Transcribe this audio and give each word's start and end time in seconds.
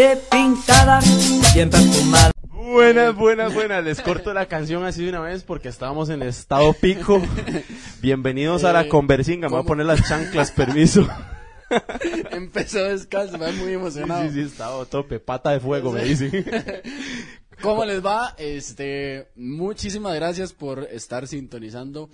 doble 0.00 0.16
pintada, 0.30 1.00
bien 1.54 1.68
perfumada. 1.68 2.30
Buenas, 2.52 3.14
buenas, 3.16 3.52
buenas. 3.52 3.84
Les 3.84 4.00
corto 4.00 4.32
la 4.32 4.46
canción 4.46 4.84
así 4.84 5.02
de 5.02 5.10
una 5.10 5.20
vez 5.20 5.42
porque 5.42 5.68
estábamos 5.68 6.08
en 6.08 6.22
estado 6.22 6.72
pico. 6.72 7.20
Bienvenidos 8.00 8.64
a 8.64 8.72
la 8.72 8.82
Eh, 8.82 8.88
conversinga. 8.88 9.48
Me 9.48 9.56
voy 9.56 9.62
a 9.64 9.66
poner 9.66 9.86
las 9.86 10.06
chanclas, 10.08 10.52
permiso. 10.52 11.06
Empezó 12.30 12.78
descalzo, 12.84 13.38
me 13.38 13.52
muy 13.52 13.66
Sí, 13.68 13.72
emocionado. 13.74 14.22
sí, 14.28 14.34
sí, 14.34 14.40
estaba 14.40 14.82
a 14.82 14.86
tope. 14.86 15.20
Pata 15.20 15.50
de 15.50 15.60
fuego, 15.60 15.92
me 15.92 16.04
dicen. 16.04 16.30
¿Cómo 17.62 17.84
les 17.84 18.04
va? 18.04 18.34
Este, 18.38 19.28
muchísimas 19.36 20.14
gracias 20.14 20.52
por 20.54 20.84
estar 20.92 21.26
sintonizando 21.28 22.08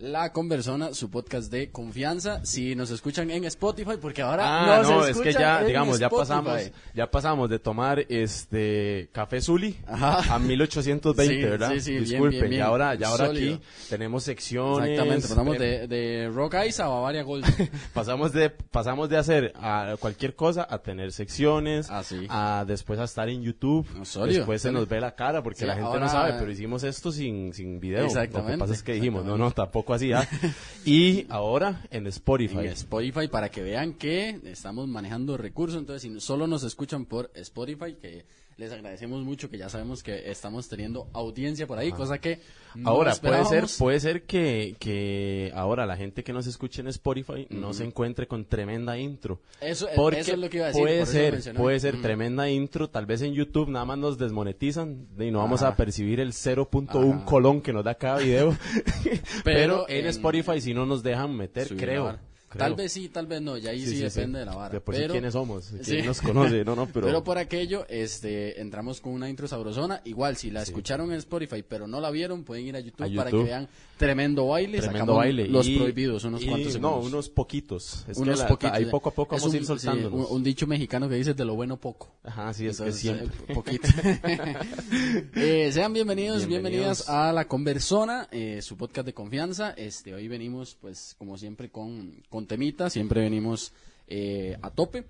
La 0.00 0.32
Conversona, 0.32 0.94
su 0.94 1.10
podcast 1.10 1.50
de 1.50 1.72
confianza. 1.72 2.44
Si 2.44 2.76
nos 2.76 2.88
escuchan 2.92 3.32
en 3.32 3.42
Spotify, 3.46 3.94
porque 4.00 4.22
ahora 4.22 4.44
Ah, 4.46 4.78
nos 4.82 4.88
no, 4.90 5.04
es 5.04 5.18
que 5.18 5.32
ya, 5.32 5.64
digamos, 5.64 5.98
ya 5.98 6.08
pasamos, 6.08 6.70
ya 6.94 7.10
pasamos 7.10 7.50
de 7.50 7.58
tomar 7.58 8.06
este 8.08 9.08
café 9.10 9.40
Zuli 9.40 9.76
Ajá. 9.88 10.36
a 10.36 10.38
1820, 10.38 11.34
Sí, 11.34 11.42
¿verdad? 11.42 11.70
sí, 11.72 11.80
sí, 11.80 11.98
Disculpen, 11.98 12.30
bien, 12.30 12.42
bien. 12.50 12.52
y 12.52 12.60
ahora, 12.60 12.94
ya 12.94 13.08
ahora 13.08 13.26
Sólido. 13.26 13.56
aquí 13.56 13.64
tenemos 13.90 14.22
secciones. 14.22 14.90
Exactamente, 14.90 15.26
pasamos 15.28 15.58
de, 15.58 15.88
de 15.88 16.30
Rock 16.32 16.54
Ice 16.68 16.80
a 16.80 16.86
Bavaria 16.86 17.24
Gold. 17.24 17.44
pasamos 17.92 18.32
de 18.32 18.50
pasamos 18.50 19.08
de 19.08 19.16
hacer 19.16 19.52
a 19.56 19.96
cualquier 19.98 20.36
cosa 20.36 20.64
a 20.70 20.78
tener 20.78 21.10
secciones 21.10 21.88
Ah, 21.90 22.04
sí. 22.04 22.24
a 22.30 22.64
después 22.68 23.00
a 23.00 23.04
estar 23.04 23.28
en 23.28 23.42
YouTube 23.42 23.84
No, 24.14 24.26
después 24.26 24.62
se 24.62 24.70
nos 24.70 24.88
ve 24.88 25.00
la 25.00 25.16
cara 25.16 25.42
porque 25.42 25.58
Sí, 25.58 25.66
la 25.66 25.74
gente 25.74 25.88
ahora- 25.88 26.04
no 26.04 26.08
sabe 26.08 26.34
pero 26.38 26.52
hicimos 26.52 26.84
esto 26.84 27.10
sin 27.10 27.52
sin 27.52 27.80
video 27.80 28.02
lo 28.02 28.06
que 28.06 28.12
Exactamente, 28.12 28.58
pasa 28.58 28.74
es 28.74 28.82
que 28.84 28.92
dijimos 28.92 29.24
no 29.24 29.32
exactamente. 29.34 29.58
no 29.58 29.64
tampoco 29.64 29.87
así 29.94 30.12
¿ah? 30.12 30.28
y 30.84 31.26
ahora 31.28 31.82
en 31.90 32.06
Spotify 32.06 32.58
en 32.58 32.66
Spotify 32.66 33.28
para 33.28 33.50
que 33.50 33.62
vean 33.62 33.94
que 33.94 34.40
estamos 34.44 34.88
manejando 34.88 35.36
recursos. 35.36 35.78
Entonces, 35.78 36.02
si 36.02 36.20
solo 36.20 36.46
nos 36.46 36.62
escuchan 36.62 37.04
por 37.04 37.30
Spotify, 37.34 37.94
que 38.00 38.24
les 38.58 38.72
agradecemos 38.72 39.22
mucho, 39.22 39.48
que 39.48 39.56
ya 39.56 39.68
sabemos 39.68 40.02
que 40.02 40.30
estamos 40.30 40.68
teniendo 40.68 41.06
audiencia 41.12 41.66
por 41.68 41.78
ahí, 41.78 41.92
cosa 41.92 42.18
que 42.18 42.40
no 42.74 42.90
Ahora, 42.90 43.14
puede 43.14 43.44
ser, 43.44 43.64
puede 43.78 44.00
ser 44.00 44.22
que, 44.24 44.74
que 44.80 45.52
ahora 45.54 45.86
la 45.86 45.96
gente 45.96 46.24
que 46.24 46.32
nos 46.32 46.46
escuche 46.48 46.80
en 46.82 46.88
Spotify 46.88 47.46
no 47.50 47.72
se 47.72 47.84
encuentre 47.84 48.26
con 48.26 48.44
tremenda 48.44 48.98
intro. 48.98 49.40
Eso- 49.60 49.88
Porque 49.94 50.20
eso 50.20 50.32
es 50.32 50.38
lo 50.38 50.50
que 50.50 50.56
iba 50.58 50.66
a 50.66 50.68
decir, 50.68 50.82
Puede 50.82 51.06
ser, 51.06 51.54
puede 51.54 51.78
ser 51.80 52.02
tremenda 52.02 52.50
intro. 52.50 52.90
Tal 52.90 53.06
vez 53.06 53.22
en 53.22 53.32
YouTube 53.32 53.68
nada 53.70 53.84
más 53.84 53.98
nos 53.98 54.18
desmonetizan 54.18 55.06
y 55.18 55.30
no 55.30 55.38
vamos 55.38 55.62
a 55.62 55.76
percibir 55.76 56.18
el 56.20 56.32
0.1 56.32 57.14
Ajá. 57.14 57.24
colón 57.24 57.60
que 57.60 57.72
nos 57.72 57.84
da 57.84 57.94
cada 57.94 58.18
video. 58.18 58.56
Pero, 59.44 59.84
Pero 59.84 59.88
en, 59.88 59.98
en- 60.00 60.06
Spotify 60.08 60.60
si 60.60 60.74
no 60.74 60.84
nos 60.84 61.02
dejan 61.04 61.34
meter, 61.36 61.68
creo. 61.76 62.18
Creo. 62.48 62.58
Tal 62.60 62.74
vez 62.74 62.92
sí, 62.92 63.08
tal 63.08 63.26
vez 63.26 63.40
no, 63.42 63.56
y 63.56 63.66
ahí 63.66 63.84
sí, 63.84 63.98
depende 63.98 64.40
de 64.40 64.44
la 64.46 64.54
vara. 64.54 64.74
De 64.74 64.80
por 64.80 64.94
sí 64.94 65.00
pero, 65.02 65.12
quiénes 65.14 65.32
somos, 65.32 65.68
quién 65.68 65.84
Sí. 65.84 66.02
nos 66.02 66.20
conoce, 66.20 66.64
no, 66.64 66.74
no, 66.74 66.86
pero... 66.92 67.06
pero 67.06 67.24
por 67.24 67.38
aquello, 67.38 67.86
este, 67.88 68.60
entramos 68.60 69.00
con 69.00 69.12
una 69.12 69.28
intro 69.28 69.46
sabrosona. 69.48 70.00
Igual, 70.04 70.36
si 70.36 70.50
la 70.50 70.62
escucharon 70.62 71.12
en 71.12 71.18
Spotify, 71.18 71.62
pero 71.66 71.86
no 71.86 72.00
la 72.00 72.10
vieron, 72.10 72.44
pueden 72.44 72.66
ir 72.66 72.76
a 72.76 72.80
YouTube, 72.80 73.12
A 73.12 73.16
para 73.16 73.30
que 73.30 73.42
vean 73.42 73.68
tremendo 73.98 74.46
baile. 74.46 74.80
Tremendo 74.80 75.14
baile. 75.16 75.46
Los 75.48 75.66
Y- 75.68 75.76
prohibidos, 75.76 76.24
unos 76.24 76.42
y- 76.42 76.46
cuantos 76.46 76.66
No, 76.80 76.88
segundos. 76.90 77.06
unos 77.12 77.28
poquitos. 77.28 78.04
Es 78.08 78.16
que 78.16 78.22
unos 78.22 78.38
la- 78.38 78.48
poquitos. 78.48 78.72
ahí 78.76 78.86
poco 78.86 79.10
a 79.10 79.12
poco 79.12 79.36
Es 79.36 79.42
vamos 79.42 79.52
a 79.52 79.56
ir 79.56 79.62
un- 79.62 79.66
sí, 79.66 79.84
soltándonos. 79.84 80.30
un, 80.30 80.36
un 80.36 80.42
dicho 80.42 80.66
mexicano 80.66 81.08
que 81.08 81.16
dice 81.16 81.34
de 81.34 81.44
lo 81.44 81.54
bueno 81.54 81.76
poco. 81.76 82.14
Ajá, 82.24 82.54
sí, 82.54 82.66
es 82.66 82.80
Entonces, 82.80 82.94
que 82.94 83.00
siempre. 83.18 83.36
eh, 83.48 83.54
poquito. 83.54 83.88
Eh, 85.34 85.70
sean 85.72 85.92
bienvenidos, 85.92 86.46
Bienvenidos. 86.46 86.48
bienvenidas 86.48 87.08
a 87.08 87.32
La 87.32 87.46
Conversona, 87.46 88.28
eh, 88.30 88.60
su 88.62 88.76
podcast 88.76 89.06
de 89.06 89.14
confianza. 89.14 89.70
Este, 89.76 90.14
hoy 90.14 90.28
venimos, 90.28 90.76
pues, 90.80 91.14
como 91.18 91.36
siempre, 91.36 91.70
con, 91.70 92.22
con 92.28 92.46
temita, 92.46 92.90
siempre 92.90 93.20
venimos 93.22 93.72
eh, 94.06 94.56
a 94.62 94.70
tope. 94.70 95.04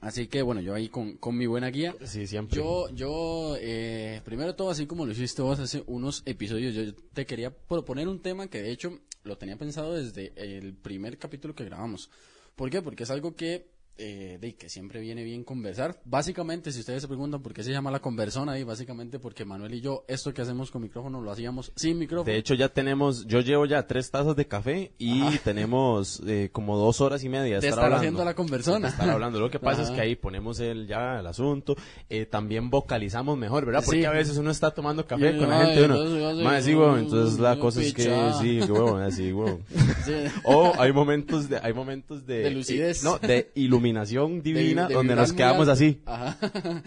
Así 0.00 0.28
que, 0.28 0.40
bueno, 0.42 0.62
yo 0.62 0.74
ahí 0.74 0.88
con, 0.88 1.18
con 1.18 1.36
mi 1.36 1.46
buena 1.46 1.68
guía. 1.68 1.94
Sí, 2.04 2.26
siempre. 2.26 2.56
Yo, 2.56 2.88
yo, 2.90 3.56
eh, 3.60 4.22
primero 4.24 4.54
todo, 4.54 4.70
así 4.70 4.86
como 4.86 5.04
lo 5.04 5.12
hiciste 5.12 5.42
vos 5.42 5.58
hace 5.58 5.82
unos 5.86 6.22
episodios, 6.24 6.74
yo 6.74 6.94
te 7.12 7.26
quería 7.26 7.50
proponer 7.50 8.08
un 8.08 8.20
tema 8.20 8.48
que 8.48 8.62
de 8.62 8.70
hecho 8.70 8.98
lo 9.24 9.36
tenía 9.36 9.56
pensado 9.56 9.94
desde 9.94 10.32
el 10.36 10.74
primer 10.74 11.18
capítulo 11.18 11.54
que 11.54 11.64
grabamos. 11.64 12.10
¿Por 12.56 12.70
qué? 12.70 12.80
Porque 12.80 13.02
es 13.02 13.10
algo 13.10 13.36
que, 13.36 13.68
eh, 14.02 14.38
de, 14.40 14.54
que 14.54 14.68
siempre 14.70 14.98
viene 15.00 15.22
bien 15.22 15.44
conversar. 15.44 16.00
Básicamente, 16.04 16.72
si 16.72 16.80
ustedes 16.80 17.02
se 17.02 17.08
preguntan 17.08 17.42
por 17.42 17.52
qué 17.52 17.62
se 17.62 17.70
llama 17.70 17.90
la 17.90 18.00
conversona 18.00 18.52
ahí, 18.52 18.64
básicamente 18.64 19.18
porque 19.18 19.44
Manuel 19.44 19.74
y 19.74 19.80
yo, 19.82 20.04
esto 20.08 20.32
que 20.32 20.40
hacemos 20.40 20.70
con 20.70 20.80
micrófono, 20.82 21.20
lo 21.20 21.30
hacíamos 21.30 21.70
sin 21.76 21.98
micrófono. 21.98 22.24
De 22.32 22.38
hecho, 22.38 22.54
ya 22.54 22.70
tenemos, 22.70 23.26
yo 23.26 23.40
llevo 23.40 23.66
ya 23.66 23.86
tres 23.86 24.10
tazas 24.10 24.34
de 24.36 24.46
café 24.46 24.92
y 24.98 25.20
tenemos 25.44 26.22
eh, 26.26 26.48
como 26.50 26.78
dos 26.78 27.00
horas 27.02 27.22
y 27.24 27.28
media 27.28 27.60
de, 27.60 27.68
estar, 27.68 27.68
estar 27.68 27.84
hablando. 27.84 27.96
haciendo 27.98 28.24
la 28.24 28.34
conversona. 28.34 28.86
De 28.86 28.92
estar 28.92 29.10
hablando. 29.10 29.38
Lo 29.38 29.50
que 29.50 29.58
pasa 29.58 29.82
es 29.82 29.90
que 29.90 30.00
ahí 30.00 30.16
ponemos 30.16 30.60
el, 30.60 30.86
ya 30.86 31.20
el 31.20 31.26
asunto, 31.26 31.76
eh, 32.08 32.24
también 32.24 32.70
vocalizamos 32.70 33.36
mejor, 33.36 33.66
¿verdad? 33.66 33.82
Porque 33.84 34.00
Sí. 34.00 34.06
a 34.06 34.10
veces 34.12 34.38
uno 34.38 34.50
está 34.50 34.70
tomando 34.70 35.06
café 35.06 35.36
con 35.36 35.48
la 35.50 35.66
gente, 35.66 35.84
uno, 35.84 36.42
"Mae, 36.42 36.62
sí, 36.62 36.74
huevón", 36.74 37.00
entonces 37.00 37.38
la 37.38 37.58
cosa 37.58 37.82
es 37.82 37.92
que, 37.92 38.04
sí, 38.40 38.60
huevón, 38.62 39.02
así. 39.02 39.30
Sí. 40.06 40.12
O 40.44 40.72
hay 40.78 40.92
momentos 40.92 41.48
de, 41.48 41.58
hay 41.62 41.74
momentos 41.74 42.26
de, 42.26 42.38
De 42.44 42.50
lucidez. 42.50 43.04
no, 43.04 43.18
de 43.18 43.50
iluminación 43.54 43.89
divina 43.94 44.88
de 44.88 44.94
donde 44.94 45.12
vibrar 45.14 45.28
nos 45.28 45.32
quedamos 45.36 45.60
alto. 45.68 45.72
así. 45.72 46.02
Ajá. 46.06 46.36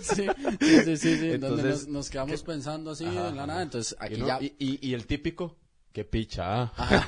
Sí, 0.00 0.26
sí, 0.60 0.80
sí, 0.84 0.96
sí, 0.96 0.96
sí, 0.96 1.16
donde 1.16 1.34
Entonces, 1.34 1.64
nos, 1.64 1.88
nos 1.88 2.10
quedamos 2.10 2.42
pensando 2.42 2.90
así 2.90 3.04
Ajá, 3.04 3.28
en 3.28 3.36
la 3.36 3.46
nada. 3.46 3.62
Entonces, 3.62 3.96
aquí 4.00 4.14
Y, 4.14 4.18
no- 4.18 4.26
ya. 4.26 4.38
y, 4.40 4.54
y- 4.58 4.88
y 4.88 4.94
el 4.94 5.06
típico, 5.06 5.56
qué 5.92 6.04
picha, 6.04 6.72
ah. 6.76 7.06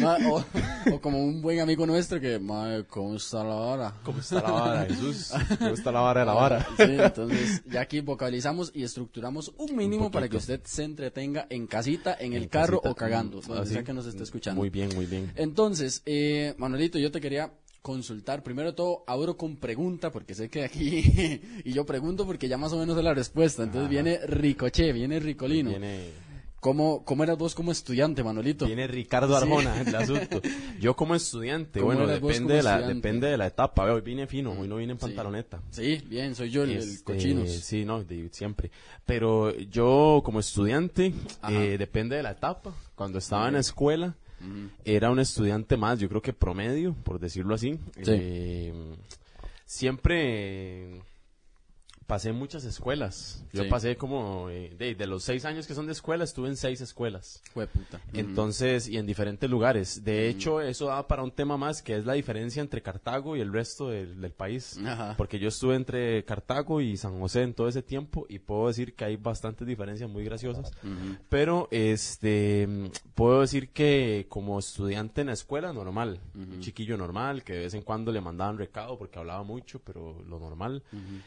Ma- 0.00 0.18
o, 0.30 0.44
o 0.92 1.00
como 1.00 1.22
un 1.22 1.42
buen 1.42 1.58
amigo 1.60 1.84
nuestro 1.84 2.20
que, 2.20 2.38
madre, 2.38 2.84
¿cómo 2.86 3.16
está 3.16 3.42
la 3.42 3.54
vara? 3.56 3.94
¿Cómo 4.04 4.20
está 4.20 4.36
la 4.40 4.50
vara, 4.52 4.86
Jesús? 4.86 5.32
¿Cómo 5.58 5.70
está 5.74 5.90
la 5.90 6.00
vara 6.00 6.20
de 6.20 6.26
la 6.26 6.32
vara? 6.34 6.66
Sí, 6.76 6.82
entonces 6.96 7.62
ya 7.66 7.80
aquí 7.80 8.00
vocalizamos 8.00 8.70
y 8.74 8.84
estructuramos 8.84 9.52
un 9.58 9.74
mínimo 9.76 10.06
Un 10.06 10.12
para 10.12 10.28
que 10.28 10.36
usted 10.36 10.60
se 10.64 10.84
entretenga 10.84 11.46
en 11.50 11.66
casita, 11.66 12.16
en 12.18 12.34
el 12.34 12.44
En 12.44 12.48
carro 12.48 12.78
casita. 12.80 12.90
o 12.90 12.94
cagando, 12.94 13.40
donde 13.40 13.62
Así. 13.62 13.72
sea 13.74 13.82
que 13.82 13.92
nos 13.92 14.06
esté 14.06 14.22
escuchando. 14.22 14.60
Muy 14.60 14.70
bien, 14.70 14.90
muy 14.94 15.06
bien. 15.06 15.32
Entonces, 15.34 16.02
eh, 16.06 16.54
Manuelito, 16.56 16.98
yo 16.98 17.10
te 17.10 17.20
quería 17.20 17.52
consultar. 17.92 18.42
Primero 18.42 18.74
todo, 18.74 19.02
abro 19.06 19.36
con 19.38 19.56
pregunta, 19.56 20.12
porque 20.12 20.34
sé 20.34 20.50
que 20.50 20.62
aquí, 20.64 21.40
y 21.64 21.72
yo 21.72 21.86
pregunto 21.86 22.26
porque 22.26 22.46
ya 22.48 22.58
más 22.58 22.72
o 22.74 22.78
menos 22.78 22.96
es 22.98 23.02
la 23.04 23.14
respuesta. 23.14 23.62
Entonces 23.62 23.88
viene 23.88 24.18
Ricoche, 24.26 24.92
viene 24.92 25.18
Ricolino. 25.18 25.70
Viene, 25.70 26.28
¿Cómo, 26.60 27.04
¿Cómo 27.04 27.22
eras 27.22 27.38
vos 27.38 27.54
como 27.54 27.70
estudiante, 27.70 28.24
Manuelito? 28.24 28.66
viene 28.66 28.88
Ricardo 28.88 29.38
Sí. 29.38 29.44
Arjona 29.44 29.80
el 29.80 29.94
asunto. 29.96 30.42
Yo 30.80 30.96
como 30.96 31.14
estudiante, 31.14 31.78
¿Cómo 31.80 31.94
bueno, 31.94 32.06
depende 32.08 32.54
de 32.54 32.62
la, 32.64 32.80
depende 32.82 33.28
de 33.28 33.36
la 33.38 33.46
etapa. 33.46 33.84
Hoy 33.84 34.00
vine 34.02 34.26
fino, 34.26 34.50
hoy 34.52 34.66
no 34.68 34.76
vine 34.76 34.92
en 34.92 34.98
Sí. 34.98 35.06
pantaloneta. 35.06 35.62
Sí, 35.70 36.02
bien, 36.06 36.34
soy 36.34 36.50
yo 36.50 36.64
el, 36.64 36.70
el 36.72 36.78
Este, 36.78 37.04
cochinos. 37.04 37.48
Sí, 37.48 37.84
no, 37.84 38.02
de- 38.02 38.28
siempre. 38.32 38.70
Pero 39.06 39.56
yo 39.56 40.20
como 40.24 40.40
estudiante, 40.40 41.14
eh, 41.48 41.76
depende 41.78 42.16
de 42.16 42.24
la 42.24 42.32
etapa. 42.32 42.74
Cuando 42.96 43.18
estaba 43.18 43.46
en 43.46 43.54
la 43.54 43.60
escuela, 43.60 44.16
era 44.84 45.10
un 45.10 45.18
estudiante 45.18 45.76
más, 45.76 45.98
yo 45.98 46.08
creo 46.08 46.22
que 46.22 46.32
promedio, 46.32 46.94
por 46.94 47.18
decirlo 47.18 47.54
así. 47.54 47.78
Sí. 48.02 48.10
Eh, 48.12 48.96
siempre 49.64 51.02
pasé 52.08 52.32
muchas 52.32 52.64
escuelas. 52.64 53.44
Yo 53.52 53.64
Sí. 53.64 53.68
pasé 53.68 53.96
como, 53.96 54.48
eh, 54.48 54.74
de, 54.78 54.94
de 54.94 55.06
los 55.06 55.22
seis 55.22 55.44
años 55.44 55.66
que 55.66 55.74
son 55.74 55.84
de 55.86 55.92
escuela, 55.92 56.24
estuve 56.24 56.48
en 56.48 56.56
seis 56.56 56.80
escuelas. 56.80 57.42
Jueputa. 57.52 58.00
Entonces, 58.14 58.88
y 58.88 58.96
en 58.96 59.06
diferentes 59.06 59.48
lugares. 59.48 60.02
De 60.04 60.26
hecho, 60.28 60.62
eso 60.62 60.86
da 60.86 61.06
para 61.06 61.22
un 61.22 61.30
tema 61.30 61.58
más, 61.58 61.82
que 61.82 61.96
es 61.96 62.06
la 62.06 62.14
diferencia 62.14 62.62
entre 62.62 62.80
Cartago 62.82 63.36
y 63.36 63.40
el 63.42 63.52
resto 63.52 63.90
del, 63.90 64.22
del 64.22 64.32
país. 64.32 64.80
Ajá. 64.84 65.14
Porque 65.18 65.38
yo 65.38 65.48
estuve 65.48 65.74
entre 65.76 66.24
Cartago 66.24 66.80
y 66.80 66.96
San 66.96 67.20
José 67.20 67.42
en 67.42 67.52
todo 67.52 67.68
ese 67.68 67.82
tiempo 67.82 68.24
y 68.30 68.38
puedo 68.38 68.68
decir 68.68 68.94
que 68.94 69.04
hay 69.04 69.16
bastantes 69.16 69.68
diferencias 69.68 70.08
muy 70.08 70.24
graciosas. 70.24 70.70
Pero, 71.28 71.68
este, 71.70 72.66
puedo 73.14 73.42
decir 73.42 73.68
que 73.68 74.24
como 74.30 74.58
estudiante 74.58 75.20
en 75.20 75.26
la 75.26 75.34
escuela, 75.34 75.74
normal. 75.74 76.20
Un 76.34 76.60
chiquillo 76.60 76.96
normal, 76.96 77.44
que 77.44 77.52
de 77.52 77.58
vez 77.60 77.74
en 77.74 77.82
cuando 77.82 78.12
le 78.12 78.22
mandaban 78.22 78.56
recado 78.56 78.96
porque 78.96 79.18
hablaba 79.18 79.42
mucho, 79.42 79.78
pero 79.84 80.22
lo 80.26 80.38
normal. 80.40 80.82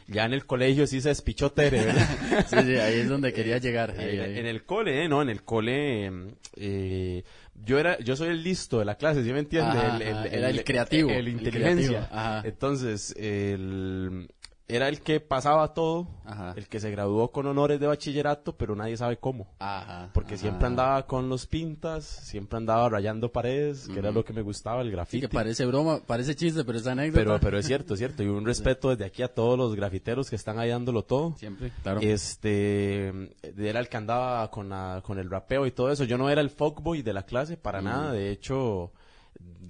Ya 0.08 0.26
en 0.26 0.34
el 0.34 0.48
colegio 0.48 0.71
sí 0.88 1.02
se 1.02 1.10
despichó 1.10 1.52
Tere, 1.52 1.86
¿verdad? 1.86 2.46
Sí, 2.48 2.56
sí, 2.64 2.76
ahí 2.78 3.00
es 3.02 3.10
donde 3.10 3.32
quería 3.34 3.58
llegar. 3.58 3.92
ahí, 3.92 4.18
Eh, 4.18 4.22
ahí. 4.22 4.40
En 4.40 4.46
el 4.46 4.64
cole, 4.64 5.04
eh, 5.04 5.08
no, 5.10 5.22
en 5.22 5.30
el 5.30 5.44
cole, 5.44 6.12
eh, 6.56 7.24
yo 7.64 7.80
era, 7.80 8.00
yo 8.00 8.16
soy 8.16 8.30
el 8.30 8.44
listo 8.44 8.80
de 8.80 8.86
la 8.86 8.96
clase, 8.96 9.24
¿sí 9.24 9.32
me 9.34 9.40
entiende? 9.40 9.78
Ajá, 9.78 9.96
ajá, 9.98 10.26
era 10.28 10.50
el 10.50 10.64
creativo, 10.64 11.10
el, 11.10 11.18
el 11.18 11.28
inteligencia. 11.30 11.88
creativo, 11.90 12.08
ajá. 12.20 12.42
Entonces, 12.46 13.14
el, 13.18 14.28
era 14.72 14.88
el 14.88 15.02
que 15.02 15.20
pasaba 15.20 15.74
todo, 15.74 16.08
Ajá. 16.26 16.54
el 16.56 16.68
que 16.68 16.80
se 16.80 16.90
graduó 16.92 17.32
con 17.32 17.46
honores 17.46 17.80
de 17.80 17.88
bachillerato, 17.88 18.56
pero 18.56 18.76
nadie 18.76 18.96
sabe 18.98 19.18
cómo. 19.18 19.48
Ajá. 19.60 20.10
Porque 20.14 20.36
ajá. 20.36 20.42
siempre 20.42 20.68
andaba 20.68 21.06
con 21.08 21.30
los 21.30 21.46
pintas, 21.48 22.06
siempre 22.06 22.58
andaba 22.58 22.88
rayando 22.90 23.32
paredes, 23.32 23.88
que 23.88 24.00
era 24.00 24.12
lo 24.12 24.24
que 24.26 24.34
me 24.34 24.42
gustaba, 24.42 24.82
el 24.82 24.88
Sí, 24.88 24.92
grafiti. 24.94 25.22
que 25.22 25.30
parece 25.30 25.66
broma, 25.66 26.00
parece 26.06 26.36
chiste, 26.36 26.64
pero 26.64 26.78
es 26.78 26.88
anécdota. 26.88 27.20
pero, 27.24 27.40
pero 27.40 27.58
es 27.60 27.66
cierto, 27.66 27.94
es 27.94 28.00
cierto. 28.00 28.24
Y 28.24 28.28
un 28.28 28.46
respeto 28.46 28.90
desde 28.90 29.06
aquí 29.06 29.22
a 29.24 29.34
todos 29.34 29.58
los 29.58 29.76
grafiteros 29.76 30.30
que 30.30 30.36
están 30.36 30.60
ahí 30.60 30.70
dándolo 30.70 31.04
todo. 31.04 31.36
Siempre, 31.38 31.72
claro. 31.84 32.00
Este, 32.02 33.10
era 33.58 33.80
el 33.80 33.90
que 33.90 33.98
andaba 33.98 34.50
con, 34.52 34.70
la- 34.70 35.02
con 35.06 35.20
el 35.20 35.30
rapeo 35.30 35.66
y 35.66 35.72
todo 35.72 35.92
eso. 35.92 36.04
Yo 36.06 36.18
no 36.18 36.30
era 36.30 36.42
el 36.42 36.50
fuckboy 36.50 37.02
de 37.02 37.14
la 37.14 37.24
clase 37.24 37.58
para 37.58 37.82
nada. 37.82 38.12
De 38.14 38.32
hecho, 38.32 38.92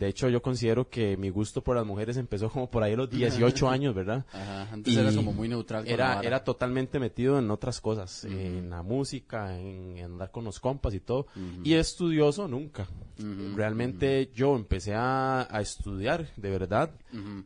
de 0.02 0.08
hecho, 0.10 0.28
yo 0.30 0.42
considero 0.42 0.90
que 0.90 1.16
mi 1.16 1.30
gusto 1.30 1.64
por 1.64 1.76
las 1.76 1.86
mujeres 1.86 2.18
empezó 2.18 2.50
como 2.50 2.70
por 2.70 2.82
ahí 2.84 2.94
a 2.94 2.98
los 2.98 3.10
18 3.12 3.70
años, 3.70 3.94
¿verdad? 3.96 4.26
Ajá, 4.34 4.68
antes 4.74 4.94
Y 4.94 4.98
eras 4.98 5.16
como 5.16 5.32
muy 5.32 5.48
neutral. 5.48 5.88
Era, 5.88 6.22
era 6.28 6.44
totalmente 6.44 7.00
metido 7.00 7.38
en 7.38 7.52
otras 7.52 7.80
cosas, 7.80 8.26
en 8.26 8.70
la 8.72 8.82
música, 8.82 9.58
en, 9.60 9.98
en 10.00 10.06
andar 10.06 10.32
con 10.32 10.44
los 10.44 10.60
compas 10.60 10.94
y 10.96 11.00
todo. 11.00 11.28
Y 11.64 11.76
estudioso 11.76 12.48
nunca. 12.48 12.88
Realmente 13.56 14.32
yo 14.34 14.56
empecé 14.56 14.96
a, 14.96 15.48
a 15.50 15.62
estudiar, 15.62 16.28
de 16.36 16.50
verdad, 16.50 16.90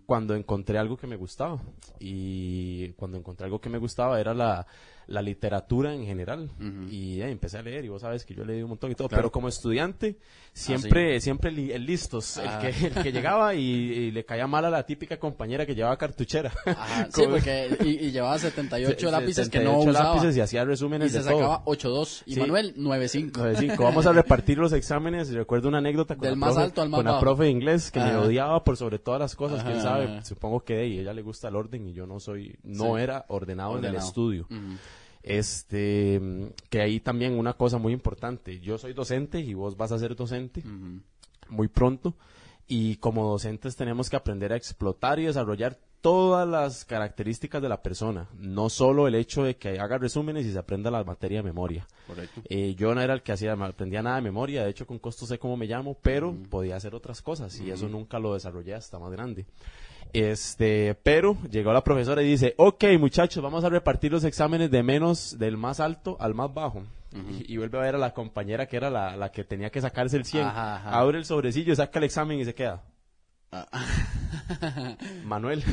cuando 0.05 0.33
encontré 0.35 0.77
algo 0.77 0.95
que 0.95 1.07
me 1.07 1.17
gustaba. 1.17 1.61
Y 1.99 2.89
cuando 2.93 3.17
encontré 3.17 3.45
algo 3.45 3.59
que 3.59 3.69
me 3.69 3.77
gustaba 3.77 4.19
era 4.19 4.33
la, 4.33 4.65
la 5.07 5.21
literatura 5.21 5.93
en 5.93 6.05
general. 6.05 6.49
Y 6.89 7.19
eh, 7.21 7.29
empecé 7.29 7.57
a 7.57 7.61
leer, 7.61 7.83
y 7.85 7.89
vos 7.89 8.01
sabes 8.01 8.23
que 8.25 8.33
yo 8.33 8.45
leí 8.45 8.61
un 8.61 8.69
montón 8.69 8.91
y 8.91 8.95
todo. 8.95 9.07
Claro. 9.09 9.23
Pero 9.23 9.31
como 9.31 9.47
estudiante, 9.49 10.17
siempre, 10.53 11.19
siempre 11.19 11.51
li- 11.51 11.77
listos, 11.79 12.37
Ah. 12.47 12.67
el, 12.67 12.73
que, 12.75 12.87
el 12.87 12.93
que 13.03 13.11
llegaba 13.11 13.53
y, 13.55 13.61
y 13.61 14.11
le 14.11 14.25
caía 14.25 14.47
mal 14.47 14.65
a 14.65 14.69
la 14.69 14.85
típica 14.85 15.17
compañera 15.17 15.65
que 15.65 15.75
llevaba 15.75 15.97
cartuchera. 15.97 16.51
Ajá, 16.65 17.05
sí, 17.05 17.11
Como- 17.23 17.35
porque 17.35 17.77
y, 17.83 18.05
y 18.07 18.11
llevaba 18.11 18.37
78 18.39 18.99
Se- 18.99 19.11
lápices 19.11 19.49
que 19.49 19.59
no 19.59 19.71
78 19.79 19.89
usaba. 19.91 20.09
lápices 20.15 20.37
y 20.37 20.41
hacía 20.41 20.61
y 20.61 20.65
resúmenes 20.65 21.11
se 21.11 21.19
de 21.19 21.23
todo. 21.29 21.37
sacaba 21.39 21.63
8-2. 21.65 22.23
Y 22.25 22.33
Sí. 22.35 22.39
Manuel, 22.39 22.75
9-5. 22.77 23.31
9-5. 23.31 23.77
Vamos 23.83 24.05
a 24.05 24.13
repartir 24.13 24.57
los 24.57 24.73
exámenes. 24.73 25.29
y 25.31 25.33
Recuerdo 25.35 25.67
una 25.69 25.77
anécdota 25.79 26.15
con, 26.15 26.23
Del 26.23 26.31
la, 26.31 26.35
más 26.37 26.53
profe, 26.53 26.63
alto 26.65 26.81
al 26.81 26.89
más 26.89 26.97
con 26.99 27.05
la 27.05 27.19
profe 27.19 27.43
de 27.43 27.49
inglés 27.49 27.91
que 27.91 27.99
me 27.99 28.05
Ajá. 28.05 28.21
odiaba 28.21 28.63
por 28.63 28.77
sobre 28.77 28.99
todas 28.99 29.19
las 29.19 29.35
cosas 29.35 29.59
Ajá, 29.61 29.81
sabe. 29.81 30.05
ajá. 30.05 30.25
Supongo 30.25 30.61
que 30.63 30.75
de 30.75 30.85
ella, 30.85 31.13
le 31.13 31.21
gusta 31.21 31.47
el 31.49 31.55
orden 31.55 31.87
y 31.87 31.93
yo 31.93 32.05
no 32.07 32.19
soy, 32.19 32.55
no 32.63 32.95
Sí. 32.95 33.01
era 33.01 33.25
ordenado, 33.29 33.71
en 33.73 33.79
el 33.79 33.85
Ordenado. 33.85 34.07
estudio. 34.07 34.47
Ujú. 34.49 34.77
Este, 35.27 36.21
que 36.69 36.81
ahí 36.81 36.99
también 36.99 37.33
una 37.37 37.53
cosa 37.53 37.77
muy 37.77 37.93
importante. 37.93 38.59
Yo 38.59 38.77
soy 38.77 38.93
docente 38.93 39.39
y 39.39 39.53
vos 39.53 39.75
vas 39.75 39.91
a 39.91 39.99
ser 39.99 40.15
docente 40.15 40.59
Ujú. 40.61 41.01
Muy 41.49 41.67
pronto. 41.67 42.13
Y 42.67 42.95
como 42.97 43.29
docentes 43.29 43.75
tenemos 43.75 44.09
que 44.09 44.15
aprender 44.15 44.51
a 44.51 44.55
explotar 44.55 45.19
y 45.19 45.25
desarrollar 45.25 45.77
todas 46.05 46.47
las 46.47 46.85
características 46.85 47.63
de 47.63 47.67
la 47.67 47.81
persona, 47.81 48.29
no 48.37 48.69
solo 48.69 49.07
el 49.07 49.15
hecho 49.15 49.43
de 49.43 49.57
que 49.57 49.79
haga 49.79 49.97
resúmenes 49.97 50.45
y 50.45 50.51
se 50.51 50.59
aprenda 50.59 50.91
la 50.91 51.03
materia 51.03 51.39
de 51.39 51.43
memoria. 51.43 51.87
Correcto. 52.05 52.41
Eh, 52.47 52.75
yo 52.75 52.93
no 52.93 53.01
era 53.01 53.15
el 53.15 53.23
que 53.23 53.31
hacía, 53.31 53.55
me 53.55 53.65
aprendía 53.65 54.03
nada 54.03 54.17
de 54.17 54.21
memoria, 54.21 54.63
de 54.63 54.69
hecho 54.69 54.85
con 54.85 54.99
costo 54.99 55.25
sé 55.25 55.39
cómo 55.39 55.57
me 55.57 55.65
llamo, 55.65 55.97
pero 55.99 56.35
podía 56.51 56.75
hacer 56.75 56.93
otras 56.93 57.23
cosas 57.23 57.59
y 57.59 57.71
eso 57.71 57.89
nunca 57.89 58.19
lo 58.19 58.35
desarrollé 58.35 58.75
hasta 58.75 58.99
más 58.99 59.11
grande. 59.11 59.47
Este, 60.13 60.93
pero 61.01 61.39
llegó 61.49 61.73
la 61.73 61.83
profesora 61.83 62.21
y 62.21 62.27
dice, 62.27 62.53
ok 62.57 62.83
muchachos, 62.99 63.41
vamos 63.41 63.63
a 63.63 63.69
repartir 63.69 64.11
los 64.11 64.25
exámenes 64.25 64.69
de 64.69 64.83
menos, 64.83 65.39
del 65.39 65.57
más 65.57 65.79
alto 65.79 66.17
al 66.19 66.35
más 66.35 66.53
bajo. 66.53 66.83
Y, 67.15 67.53
y 67.53 67.57
vuelve 67.57 67.77
a 67.77 67.81
ver 67.81 67.95
a 67.95 67.97
la 67.97 68.13
compañera 68.13 68.67
que 68.67 68.77
era 68.77 68.89
la, 68.89 69.15
la 69.15 69.31
que 69.31 69.43
tenía 69.43 69.69
que 69.69 69.81
sacarse 69.81 70.17
el 70.17 70.25
100. 70.25 70.45
Ajá, 70.47 70.75
ajá. 70.75 70.99
Abre 70.99 71.17
el 71.17 71.25
sobrecillo, 71.25 71.75
saca 71.75 71.99
el 71.99 72.05
examen 72.05 72.39
y 72.39 72.45
se 72.45 72.53
queda. 72.53 72.83
Ah. 73.51 73.67
Manuel. 75.23 75.63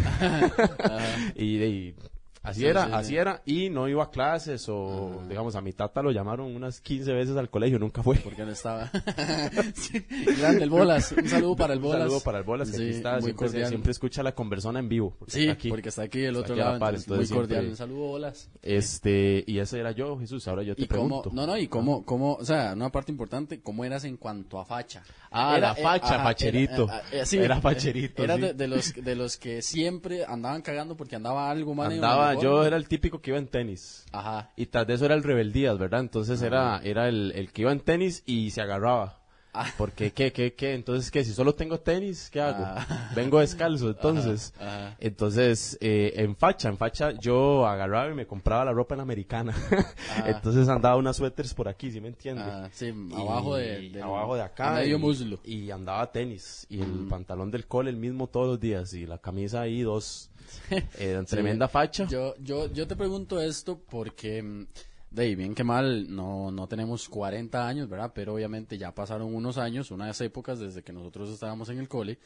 y, 1.34 1.62
y 1.62 1.96
así 2.42 2.60
Sí, 2.60 2.66
era, 2.66 2.86
sí, 2.86 2.90
así 2.94 3.08
sí. 3.10 3.16
era. 3.16 3.42
Y 3.46 3.70
no 3.70 3.88
iba 3.88 4.04
a 4.04 4.10
clases 4.10 4.68
o, 4.68 5.22
digamos, 5.28 5.54
a 5.56 5.60
mi 5.60 5.72
tata 5.72 6.02
lo 6.02 6.10
llamaron 6.10 6.54
unas 6.54 6.80
15 6.80 7.12
veces 7.12 7.36
al 7.36 7.50
colegio, 7.50 7.78
nunca 7.78 8.02
fue. 8.02 8.16
Porque 8.16 8.44
no 8.44 8.50
estaba. 8.52 8.90
Grande 10.38 10.64
el 10.64 10.70
Bolas. 10.70 11.12
Un 11.12 11.28
saludo 11.28 11.56
para 11.56 11.72
el 11.74 11.78
Un 11.78 11.84
Bolas. 11.84 12.00
saludo 12.02 12.20
para 12.20 12.38
el 12.38 12.44
Bolas, 12.44 12.70
que 12.70 12.76
aquí 12.76 12.88
está, 12.90 13.20
siempre, 13.20 13.66
siempre 13.66 13.92
escucha 13.92 14.22
la 14.22 14.34
conversona 14.34 14.78
en 14.78 14.88
vivo. 14.88 15.14
porque 15.18 15.32
Sí, 15.32 15.40
está 15.42 15.52
aquí. 15.52 15.68
porque 15.68 15.88
está 15.88 16.02
aquí 16.02 16.24
Está 16.24 16.40
otro 16.40 16.56
lado. 16.56 16.78
par, 16.78 16.94
entonces, 16.94 17.08
entonces 17.10 17.30
muy 17.30 17.38
cordial. 17.38 17.66
Un 17.68 17.76
saludo, 17.76 18.06
Bolas. 18.06 18.50
Este, 18.62 19.44
y 19.46 19.58
ese 19.58 19.78
era 19.80 19.92
yo, 19.92 20.18
Jesús, 20.18 20.46
ahora 20.48 20.62
yo 20.62 20.74
te 20.74 20.82
Y 20.82 20.86
cómo, 20.86 21.22
pregunto. 21.22 21.30
no, 21.32 21.46
no, 21.46 21.56
y 21.58 21.68
cómo, 21.68 22.04
cómo, 22.04 22.34
o 22.34 22.44
sea, 22.44 22.72
una 22.74 22.90
parte 22.90 23.12
importante, 23.12 23.60
cómo 23.60 23.84
eras 23.84 24.04
en 24.04 24.16
cuanto 24.16 24.58
a 24.58 24.64
facha. 24.64 25.02
Ah, 25.32 25.58
la 25.58 25.74
facha, 25.74 26.16
ajá, 26.16 26.24
facherito. 26.24 26.84
era, 26.84 26.98
eh, 26.98 27.20
eh, 27.22 27.26
sí, 27.26 27.38
Era 27.38 27.58
eh, 27.58 27.60
facherito, 27.60 28.22
Era 28.22 28.34
sí. 28.36 28.40
de, 28.42 28.54
de 28.54 28.68
los, 28.68 28.94
de 28.94 29.16
los 29.16 29.36
que 29.36 29.62
siempre 29.62 30.24
andaban 30.26 30.62
cagando 30.62 30.96
porque 30.96 31.16
andaba 31.16 31.50
algo 31.50 31.74
mal 31.74 31.92
Andaba, 31.92 32.34
yo 32.34 32.64
era 32.64 32.76
el 32.76 32.86
típico 32.88 33.20
que 33.20 33.30
iba 33.30 33.38
en 33.38 33.48
tenis. 33.48 34.04
Ajá. 34.12 34.50
Y 34.56 34.66
tras 34.66 34.86
de 34.86 34.94
eso 34.94 35.04
era 35.06 35.14
el 35.14 35.22
rebeldías, 35.22 35.78
¿verdad? 35.78 36.00
Entonces 36.00 36.42
era, 36.42 36.80
era 36.84 37.08
el, 37.08 37.32
el 37.34 37.52
que 37.52 37.62
iba 37.62 37.72
en 37.72 37.80
tenis 37.80 38.22
y 38.26 38.50
se 38.50 38.60
agarraba. 38.60 39.21
Ah. 39.54 39.66
Porque, 39.76 40.12
¿qué, 40.12 40.32
qué, 40.32 40.54
qué? 40.54 40.72
Entonces, 40.72 41.10
¿qué? 41.10 41.24
Si 41.24 41.34
solo 41.34 41.54
tengo 41.54 41.78
tenis, 41.78 42.30
¿qué 42.30 42.40
hago? 42.40 42.64
Ah. 42.64 43.10
Vengo 43.14 43.40
descalzo, 43.40 43.90
entonces. 43.90 44.54
Ajá, 44.58 44.86
ajá. 44.86 44.96
Entonces, 44.98 45.76
eh, 45.80 46.14
en 46.16 46.36
facha, 46.36 46.70
en 46.70 46.78
facha, 46.78 47.12
yo 47.12 47.66
agarraba 47.66 48.10
y 48.10 48.14
me 48.14 48.26
compraba 48.26 48.64
la 48.64 48.72
ropa 48.72 48.94
en 48.94 49.00
americana. 49.02 49.54
entonces 50.26 50.68
andaba 50.68 50.96
unas 50.96 51.16
suéteres 51.16 51.52
por 51.52 51.68
aquí, 51.68 51.90
¿sí 51.90 52.00
me 52.00 52.08
entiende? 52.08 52.42
Ah, 52.42 52.68
sí, 52.72 52.94
Y 53.10 53.14
abajo 53.14 53.56
de, 53.56 54.00
abajo 54.02 54.36
de 54.36 54.42
acá 54.42 54.72
medio 54.72 54.96
y, 54.96 55.00
muslo. 55.00 55.38
y 55.44 55.70
andaba 55.70 56.10
tenis 56.10 56.66
y 56.68 56.80
el 56.80 57.06
pantalón 57.08 57.50
del 57.50 57.66
cole 57.66 57.90
el 57.90 57.96
mismo 57.96 58.28
todos 58.28 58.46
los 58.46 58.60
días 58.60 58.92
y 58.94 59.06
la 59.06 59.18
camisa 59.18 59.60
ahí 59.62 59.82
dos 59.82 60.30
eh, 60.98 61.22
tremenda 61.28 61.68
facha 61.68 62.06
Yo, 62.06 62.34
yo, 62.38 62.72
yo 62.72 62.86
te 62.86 62.96
pregunto 62.96 63.40
esto 63.40 63.80
porque, 63.88 64.42
mm, 64.42 64.66
de 65.12 65.22
ahí, 65.22 65.34
bien 65.34 65.54
que 65.54 65.62
mal, 65.62 66.14
no, 66.14 66.50
no 66.50 66.66
tenemos 66.66 67.08
40 67.08 67.68
años, 67.68 67.88
¿verdad? 67.88 68.12
Pero 68.14 68.34
obviamente 68.34 68.78
ya 68.78 68.94
pasaron 68.94 69.34
unos 69.34 69.58
años, 69.58 69.90
unas 69.90 70.18
épocas 70.22 70.58
desde 70.58 70.82
que 70.82 70.92
nosotros 70.92 71.28
estábamos 71.28 71.68
en 71.68 71.78
el 71.78 71.88
cole. 71.88 72.18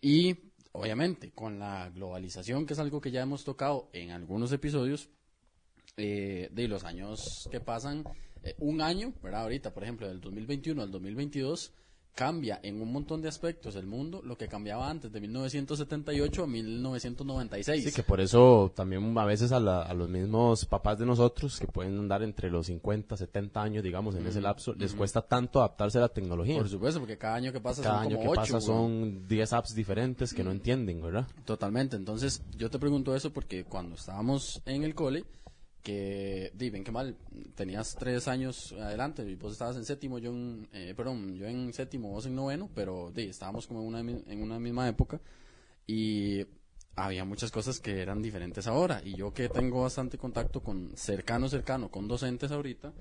Y 0.00 0.36
obviamente 0.72 1.30
con 1.30 1.60
la 1.60 1.90
globalización, 1.90 2.66
que 2.66 2.72
es 2.72 2.78
algo 2.80 3.00
que 3.00 3.12
ya 3.12 3.22
hemos 3.22 3.44
tocado 3.44 3.88
en 3.92 4.10
algunos 4.10 4.50
episodios, 4.50 5.08
eh, 5.96 6.48
de 6.50 6.66
los 6.66 6.82
años 6.82 7.48
que 7.52 7.60
pasan, 7.60 8.02
eh, 8.42 8.56
un 8.58 8.80
año, 8.80 9.12
¿verdad? 9.22 9.42
Ahorita, 9.42 9.72
por 9.72 9.84
ejemplo, 9.84 10.08
del 10.08 10.20
2021 10.20 10.82
al 10.82 10.90
2022, 10.90 11.72
cambia 12.14 12.60
en 12.62 12.80
un 12.80 12.92
montón 12.92 13.20
de 13.22 13.28
aspectos 13.28 13.74
el 13.76 13.86
mundo 13.86 14.22
lo 14.24 14.36
que 14.38 14.46
cambiaba 14.48 14.88
antes, 14.88 15.12
de 15.12 15.20
1978 15.20 16.44
a 16.44 16.46
1996. 16.46 17.84
sí 17.84 17.92
que 17.92 18.02
por 18.02 18.20
eso 18.20 18.72
también 18.74 19.16
a 19.18 19.24
veces 19.24 19.50
a, 19.52 19.60
la- 19.60 19.82
a 19.82 19.94
los 19.94 20.08
mismos 20.08 20.64
papás 20.64 20.98
de 20.98 21.06
nosotros 21.06 21.58
que 21.58 21.66
pueden 21.66 21.98
andar 21.98 22.22
entre 22.22 22.50
los 22.50 22.66
50 22.66 23.16
70 23.16 23.60
años 23.62 23.82
digamos 23.82 24.14
en 24.14 24.26
ese 24.26 24.40
lapso 24.40 24.74
les 24.74 24.94
cuesta 24.94 25.22
tanto 25.22 25.58
adaptarse 25.58 25.98
a 25.98 26.02
la 26.02 26.08
tecnología 26.08 26.56
Por 26.58 26.68
supuesto, 26.68 27.00
porque 27.00 27.18
cada 27.18 27.34
año 27.34 27.52
que 27.52 27.60
pasa 27.60 27.82
cada 27.82 27.96
son 27.96 28.06
año 28.06 28.16
como 28.18 28.32
que 28.32 28.38
ocho, 28.40 28.52
pasa 28.54 28.70
weón. 28.70 28.90
son 29.20 29.28
10 29.28 29.52
apps 29.52 29.74
diferentes 29.74 30.32
que 30.34 30.44
no 30.44 30.50
entienden 30.52 31.02
verdad 31.02 31.26
Totalmente. 31.44 31.96
Entonces, 31.96 32.42
yo 32.56 32.70
te 32.70 32.78
pregunto 32.78 33.14
eso 33.14 33.32
porque 33.32 33.64
cuando 33.64 33.96
estábamos 33.96 34.62
en 34.66 34.82
el 34.84 34.94
cole, 34.94 35.24
que, 35.84 36.50
di, 36.54 36.70
ven 36.70 36.82
que 36.82 36.90
mal, 36.90 37.14
tenías 37.54 37.94
tres 37.94 38.26
años 38.26 38.72
adelante 38.72 39.22
y 39.30 39.34
vos 39.36 39.52
estabas 39.52 39.76
en 39.76 39.84
séptimo, 39.84 40.18
yo 40.18 40.30
en, 40.32 40.66
eh, 40.72 40.94
perdón, 40.96 41.36
yo 41.36 41.46
en 41.46 41.72
séptimo, 41.72 42.08
vos 42.10 42.26
en 42.26 42.34
noveno, 42.34 42.68
pero 42.74 43.12
di, 43.14 43.24
estábamos 43.24 43.66
como 43.68 43.80
en 43.82 43.86
una, 43.86 44.00
en 44.00 44.42
una 44.42 44.58
misma 44.58 44.88
época 44.88 45.20
y 45.86 46.44
había 46.96 47.24
muchas 47.24 47.50
cosas 47.50 47.80
que 47.80 48.00
eran 48.00 48.22
diferentes 48.22 48.66
ahora. 48.66 49.02
Y 49.04 49.14
yo 49.14 49.32
que 49.34 49.48
tengo 49.48 49.82
bastante 49.82 50.16
contacto 50.16 50.60
con 50.62 50.92
cercano, 50.96 51.48
cercano, 51.48 51.90
con 51.90 52.08
docentes 52.08 52.50
ahorita, 52.50 52.92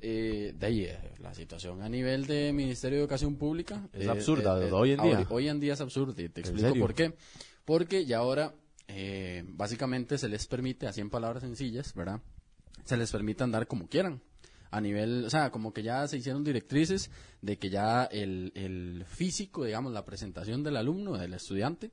eh, 0.00 0.54
de 0.58 0.66
ahí, 0.66 0.84
eh, 0.84 0.96
la 1.20 1.34
situación 1.34 1.82
a 1.82 1.88
nivel 1.88 2.26
de 2.26 2.52
Ministerio 2.52 2.98
de 2.98 3.02
Educación 3.02 3.34
Pública 3.36 3.86
Es 3.92 4.06
eh, 4.06 4.10
absurda, 4.10 4.58
eh, 4.64 4.68
eh, 4.68 4.72
hoy 4.72 4.92
en 4.92 5.02
día. 5.02 5.16
ahora- 5.18 5.26
hoy 5.30 5.48
en 5.48 5.60
día 5.60 5.74
es 5.74 5.80
absurda 5.80 6.22
y 6.22 6.28
te 6.28 6.40
explico 6.40 6.68
por 6.80 6.94
qué. 6.94 7.12
Porque 7.64 8.06
ya 8.06 8.18
ahora, 8.18 8.54
eh, 8.88 9.44
básicamente 9.46 10.18
se 10.18 10.28
les 10.28 10.46
permite, 10.46 10.86
así 10.86 11.00
en 11.00 11.10
palabras 11.10 11.42
sencillas, 11.42 11.94
¿verdad? 11.94 12.20
Se 12.84 12.96
les 12.96 13.12
permite 13.12 13.44
andar 13.44 13.66
como 13.66 13.88
quieran. 13.88 14.22
A 14.70 14.82
nivel, 14.82 15.24
o 15.24 15.30
sea, 15.30 15.50
como 15.50 15.72
que 15.72 15.82
ya 15.82 16.06
se 16.08 16.18
hicieron 16.18 16.44
directrices 16.44 17.10
de 17.40 17.58
que 17.58 17.70
ya 17.70 18.04
el, 18.04 18.52
el 18.54 19.06
físico, 19.06 19.64
digamos, 19.64 19.92
la 19.94 20.04
presentación 20.04 20.62
del 20.62 20.76
alumno, 20.76 21.16
del 21.16 21.32
estudiante, 21.32 21.90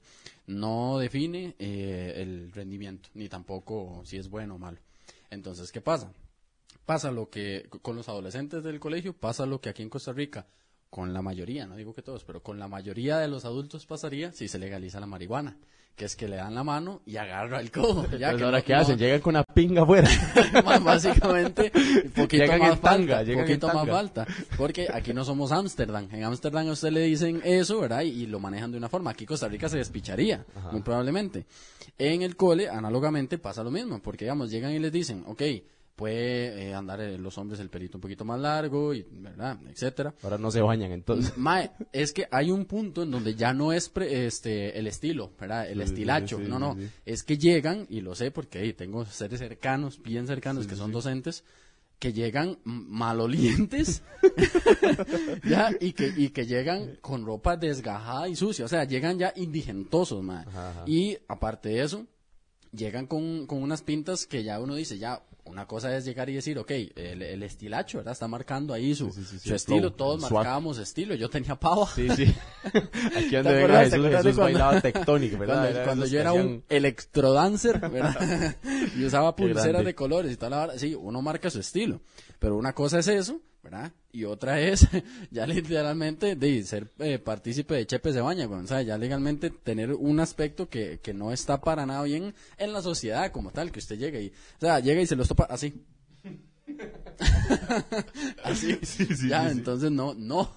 no 0.47 0.97
define 0.97 1.55
eh, 1.57 2.13
el 2.17 2.51
rendimiento, 2.51 3.09
ni 3.13 3.29
tampoco 3.29 4.01
si 4.03 4.17
es 4.17 4.29
bueno 4.29 4.55
o 4.55 4.59
malo. 4.59 4.79
Entonces, 5.29 5.71
¿qué 5.71 5.79
pasa? 5.79 6.11
Pasa 6.85 7.11
lo 7.11 7.29
que 7.29 7.69
con 7.81 7.95
los 7.95 8.09
adolescentes 8.09 8.61
del 8.63 8.81
colegio, 8.81 9.13
pasa 9.13 9.45
lo 9.45 9.61
que 9.61 9.69
aquí 9.69 9.81
en 9.81 9.89
Costa 9.89 10.11
Rica, 10.11 10.45
con 10.89 11.13
la 11.13 11.21
mayoría, 11.21 11.65
no 11.65 11.75
digo 11.75 11.93
que 11.93 12.01
todos, 12.01 12.23
pero 12.23 12.43
con 12.43 12.59
la 12.59 12.67
mayoría 12.67 13.17
de 13.17 13.27
los 13.27 13.45
adultos 13.45 13.85
pasaría 13.85 14.31
si 14.31 14.47
se 14.47 14.59
legaliza 14.59 14.99
la 14.99 15.07
marihuana, 15.07 15.57
que 15.95 16.05
es 16.05 16.15
que 16.17 16.27
le 16.27 16.35
dan 16.35 16.53
la 16.53 16.63
mano 16.63 17.01
y 17.05 17.17
agarra 17.17 17.59
el 17.61 17.71
codo. 17.71 18.03
Ya 18.19 18.29
Pues 18.29 18.37
que 18.37 18.43
ahora 18.43 18.57
no- 18.59 18.63
qué 18.65 18.73
no- 18.73 18.79
hacen 18.79 18.97
llegan 18.97 19.21
con 19.21 19.35
una 19.35 19.43
pinga 19.43 19.83
afuera 19.83 20.09
básicamente 20.83 21.71
un 22.05 22.11
poquito 22.11 22.43
Llegan 22.43 22.59
más 22.59 22.69
en 22.73 22.77
tanga, 22.79 22.81
falta, 22.81 23.23
llegan 23.23 23.39
en 23.39 23.45
poquito 23.45 23.67
más 23.67 23.75
tanga. 23.77 23.93
falta, 23.93 24.27
porque 24.57 24.87
aquí 24.93 25.13
no 25.13 25.23
somos 25.23 25.51
Ámsterdam, 25.51 26.07
en 26.11 26.23
Ámsterdam 26.23 26.67
a 26.67 26.71
usted 26.71 26.91
le 26.91 27.01
dicen 27.01 27.41
eso, 27.43 27.79
¿verdad? 27.79 28.01
Y, 28.01 28.09
y 28.23 28.25
lo 28.27 28.39
manejan 28.39 28.71
de 28.71 28.77
una 28.77 28.89
forma, 28.89 29.11
aquí 29.11 29.25
Costa 29.25 29.47
Rica 29.47 29.69
se 29.69 29.77
despicharía, 29.77 30.45
muy 30.71 30.81
probablemente. 30.81 31.45
En 31.97 32.21
el 32.23 32.35
cole, 32.35 32.67
análogamente, 32.69 33.37
pasa 33.37 33.63
lo 33.63 33.71
mismo, 33.71 33.99
porque 34.01 34.25
digamos, 34.25 34.51
llegan 34.51 34.71
y 34.73 34.79
les 34.79 34.91
dicen, 34.91 35.23
ok, 35.27 35.41
puede 35.95 36.67
eh, 36.69 36.73
andar 36.73 36.99
eh, 36.99 37.17
los 37.17 37.37
hombres 37.37 37.59
el 37.61 37.69
pelito 37.69 37.97
un 37.97 38.01
poquito 38.01 38.25
más 38.25 38.39
largo, 38.39 38.93
y, 38.93 39.05
¿verdad? 39.09 39.57
Etcétera. 39.69 40.13
ahora 40.23 40.37
no 40.37 40.51
se 40.51 40.61
bañan 40.61 40.91
entonces 40.91 41.37
Mae, 41.37 41.71
es 41.93 42.11
que 42.11 42.27
hay 42.31 42.51
un 42.51 42.65
punto 42.65 43.03
en 43.03 43.11
donde 43.11 43.35
ya 43.35 43.53
no 43.53 43.71
es 43.71 43.87
pre- 43.89 44.25
este 44.27 44.77
el 44.77 44.87
estilo, 44.87 45.31
¿verdad? 45.39 45.69
El 45.69 45.77
Sí, 45.77 45.83
estilacho. 45.83 46.37
sí, 46.37 46.43
sí, 46.45 46.49
no, 46.49 46.59
no. 46.59 46.77
Es 47.05 47.23
que 47.23 47.37
llegan, 47.37 47.87
y 47.89 48.01
lo 48.01 48.13
sé 48.15 48.31
porque 48.31 48.59
ahí 48.59 48.73
tengo 48.73 49.05
seres 49.05 49.39
cercanos, 49.39 50.01
bien 50.01 50.27
cercanos, 50.27 50.67
que 50.67 50.75
son 50.75 50.91
docentes. 50.91 51.43
que 51.97 52.11
llegan 52.11 52.57
malolientes 52.65 54.03
ya 55.45 55.71
y 55.79 55.93
que 55.93 56.11
y 56.15 56.29
que 56.29 56.45
llegan 56.45 56.97
con 57.01 57.25
ropa 57.25 57.55
desgajada 57.57 58.27
y 58.27 58.35
sucia 58.35 58.65
o 58.65 58.67
sea 58.67 58.83
llegan 58.83 59.17
ya 59.17 59.31
indigentosos 59.35 60.21
mae. 60.21 60.45
Ajá, 60.47 60.69
ajá. 60.71 60.83
y 60.87 61.17
aparte 61.29 61.69
de 61.69 61.83
eso 61.83 62.05
llegan 62.73 63.07
con, 63.07 63.47
con 63.47 63.63
unas 63.63 63.81
pintas 63.81 64.25
que 64.25 64.43
ya 64.43 64.59
uno 64.59 64.75
dice 64.75 64.97
ya 64.97 65.23
una 65.45 65.67
cosa 65.67 65.95
es 65.95 66.05
llegar 66.05 66.29
y 66.29 66.33
decir, 66.33 66.57
ok, 66.59 66.71
el, 66.95 67.21
el 67.21 67.43
estilacho, 67.43 67.99
¿verdad? 67.99 68.13
Está 68.13 68.27
marcando 68.27 68.73
ahí 68.73 68.93
su, 68.95 69.11
Sí, 69.11 69.23
sí, 69.23 69.39
sí, 69.39 69.49
su 69.49 69.55
estilo, 69.55 69.79
flow, 69.81 69.91
todos 69.91 70.21
marcábamos 70.31 70.77
estilo, 70.79 71.15
yo 71.15 71.29
tenía 71.29 71.55
pava. 71.55 71.87
Sí, 71.87 72.09
sí. 72.15 72.35
Aquí 73.15 73.29
donde 73.35 73.49
¿Te 73.51 73.53
venga 73.55 73.79
Jesús, 73.83 74.05
Jesús 74.07 74.21
cuando- 74.23 74.41
bailaba 74.41 74.81
tectónico, 74.81 75.37
¿verdad? 75.37 75.55
Cuando, 75.55 75.69
Era 75.77 75.85
cuando 75.85 76.05
yo 76.07 76.19
era 76.19 76.33
un 76.33 76.63
electrodancer, 76.69 77.79
¿verdad? 77.89 78.55
y 78.97 79.05
usaba 79.05 79.35
pulseras 79.35 79.85
de 79.85 79.95
colores 79.95 80.31
y 80.33 80.35
vara. 80.35 80.77
Sí, 80.77 80.95
uno 80.95 81.21
marca 81.21 81.49
su 81.49 81.59
estilo. 81.59 82.01
Pero 82.39 82.57
una 82.57 82.73
cosa 82.73 82.99
es 82.99 83.07
eso, 83.07 83.39
¿verdad? 83.65 83.91
Y 84.11 84.25
otra 84.25 84.61
es 84.61 84.87
ya 85.31 85.45
literalmente 85.45 86.35
de 86.35 86.63
ser 86.63 86.91
eh, 86.99 87.19
partícipe 87.19 87.73
de 87.73 87.85
Chepe 87.85 88.13
se 88.13 88.21
baña, 88.21 88.45
güey. 88.45 88.61
o 88.61 88.67
sea, 88.67 88.81
ya 88.83 88.97
legalmente 88.97 89.49
tener 89.49 89.91
un 89.91 90.19
aspecto 90.19 90.69
que, 90.69 90.99
que 91.01 91.13
no 91.13 91.31
está 91.31 91.59
para 91.59 91.85
nada 91.85 92.03
bien 92.03 92.33
en 92.57 92.73
la 92.73 92.81
sociedad 92.81 93.31
como 93.31 93.51
tal, 93.51 93.71
que 93.71 93.79
usted 93.79 93.97
llega 93.97 94.19
y, 94.19 94.27
o 94.27 94.59
sea, 94.61 94.79
llega 94.79 95.01
y 95.01 95.07
se 95.07 95.15
los 95.15 95.27
topa 95.27 95.45
así. 95.45 95.83
así, 98.43 98.79
ya, 99.29 99.49
entonces 99.49 99.91
no, 99.91 100.13
no, 100.13 100.55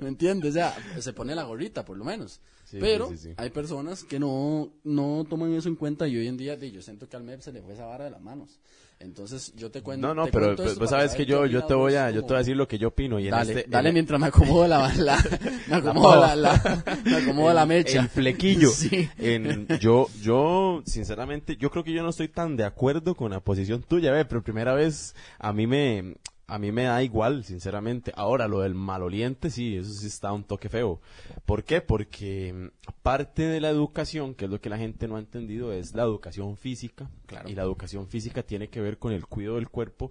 ¿me 0.00 0.08
entiendes? 0.08 0.50
O 0.50 0.54
sea, 0.54 0.76
se 1.00 1.12
pone 1.12 1.34
la 1.34 1.44
gorrita 1.44 1.84
por 1.84 1.96
lo 1.96 2.04
menos. 2.04 2.40
Sí, 2.64 2.78
Pero 2.80 3.08
sí, 3.08 3.16
sí, 3.16 3.28
sí. 3.30 3.34
hay 3.36 3.50
personas 3.50 4.04
que 4.04 4.20
no, 4.20 4.72
no 4.84 5.26
toman 5.28 5.52
eso 5.54 5.68
en 5.68 5.74
cuenta 5.74 6.06
y 6.06 6.16
hoy 6.16 6.28
en 6.28 6.36
día 6.36 6.56
di, 6.56 6.70
yo 6.70 6.80
siento 6.80 7.08
que 7.08 7.16
al 7.16 7.24
MEP 7.24 7.40
se 7.40 7.52
le 7.52 7.62
fue 7.62 7.74
esa 7.74 7.86
vara 7.86 8.04
de 8.04 8.10
las 8.12 8.20
manos. 8.20 8.60
Entonces 9.02 9.54
yo 9.56 9.70
te 9.70 9.82
cuento. 9.82 10.06
No, 10.06 10.14
no, 10.14 10.26
pero 10.30 10.54
pues, 10.54 10.90
sabes 10.90 11.14
que 11.14 11.24
yo, 11.24 11.46
yo 11.46 11.64
te 11.64 11.72
voy 11.72 11.94
a, 11.94 12.10
yo 12.10 12.16
te 12.16 12.20
como- 12.20 12.28
voy 12.28 12.34
a 12.36 12.38
decir 12.40 12.56
lo 12.56 12.68
que 12.68 12.78
yo 12.78 12.88
opino. 12.88 13.18
Y 13.18 13.24
en 13.24 13.30
Dale, 13.30 13.52
este, 13.54 13.70
dale 13.70 13.88
en- 13.88 13.94
mientras 13.94 14.20
me 14.20 14.26
acomodo 14.26 14.68
la, 14.68 14.92
la, 14.94 15.18
me 15.68 15.76
acomodo 15.76 16.20
la, 16.20 16.36
la, 16.36 16.84
me 17.04 17.16
acomodo 17.16 17.52
la 17.54 17.64
mecha. 17.66 18.00
El 18.00 18.08
flequillo. 18.08 18.68
Sí. 18.80 19.08
En- 19.18 19.66
yo, 19.80 20.06
yo, 20.20 20.82
sinceramente, 20.84 21.56
yo 21.56 21.70
creo 21.70 21.82
que 21.82 21.92
yo 21.92 22.02
no 22.02 22.10
estoy 22.10 22.28
tan 22.28 22.56
de 22.56 22.64
acuerdo 22.64 23.14
con 23.14 23.30
la 23.30 23.40
posición 23.40 23.82
tuya, 23.82 24.12
ve, 24.12 24.26
pero 24.26 24.42
primera 24.42 24.74
vez 24.74 25.14
a 25.38 25.52
mí 25.54 25.66
me, 25.66 26.16
a 26.50 26.58
mí 26.58 26.72
me 26.72 26.82
da 26.82 27.00
igual, 27.02 27.44
sinceramente. 27.44 28.12
Ahora, 28.16 28.48
lo 28.48 28.60
del 28.60 28.74
maloliente, 28.74 29.50
sí, 29.50 29.76
eso 29.76 29.92
sí 29.92 30.08
está 30.08 30.32
un 30.32 30.42
toque 30.42 30.68
feo. 30.68 31.00
¿Por 31.46 31.62
qué? 31.62 31.80
Porque 31.80 32.52
mm, 32.52 32.92
parte 33.02 33.42
de 33.42 33.60
la 33.60 33.68
educación, 33.70 34.34
que 34.34 34.46
es 34.46 34.50
lo 34.50 34.60
que 34.60 34.68
la 34.68 34.76
gente 34.76 35.06
no 35.06 35.14
ha 35.14 35.20
entendido, 35.20 35.72
es 35.72 35.94
la 35.94 36.02
educación 36.02 36.56
física. 36.56 37.08
Claro. 37.26 37.48
Y 37.48 37.54
la 37.54 37.62
educación 37.62 38.08
física 38.08 38.42
tiene 38.42 38.68
que 38.68 38.80
ver 38.80 38.98
con 38.98 39.12
el 39.12 39.26
cuidado 39.26 39.56
del 39.56 39.68
cuerpo 39.68 40.10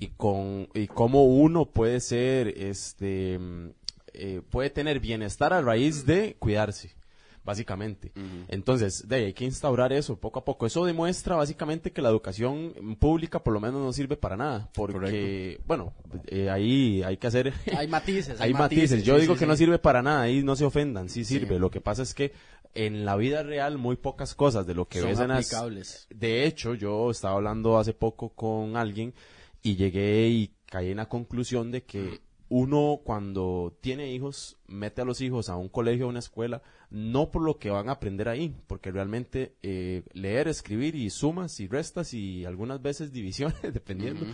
y 0.00 0.08
con, 0.08 0.68
y 0.74 0.88
cómo 0.88 1.24
uno 1.24 1.66
puede 1.66 2.00
ser, 2.00 2.48
este, 2.48 3.38
mm, 3.38 3.68
eh, 4.12 4.42
puede 4.50 4.70
tener 4.70 4.98
bienestar 4.98 5.52
a 5.52 5.62
raíz 5.62 6.04
de 6.04 6.34
cuidarse 6.40 6.95
básicamente. 7.46 8.12
Entonces, 8.48 9.08
de 9.08 9.16
ahí 9.16 9.24
hay 9.26 9.32
que 9.32 9.44
instaurar 9.44 9.92
eso 9.92 10.18
poco 10.18 10.40
a 10.40 10.44
poco. 10.44 10.66
Eso 10.66 10.84
demuestra 10.84 11.36
básicamente 11.36 11.92
que 11.92 12.02
la 12.02 12.10
educación 12.10 12.74
pública 12.98 13.42
por 13.42 13.54
lo 13.54 13.60
menos 13.60 13.80
no 13.80 13.92
sirve 13.92 14.16
para 14.16 14.36
nada, 14.36 14.68
porque, 14.74 15.60
bueno, 15.66 15.94
eh, 16.26 16.50
ahí 16.50 17.02
hay 17.04 17.16
que 17.16 17.26
hacer... 17.28 17.54
Hay 17.76 17.88
matices, 17.88 18.40
hay 18.40 18.52
matices. 18.52 19.04
Yo 19.04 19.14
sí, 19.14 19.22
digo 19.22 19.34
sí, 19.34 19.38
que 19.38 19.44
sí. 19.44 19.48
no 19.48 19.56
sirve 19.56 19.78
para 19.78 20.02
nada, 20.02 20.22
ahí 20.22 20.42
no 20.42 20.56
se 20.56 20.64
ofendan, 20.64 21.08
sí 21.08 21.24
sirve. 21.24 21.58
Lo 21.58 21.70
que 21.70 21.80
pasa 21.80 22.02
es 22.02 22.14
que 22.14 22.32
en 22.74 23.04
la 23.04 23.16
vida 23.16 23.42
real 23.42 23.78
muy 23.78 23.96
pocas 23.96 24.34
cosas 24.34 24.66
de 24.66 24.74
lo 24.74 24.88
que 24.88 25.00
Son 25.00 25.10
ves 25.10 25.20
en 25.20 25.28
las... 25.28 26.08
De 26.10 26.46
hecho, 26.46 26.74
yo 26.74 27.10
estaba 27.10 27.36
hablando 27.36 27.78
hace 27.78 27.92
poco 27.92 28.30
con 28.30 28.76
alguien 28.76 29.14
y 29.62 29.76
llegué 29.76 30.28
y 30.28 30.52
caí 30.66 30.90
en 30.90 30.96
la 30.96 31.08
conclusión 31.08 31.70
de 31.70 31.84
que 31.84 32.20
uno 32.48 33.00
cuando 33.04 33.76
tiene 33.80 34.12
hijos 34.12 34.56
mete 34.66 35.02
a 35.02 35.04
los 35.04 35.20
hijos 35.20 35.48
a 35.48 35.56
un 35.56 35.68
colegio, 35.68 36.06
a 36.06 36.08
una 36.08 36.20
escuela, 36.20 36.62
no 36.90 37.30
por 37.30 37.42
lo 37.42 37.58
que 37.58 37.70
van 37.70 37.88
a 37.88 37.92
aprender 37.92 38.28
ahí, 38.28 38.54
porque 38.66 38.90
realmente 38.90 39.56
eh, 39.62 40.02
leer, 40.12 40.48
escribir 40.48 40.94
y 40.94 41.10
sumas 41.10 41.58
y 41.60 41.66
restas 41.66 42.14
y 42.14 42.44
algunas 42.44 42.80
veces 42.80 43.12
divisiones, 43.12 43.56
dependiendo, 43.74 44.24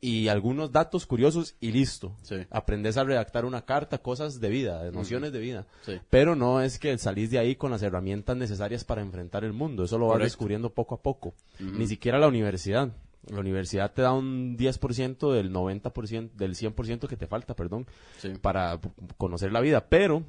y 0.00 0.28
algunos 0.28 0.72
datos 0.72 1.06
curiosos 1.06 1.56
y 1.60 1.72
listo. 1.72 2.16
Sí. 2.22 2.36
Aprendes 2.50 2.96
a 2.96 3.04
redactar 3.04 3.44
una 3.44 3.64
carta, 3.64 3.98
cosas 3.98 4.40
de 4.40 4.48
vida, 4.48 4.82
de 4.82 4.92
nociones 4.92 5.32
de 5.32 5.38
vida. 5.40 5.66
Sí. 5.82 5.98
Pero 6.10 6.36
no 6.36 6.60
es 6.60 6.78
que 6.78 6.96
salís 6.98 7.30
de 7.30 7.38
ahí 7.38 7.56
con 7.56 7.70
las 7.70 7.82
herramientas 7.82 8.36
necesarias 8.36 8.84
para 8.84 9.02
enfrentar 9.02 9.44
el 9.44 9.52
mundo. 9.52 9.84
Eso 9.84 9.98
lo 9.98 10.06
vas 10.06 10.14
Correcto. 10.14 10.24
descubriendo 10.26 10.74
poco 10.74 10.94
a 10.96 11.02
poco. 11.02 11.34
Ni 11.58 11.86
siquiera 11.86 12.18
la 12.18 12.28
universidad. 12.28 12.92
La 13.28 13.40
universidad 13.40 13.92
te 13.92 14.02
da 14.02 14.12
un 14.12 14.56
10% 14.56 15.32
del 15.32 15.50
90%, 15.52 16.30
del 16.34 16.54
100% 16.54 17.08
que 17.08 17.16
te 17.16 17.26
falta, 17.26 17.56
perdón, 17.56 17.86
Sí. 18.18 18.28
para 18.40 18.78
conocer 19.16 19.50
la 19.50 19.60
vida. 19.60 19.88
Pero, 19.88 20.22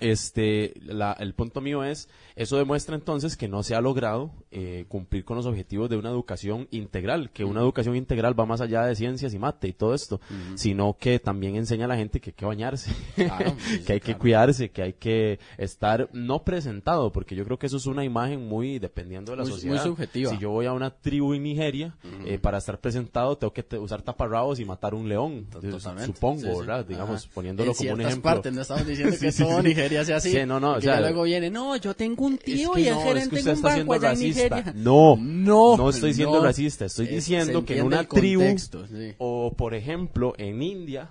este, 0.00 0.74
la- 0.84 1.12
el 1.14 1.34
punto 1.34 1.60
mío 1.60 1.84
es, 1.84 2.08
eso 2.36 2.56
demuestra 2.56 2.94
entonces 2.94 3.36
que 3.36 3.48
no 3.48 3.62
se 3.62 3.74
ha 3.74 3.80
logrado 3.80 4.30
eh, 4.56 4.84
cumplir 4.88 5.24
con 5.24 5.36
los 5.36 5.46
objetivos 5.46 5.90
de 5.90 5.96
una 5.96 6.10
educación 6.10 6.68
integral, 6.70 7.30
que 7.32 7.44
una 7.44 7.60
educación 7.60 7.96
integral 7.96 8.38
va 8.38 8.46
más 8.46 8.60
allá 8.60 8.86
de 8.86 8.94
ciencias 8.94 9.34
y 9.34 9.38
mate 9.38 9.66
y 9.68 9.72
todo 9.72 9.94
esto, 9.94 10.20
sino 10.54 10.96
que 10.96 11.18
también 11.18 11.56
enseña 11.56 11.86
a 11.86 11.88
la 11.88 11.96
gente 11.96 12.20
que 12.20 12.30
hay 12.30 12.34
que 12.34 12.44
bañarse, 12.46 12.90
Claro, 13.16 13.56
sí, 13.58 13.78
sí, 13.78 13.84
que 13.84 13.92
hay 13.94 14.00
que 14.00 14.14
cuidarse, 14.16 14.70
que 14.70 14.82
hay 14.82 14.92
que 14.92 15.38
estar 15.58 16.08
no 16.12 16.44
presentado, 16.44 17.10
porque 17.10 17.34
yo 17.34 17.44
creo 17.44 17.58
que 17.58 17.66
eso 17.66 17.76
es 17.78 17.86
una 17.86 18.04
imagen 18.04 18.46
muy 18.48 18.78
dependiendo 18.78 19.32
de 19.32 19.38
la 19.38 19.42
Muy- 19.42 19.50
muy 19.50 19.60
sociedad. 19.60 19.84
subjetiva. 19.84 20.30
Si 20.30 20.38
yo 20.38 20.50
voy 20.50 20.66
a 20.66 20.72
una 20.72 20.90
tribu 20.90 21.34
en 21.34 21.42
Nigeria, 21.42 21.96
eh, 22.24 22.38
para 22.38 22.58
estar 22.58 22.80
presentado 22.80 23.36
tengo 23.36 23.52
que 23.52 23.62
te- 23.64 23.78
usar 23.78 24.02
taparrabos 24.02 24.60
y 24.60 24.64
matar 24.64 24.94
un 24.94 25.08
león, 25.08 25.46
Totalmente. 25.50 26.06
supongo, 26.06 26.40
Sí, 26.42 26.46
sí. 26.52 26.58
¿verdad? 26.60 26.84
Digamos, 26.86 27.24
Ajá. 27.24 27.30
poniéndolo 27.34 27.70
en 27.72 27.76
como 27.76 27.92
un 27.94 28.00
ejemplo. 28.02 28.22
partes, 28.22 28.52
no 28.52 28.60
estamos 28.62 28.86
diciendo 28.86 29.16
que 29.20 29.32
todo. 29.32 29.62
Nigeria 29.62 30.04
sea 30.04 30.16
así. 30.16 30.30
Sí, 30.30 30.38
no, 30.46 30.60
no, 30.60 30.72
o 30.74 30.80
sea, 30.80 31.00
luego 31.00 31.24
viene, 31.24 31.50
no, 31.50 31.76
yo 31.76 31.94
tengo 31.94 32.24
un 32.26 32.38
tío 32.38 32.70
Es 32.70 32.74
que 32.76 32.80
y 32.82 32.86
el 32.88 32.94
no, 32.94 33.00
es 33.00 33.04
gerente 33.06 33.30
que 33.42 33.50
en 33.50 33.56
un 33.56 33.62
banco 33.62 33.92
allá 33.94 34.12
en 34.12 34.18
racista. 34.48 34.72
No, 34.84 35.16
no, 35.18 35.76
no 35.76 35.90
estoy 35.90 36.14
siendo 36.14 36.36
no. 36.36 36.42
racista. 36.44 36.84
Estoy 36.84 37.06
Es- 37.06 37.12
diciendo 37.12 37.64
que 37.64 37.78
en 37.78 37.86
una 37.86 38.04
tribu, 38.04 38.42
sí. 38.58 39.14
o 39.18 39.54
por 39.56 39.74
ejemplo, 39.74 40.34
en 40.38 40.62
India, 40.62 41.10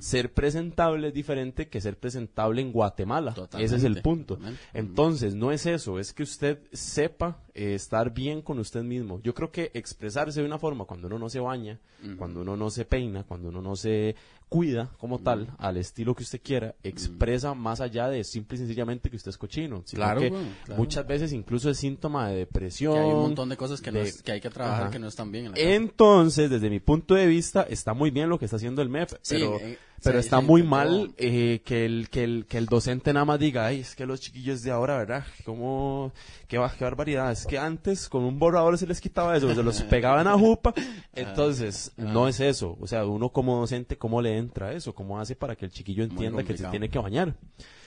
ser 0.00 0.32
presentable 0.32 1.08
es 1.08 1.14
diferente 1.14 1.68
que 1.68 1.80
ser 1.80 1.98
presentable 1.98 2.60
en 2.62 2.72
Guatemala. 2.72 3.32
Totalmente, 3.34 3.64
Ese 3.64 3.76
es 3.76 3.84
el 3.84 4.02
punto. 4.02 4.34
totalmente. 4.36 4.62
Entonces, 4.74 5.34
no 5.34 5.52
es 5.52 5.66
eso, 5.66 5.98
es 5.98 6.12
que 6.12 6.22
usted 6.22 6.58
sepa 6.72 7.42
eh, 7.54 7.74
estar 7.74 8.12
bien 8.14 8.40
con 8.42 8.58
usted 8.58 8.82
mismo. 8.82 9.20
Yo 9.22 9.34
creo 9.34 9.50
que 9.52 9.70
expresarse 9.74 10.40
de 10.40 10.46
una 10.46 10.58
forma 10.58 10.84
cuando 10.86 11.06
uno 11.08 11.18
no 11.18 11.28
se 11.28 11.40
baña, 11.40 11.78
cuando 12.18 12.40
uno 12.40 12.56
no 12.56 12.70
se 12.70 12.84
peina, 12.84 13.22
cuando 13.24 13.48
uno 13.50 13.60
no 13.62 13.76
se 13.76 14.16
cuida 14.48 14.90
como 14.98 15.18
tal, 15.18 15.48
al 15.58 15.76
estilo 15.78 16.14
que 16.14 16.24
usted 16.24 16.40
quiera, 16.42 16.74
expresa 16.82 17.54
más 17.54 17.80
allá 17.80 18.08
de 18.08 18.22
simple 18.24 18.56
y 18.56 18.58
sencillamente 18.60 19.08
que 19.10 19.16
usted 19.16 19.30
es 19.30 19.38
cochino. 19.38 19.82
sino 19.86 20.02
Claro, 20.02 20.20
que 20.20 20.30
bueno, 20.30 20.48
claro. 20.64 20.80
muchas 20.82 21.06
veces 21.06 21.32
incluso 21.32 21.70
es 21.70 21.78
síntoma 21.78 22.28
de 22.28 22.36
depresión. 22.38 22.94
Que 22.94 23.00
hay 23.00 23.10
un 23.12 23.20
montón 23.22 23.48
de 23.48 23.56
cosas 23.56 23.80
que, 23.80 23.92
no 23.92 24.00
es- 24.00 24.22
que 24.22 24.32
hay 24.32 24.40
que 24.40 24.50
trabajar 24.50 24.82
Ajá. 24.84 24.90
que 24.90 24.98
no 24.98 25.08
están 25.08 25.30
bien 25.32 25.46
en 25.46 25.52
la. 25.52 25.58
Entonces, 25.58 26.50
desde 26.50 26.68
mi 26.70 26.80
punto 26.80 27.14
de 27.14 27.26
vista, 27.26 27.62
está 27.62 27.94
muy 27.94 28.10
bien 28.10 28.28
lo 28.28 28.38
que 28.38 28.44
está 28.46 28.56
haciendo 28.56 28.82
el 28.82 28.88
MEP, 28.88 29.10
Sí, 29.22 29.34
pero, 29.36 29.56
eh, 29.60 29.78
pero 30.02 30.18
está 30.18 30.40
muy 30.40 30.62
mal 30.62 31.14
eh, 31.16 31.60
que, 31.64 31.84
el, 31.84 32.08
que, 32.10 32.24
el, 32.24 32.46
que 32.46 32.58
el 32.58 32.66
docente 32.66 33.12
nada 33.12 33.24
más 33.24 33.38
diga, 33.38 33.66
ay, 33.66 33.80
es 33.80 33.94
que 33.94 34.06
los 34.06 34.20
chiquillos 34.20 34.62
de 34.62 34.70
ahora, 34.70 34.98
¿verdad? 34.98 35.24
¿Cómo, 35.44 36.12
qué, 36.48 36.60
qué 36.78 36.84
barbaridad? 36.84 37.32
Es 37.32 37.46
que 37.46 37.58
antes 37.58 38.08
con 38.08 38.24
un 38.24 38.38
borrador 38.38 38.76
se 38.78 38.86
les 38.86 39.00
quitaba 39.00 39.36
eso, 39.36 39.54
se 39.54 39.62
los 39.62 39.82
pegaban 39.82 40.26
a 40.26 40.38
jupa. 40.38 40.74
Entonces, 41.14 41.92
no 41.96 42.28
es 42.28 42.40
eso. 42.40 42.76
O 42.80 42.86
sea, 42.86 43.06
uno 43.06 43.30
como 43.30 43.58
docente, 43.60 43.96
¿cómo 43.96 44.20
le 44.20 44.36
entra 44.36 44.72
eso? 44.72 44.94
¿Cómo 44.94 45.20
hace 45.20 45.36
para 45.36 45.56
que 45.56 45.66
el 45.66 45.70
chiquillo 45.70 46.04
entienda 46.04 46.42
que 46.42 46.56
se 46.56 46.66
tiene 46.66 46.88
que 46.88 46.98
bañar? 46.98 47.34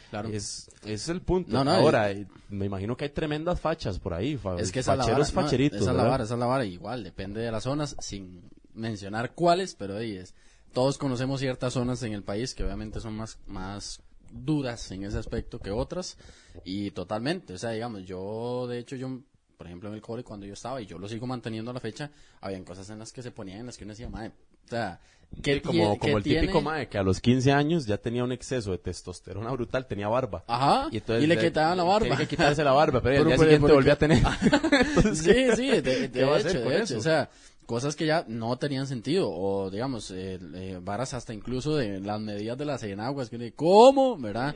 Claro. 0.09 0.29
Es, 0.29 0.69
ese 0.83 0.93
es 0.93 1.09
el 1.09 1.21
punto. 1.21 1.51
No, 1.51 1.63
no, 1.63 1.71
Ahora, 1.71 2.11
eh, 2.11 2.27
me 2.49 2.65
imagino 2.65 2.95
que 2.95 3.05
hay 3.05 3.09
tremendas 3.09 3.59
fachas 3.59 3.99
por 3.99 4.13
ahí. 4.13 4.39
Es 4.57 4.71
que 4.71 4.79
esa 4.79 4.93
es 4.93 4.99
la 4.99 5.05
vara, 5.05 5.25
facheros, 5.25 5.71
no, 5.73 5.77
esa 5.77 5.91
es 5.91 5.97
la 5.97 6.03
vara, 6.03 6.23
esa 6.23 6.33
es 6.35 6.39
la 6.39 6.45
vara, 6.45 6.65
igual, 6.65 7.03
depende 7.03 7.41
de 7.41 7.51
las 7.51 7.63
zonas, 7.63 7.95
sin 7.99 8.49
mencionar 8.73 9.33
cuáles, 9.33 9.75
pero 9.75 9.97
ahí 9.97 10.15
es. 10.15 10.33
Todos 10.75 10.97
conocemos 10.97 11.39
ciertas 11.39 11.71
zonas 11.71 12.03
en 12.03 12.11
el 12.11 12.21
país 12.21 12.53
que 12.53 12.61
obviamente 12.61 12.99
son 12.99 13.15
más, 13.15 13.39
más 13.47 14.01
duras 14.29 14.91
en 14.91 15.05
ese 15.05 15.17
aspecto 15.17 15.57
que 15.57 15.71
otras, 15.71 16.17
y 16.65 16.91
totalmente, 16.91 17.53
o 17.53 17.57
sea, 17.57 17.69
digamos, 17.69 18.05
yo, 18.05 18.67
de 18.67 18.79
hecho, 18.79 18.97
yo, 18.97 19.21
por 19.57 19.67
ejemplo, 19.67 19.87
en 19.87 19.95
el 19.95 20.01
cole, 20.01 20.25
cuando 20.25 20.45
yo 20.45 20.51
estaba, 20.51 20.81
y 20.81 20.85
yo 20.85 20.99
lo 20.99 21.07
sigo 21.07 21.27
manteniendo 21.27 21.71
a 21.71 21.73
la 21.73 21.79
fecha, 21.79 22.11
habían 22.41 22.65
cosas 22.65 22.89
en 22.89 22.99
las 22.99 23.13
que 23.13 23.21
se 23.23 23.31
ponían, 23.31 23.59
en 23.59 23.67
las 23.67 23.77
que 23.77 23.85
uno 23.85 23.93
decía, 23.93 24.09
madre, 24.09 24.33
o 24.65 24.67
sea, 24.67 24.99
¿qué 25.41 25.53
Sí, 25.53 25.59
como, 25.61 25.97
como 25.97 26.17
el 26.17 26.23
típico 26.23 26.41
tiene?" 26.51 26.61
mae 26.61 26.89
que 26.89 26.97
a 26.97 27.03
los 27.03 27.21
15 27.21 27.53
años 27.53 27.85
ya 27.85 27.97
tenía 27.97 28.25
un 28.25 28.33
exceso 28.33 28.71
de 28.71 28.77
testosterona 28.77 29.51
brutal, 29.51 29.87
tenía 29.87 30.09
barba. 30.09 30.43
Ajá, 30.45 30.89
y, 30.91 30.99
le 31.25 31.39
quitaban 31.39 31.77
la 31.77 31.85
barba. 31.85 32.01
Tenía 32.01 32.17
que 32.17 32.27
quitarse 32.27 32.65
la 32.65 32.73
barba, 32.73 33.01
pero, 33.01 33.23
Pero, 33.23 33.29
el 33.31 33.37
día 33.37 33.37
siguiente 33.37 33.71
volvió 33.71 33.93
a 33.93 33.95
tener. 33.95 34.21
sí, 35.13 35.51
sí, 35.55 35.69
de, 35.69 35.81
de 35.81 36.11
¿qué 36.11 36.25
va 36.25 36.35
a 36.35 36.39
hecho, 36.41 36.59
de 36.59 36.81
hecho, 36.81 36.97
o 36.97 37.01
sea, 37.01 37.29
cosas 37.65 37.95
que 37.95 38.05
ya 38.05 38.25
no 38.27 38.57
tenían 38.57 38.87
sentido, 38.87 39.29
o 39.29 39.69
digamos, 39.69 40.11
eh, 40.11 40.39
eh, 40.55 40.79
varas 40.81 41.13
hasta 41.13 41.33
incluso 41.33 41.75
de 41.75 41.99
las 41.99 42.19
medidas 42.21 42.57
de 42.57 42.65
las 42.65 42.83
enaguas, 42.83 43.29
que 43.29 43.53
¿cómo? 43.53 44.17
¿Verdad? 44.17 44.55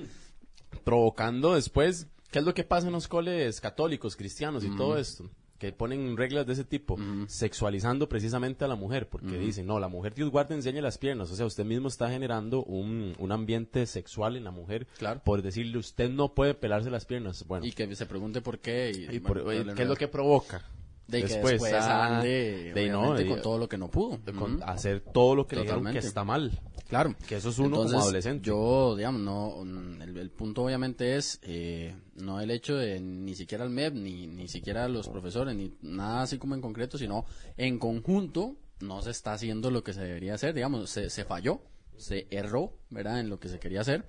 provocando 0.83 1.55
después, 1.55 2.07
¿qué 2.31 2.39
es 2.39 2.45
lo 2.45 2.53
que 2.53 2.63
pasa 2.63 2.87
en 2.87 2.93
los 2.93 3.07
coles 3.07 3.59
católicos, 3.61 4.15
cristianos 4.15 4.63
y 4.63 4.75
todo 4.75 4.97
esto? 4.97 5.29
que 5.57 5.73
ponen 5.73 6.15
reglas 6.15 6.47
de 6.47 6.53
ese 6.53 6.63
tipo, 6.63 6.97
sexualizando 7.27 8.07
precisamente 8.07 8.63
a 8.63 8.67
la 8.69 8.75
mujer, 8.75 9.09
porque 9.09 9.37
dicen, 9.37 9.65
no, 9.67 9.77
la 9.77 9.89
mujer 9.89 10.13
Dios 10.13 10.29
guarda 10.31 10.55
enseña 10.55 10.81
las 10.81 10.97
piernas, 10.97 11.29
o 11.31 11.35
sea, 11.35 11.45
usted 11.45 11.65
mismo 11.65 11.89
está 11.89 12.09
generando 12.09 12.63
un, 12.63 13.13
un 13.19 13.31
ambiente 13.33 13.85
sexual 13.85 14.37
en 14.37 14.45
la 14.45 14.51
mujer, 14.51 14.87
Claro. 14.97 15.19
por 15.25 15.41
decirle, 15.41 15.77
usted 15.77 16.09
no 16.09 16.33
puede 16.33 16.53
pelarse 16.53 16.89
las 16.89 17.03
piernas, 17.03 17.45
bueno, 17.45 17.65
Y 17.65 17.73
que 17.73 17.93
se 17.93 18.05
pregunte 18.05 18.39
por 18.39 18.59
qué. 18.59 18.93
Y, 19.11 19.17
y 19.17 19.19
por- 19.19 19.43
bueno, 19.43 19.73
¿qué 19.75 19.81
es 19.81 19.87
lo 19.89 19.97
que 19.97 20.07
provoca? 20.07 20.63
De 21.09 21.23
que 21.23 21.27
después, 21.33 21.63
ah, 21.73 22.17
ande, 22.19 22.71
de 22.73 22.89
no, 22.89 23.13
de- 23.15 23.25
con 23.27 23.41
todo 23.41 23.57
lo 23.57 23.67
que 23.67 23.77
no 23.77 23.89
pudo. 23.89 24.17
de 24.23 24.31
con- 24.33 24.61
hacer 24.63 25.01
todo 25.01 25.35
lo 25.35 25.47
que 25.47 25.55
le 25.55 25.63
dijeron 25.63 25.79
que 25.81 25.87
Totalmente. 25.89 26.07
está 26.07 26.23
mal. 26.23 26.59
Claro. 26.87 27.15
Que 27.27 27.35
eso 27.35 27.49
es 27.49 27.59
uno 27.59 27.77
como 27.83 27.99
adolescente. 27.99 28.45
Yo, 28.47 28.95
digamos, 28.95 29.21
no, 29.21 29.63
mm, 29.63 30.01
el, 30.01 30.17
el 30.17 30.29
punto 30.31 30.63
obviamente 30.63 31.15
es 31.17 31.39
eh, 31.43 31.95
no 32.15 32.39
el 32.41 32.49
hecho 32.51 32.75
de 32.75 32.99
ni 32.99 33.35
siquiera 33.35 33.63
el 33.63 33.69
MEP, 33.69 33.93
ni, 33.93 34.25
ni 34.27 34.47
siquiera 34.47 34.87
los 34.87 35.07
profesores, 35.07 35.55
ni 35.55 35.75
nada 35.81 36.23
así 36.23 36.37
como 36.37 36.55
en 36.55 36.61
concreto, 36.61 36.97
sino 36.97 37.25
en 37.57 37.77
conjunto 37.77 38.55
no 38.79 39.01
se 39.01 39.11
está 39.11 39.33
haciendo 39.33 39.69
lo 39.71 39.83
que 39.83 39.93
se 39.93 40.01
debería 40.01 40.33
hacer, 40.35 40.53
digamos, 40.53 40.89
se, 40.89 41.09
se 41.09 41.25
falló, 41.25 41.61
se 41.97 42.27
erró, 42.31 42.73
¿verdad? 42.89 43.19
En 43.19 43.29
lo 43.29 43.39
que 43.39 43.49
se 43.49 43.59
quería 43.59 43.81
hacer. 43.81 44.05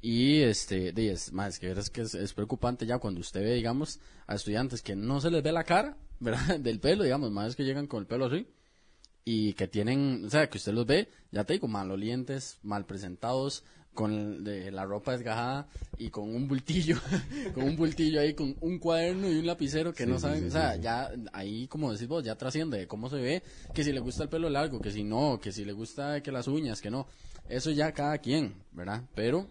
Y 0.00 0.40
este, 0.40 0.92
es 1.12 1.32
más, 1.32 1.58
que 1.58 1.70
es 1.70 1.90
que 1.90 2.00
es, 2.02 2.14
es 2.14 2.32
preocupante 2.32 2.86
ya 2.86 2.98
cuando 2.98 3.20
usted 3.20 3.42
ve, 3.42 3.54
digamos, 3.54 4.00
a 4.26 4.34
estudiantes 4.36 4.80
que 4.82 4.96
no 4.96 5.20
se 5.20 5.30
les 5.30 5.42
ve 5.42 5.52
la 5.52 5.64
cara, 5.64 5.96
¿verdad? 6.22 6.58
Del 6.60 6.80
pelo, 6.80 7.04
digamos, 7.04 7.30
más 7.30 7.56
que 7.56 7.64
llegan 7.64 7.86
con 7.86 8.00
el 8.00 8.06
pelo 8.06 8.26
así 8.26 8.46
y 9.24 9.52
que 9.52 9.68
tienen, 9.68 10.24
o 10.26 10.30
sea, 10.30 10.48
que 10.48 10.58
usted 10.58 10.72
los 10.72 10.86
ve, 10.86 11.08
ya 11.30 11.44
te 11.44 11.52
digo, 11.52 11.68
malolientes, 11.68 12.58
mal 12.62 12.86
presentados, 12.86 13.62
con 13.94 14.10
el- 14.12 14.42
de, 14.42 14.70
la 14.72 14.86
ropa 14.86 15.12
desgajada 15.12 15.68
y 15.98 16.08
con 16.08 16.34
un 16.34 16.48
bultillo, 16.48 16.96
con 17.54 17.64
un 17.64 17.76
bultillo 17.76 18.20
ahí, 18.20 18.32
con 18.34 18.56
un 18.60 18.78
cuaderno 18.78 19.30
y 19.30 19.36
un 19.36 19.46
lapicero 19.46 19.92
que 19.92 20.04
Sí, 20.04 20.10
no 20.10 20.18
saben, 20.18 20.40
sí, 20.40 20.46
o 20.46 20.50
sea, 20.50 20.76
ya 20.76 21.10
ahí, 21.32 21.68
como 21.68 21.92
decís 21.92 22.08
vos, 22.08 22.24
ya 22.24 22.34
trasciende 22.36 22.78
de 22.78 22.86
cómo 22.86 23.10
se 23.10 23.16
ve, 23.16 23.42
que 23.74 23.84
si 23.84 23.92
le 23.92 24.00
gusta 24.00 24.22
el 24.24 24.28
pelo 24.30 24.48
largo, 24.48 24.80
que 24.80 24.90
si 24.90 25.04
no, 25.04 25.38
que 25.40 25.52
si 25.52 25.64
le 25.64 25.72
gusta 25.72 26.22
que 26.22 26.32
las 26.32 26.48
uñas, 26.48 26.80
que 26.80 26.90
no, 26.90 27.06
eso 27.50 27.70
ya 27.70 27.92
cada 27.92 28.16
quien, 28.18 28.54
¿verdad? 28.72 29.02
Pero 29.14 29.46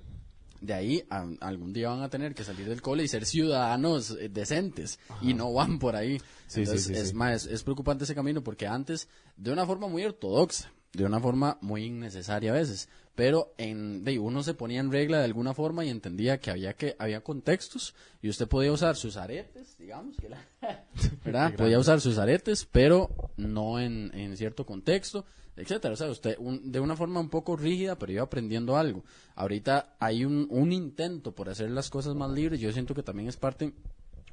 de 0.61 0.73
ahí 0.73 1.03
a- 1.09 1.27
algún 1.41 1.73
día 1.73 1.89
van 1.89 2.01
a 2.03 2.09
tener 2.09 2.33
que 2.33 2.43
salir 2.43 2.69
del 2.69 2.81
cole 2.81 3.03
y 3.03 3.07
ser 3.07 3.25
ciudadanos 3.25 4.11
eh, 4.19 4.29
decentes 4.29 4.99
y 5.21 5.33
no 5.33 5.51
van 5.53 5.79
por 5.79 5.95
ahí. 5.95 6.19
Sí, 6.19 6.23
sí, 6.47 6.59
Entonces, 6.61 6.85
sí, 6.87 6.93
es 6.93 7.13
más, 7.13 7.45
es 7.47 7.63
preocupante 7.63 8.03
ese 8.05 8.15
camino 8.15 8.43
porque 8.43 8.67
antes, 8.67 9.09
de 9.37 9.51
una 9.51 9.65
forma 9.65 9.87
muy 9.87 10.03
ortodoxa, 10.05 10.71
de 10.93 11.05
una 11.05 11.19
forma 11.19 11.57
muy 11.61 11.85
innecesaria 11.85 12.51
a 12.51 12.55
veces, 12.55 12.89
pero 13.15 13.53
en, 13.57 14.03
de, 14.03 14.19
uno 14.19 14.43
se 14.43 14.53
ponía 14.53 14.79
en 14.81 14.91
regla 14.91 15.19
de 15.19 15.25
alguna 15.25 15.53
forma 15.53 15.83
y 15.85 15.89
entendía 15.89 16.39
que 16.39 16.51
había 16.51 16.73
que 16.73 16.95
había 16.99 17.21
contextos 17.21 17.93
y 18.21 18.29
usted 18.29 18.47
podía 18.47 18.71
usar 18.73 18.95
sus 18.97 19.15
aretes, 19.17 19.77
digamos, 19.77 20.15
que 20.17 20.29
la- 20.29 20.45
¿verdad? 21.25 21.53
Podía 21.57 21.79
usar 21.79 22.01
sus 22.01 22.17
aretes, 22.17 22.67
pero 22.71 23.09
no 23.37 23.79
en, 23.79 24.11
en 24.13 24.35
cierto 24.37 24.65
contexto, 24.65 25.25
etcétera. 25.55 25.93
O 25.93 25.97
sea, 25.97 26.09
usted 26.09 26.35
un- 26.39 26.71
de 26.71 26.79
una 26.79 26.95
forma 26.95 27.19
un 27.19 27.29
poco 27.29 27.55
rígida, 27.55 27.97
pero 27.97 28.11
iba 28.11 28.23
aprendiendo 28.23 28.77
algo. 28.77 29.03
Ahorita 29.35 29.95
hay 29.99 30.25
un, 30.25 30.47
un 30.49 30.71
intento 30.71 31.33
por 31.33 31.49
hacer 31.49 31.69
las 31.71 31.89
cosas 31.89 32.15
más 32.15 32.31
libres. 32.31 32.59
Yo 32.59 32.71
siento 32.71 32.93
que 32.93 33.03
también 33.03 33.27
es 33.29 33.37
parte 33.37 33.73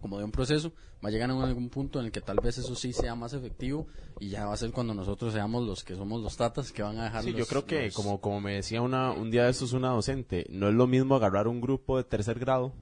como 0.00 0.16
de 0.18 0.22
un 0.24 0.30
proceso, 0.30 0.70
va 1.04 1.08
a 1.08 1.10
llegar 1.10 1.28
a 1.28 1.42
algún 1.42 1.70
punto 1.70 1.98
en 1.98 2.06
el 2.06 2.12
que 2.12 2.20
tal 2.20 2.36
vez 2.40 2.56
eso 2.56 2.76
sí 2.76 2.92
sea 2.92 3.16
más 3.16 3.32
efectivo 3.32 3.88
y 4.20 4.28
ya 4.28 4.46
va 4.46 4.52
a 4.54 4.56
ser 4.56 4.70
cuando 4.70 4.94
nosotros 4.94 5.32
seamos 5.32 5.66
los 5.66 5.82
que 5.82 5.96
somos 5.96 6.22
los 6.22 6.36
tatas 6.36 6.70
que 6.70 6.84
van 6.84 6.98
a 7.00 7.04
dejar 7.06 7.24
Sí, 7.24 7.30
los- 7.32 7.40
yo 7.40 7.46
creo 7.46 7.66
que, 7.66 7.86
los- 7.86 7.94
como, 7.94 8.20
como 8.20 8.40
me 8.40 8.54
decía 8.54 8.80
una, 8.80 9.10
un 9.10 9.32
día 9.32 9.42
de 9.46 9.50
estos 9.50 9.72
una 9.72 9.88
docente, 9.88 10.46
no 10.50 10.68
es 10.68 10.74
lo 10.74 10.86
mismo 10.86 11.16
agarrar 11.16 11.48
un 11.48 11.60
grupo 11.60 11.96
de 11.96 12.04
tercer 12.04 12.38
grado 12.38 12.72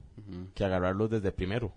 que 0.53 0.63
agarrarlos 0.63 1.09
desde 1.09 1.31
primero. 1.31 1.71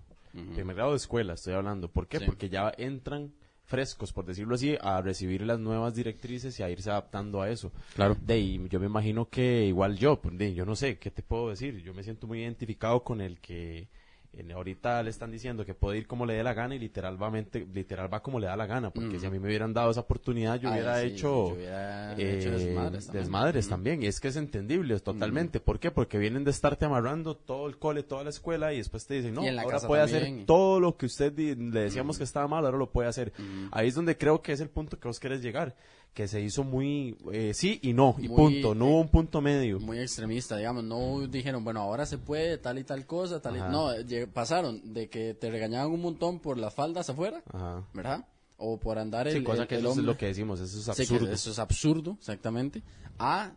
Primer 0.55 0.77
grado 0.77 0.91
de 0.91 0.97
escuela, 0.99 1.33
estoy 1.33 1.55
hablando. 1.55 1.89
¿Por 1.89 2.07
qué? 2.07 2.19
Sí. 2.19 2.25
Porque 2.27 2.51
ya 2.51 2.71
entran 2.77 3.33
frescos, 3.71 4.13
por 4.13 4.27
decirlo 4.27 4.57
así, 4.57 4.77
a 4.81 5.01
recibir 5.01 5.43
las 5.43 5.61
nuevas 5.61 5.95
directrices 5.95 6.59
y 6.59 6.65
a 6.65 6.69
irse 6.71 6.91
adaptando 6.91 7.41
a 7.41 7.49
eso. 7.49 7.71
Claro. 7.95 8.17
De 8.21 8.35
ahí, 8.35 8.61
yo 8.69 8.81
me 8.81 8.87
imagino 8.87 9.29
que 9.31 9.65
igual 9.65 9.97
yo, 9.97 10.21
pues, 10.21 10.37
de, 10.37 10.53
yo 10.55 10.67
no 10.67 10.75
sé, 10.75 10.99
¿qué 10.99 11.13
te 11.13 11.23
puedo 11.23 11.51
decir? 11.51 11.81
Yo 11.81 11.95
me 11.95 12.03
siento 12.03 12.27
muy 12.27 12.43
identificado 12.43 13.05
con 13.05 13.21
el 13.21 13.39
que 13.39 13.89
en- 14.33 14.53
ahorita 14.53 15.03
le 15.03 15.11
están 15.11 15.31
diciendo 15.33 15.65
que 15.67 15.75
puede 15.75 15.99
ir 15.99 16.07
como 16.07 16.25
le 16.25 16.35
dé 16.35 16.43
la 16.45 16.55
gana 16.55 16.75
y 16.75 16.79
literalmente, 16.79 17.67
literal 17.75 18.13
va 18.13 18.23
como 18.23 18.39
le 18.39 18.47
da 18.47 18.57
la 18.57 18.67
gana, 18.67 18.91
porque 18.91 19.19
si 19.19 19.27
a 19.27 19.31
mí 19.31 19.39
me 19.39 19.49
hubieran 19.49 19.73
dado 19.75 19.91
esa 19.91 20.01
oportunidad, 20.01 20.61
yo 20.61 20.69
Ay, 20.69 20.75
hubiera 20.75 21.01
sí, 21.01 21.07
hecho, 21.09 21.49
yo 21.49 21.55
hubiera 21.57 22.13
eh, 22.17 22.39
hecho 22.39 22.51
desmadres 22.53 23.07
también. 23.07 23.25
desmadres 23.25 23.69
también. 23.69 24.03
Y 24.03 24.07
es 24.07 24.21
que 24.21 24.29
es 24.29 24.37
entendible, 24.37 24.99
totalmente. 25.01 25.59
¿Por 25.61 25.81
qué? 25.81 25.91
Porque 25.91 26.19
vienen 26.19 26.45
de 26.45 26.53
estarte 26.53 26.85
amarrando 26.85 27.37
todo 27.37 27.67
el 27.67 27.77
cole, 27.79 28.03
toda 28.05 28.23
la 28.25 28.31
escuela 28.31 28.73
y 28.73 28.79
después 28.79 29.05
te 29.07 29.15
dicen, 29.15 29.35
no, 29.35 29.43
ahora 29.61 29.81
puede 29.81 30.03
también. 30.07 30.35
hacer 30.37 30.47
todo 30.47 30.79
lo 30.81 30.97
que 30.97 31.07
usted 31.07 31.37
le 31.37 31.81
decíamos 31.81 32.17
que 32.19 32.25
estaba 32.25 32.47
mal, 32.47 32.65
ahora 32.65 32.79
lo 32.79 32.91
puede 32.91 33.09
hacer. 33.09 33.33
Ahí 33.73 33.89
es 33.89 33.95
donde 33.95 34.17
creo 34.17 34.43
que 34.43 34.53
es 34.53 34.61
el 34.61 34.69
punto 34.71 34.99
que 34.99 35.09
vos 35.09 35.19
querés 35.19 35.43
llegar, 35.43 35.75
que 36.15 36.27
se 36.29 36.41
hizo 36.41 36.65
muy 36.65 37.17
eh, 37.33 37.53
sí 37.55 37.79
y 37.83 37.93
no, 37.93 38.17
y 38.19 38.29
Muy, 38.29 38.37
punto, 38.37 38.75
no 38.75 38.87
eh, 38.87 38.89
hubo 38.91 39.01
un 39.01 39.09
punto 39.09 39.41
medio. 39.41 39.79
muy 39.81 39.99
extremista, 40.01 40.57
digamos, 40.57 40.83
no 40.85 41.27
dijeron, 41.29 41.63
bueno, 41.65 41.81
ahora 41.81 42.05
se 42.07 42.19
puede 42.19 42.59
tal 42.59 42.79
y 42.79 42.85
tal 42.85 43.07
cosa, 43.07 43.41
tal 43.41 43.57
y... 43.57 43.61
No, 43.61 43.93
lle- 43.95 44.27
pasaron 44.27 44.93
de 44.93 45.09
que 45.09 45.35
te 45.35 45.51
regañaban 45.51 45.91
un 45.93 46.01
montón 46.03 46.41
por 46.41 46.59
las 46.59 46.75
faldas 46.75 47.09
afuera, 47.11 47.43
Ajá. 47.53 47.85
¿verdad? 47.95 48.27
O 48.59 48.79
por 48.79 48.99
andar 48.99 49.29
el, 49.29 49.39
Sí, 49.39 49.43
cosa 49.45 49.63
el- 49.63 49.69
que 49.69 49.77
el 49.77 49.87
eso 49.87 49.93
es 49.93 49.97
lo 49.99 50.17
que 50.17 50.27
decimos, 50.27 50.61
eso 50.61 50.79
es 50.79 50.85
Sí, 50.97 51.03
absurdo. 51.15 51.33
eso 51.33 51.51
es 51.53 51.59
absurdo, 51.59 52.17
exactamente. 52.19 52.83
A 53.19 53.53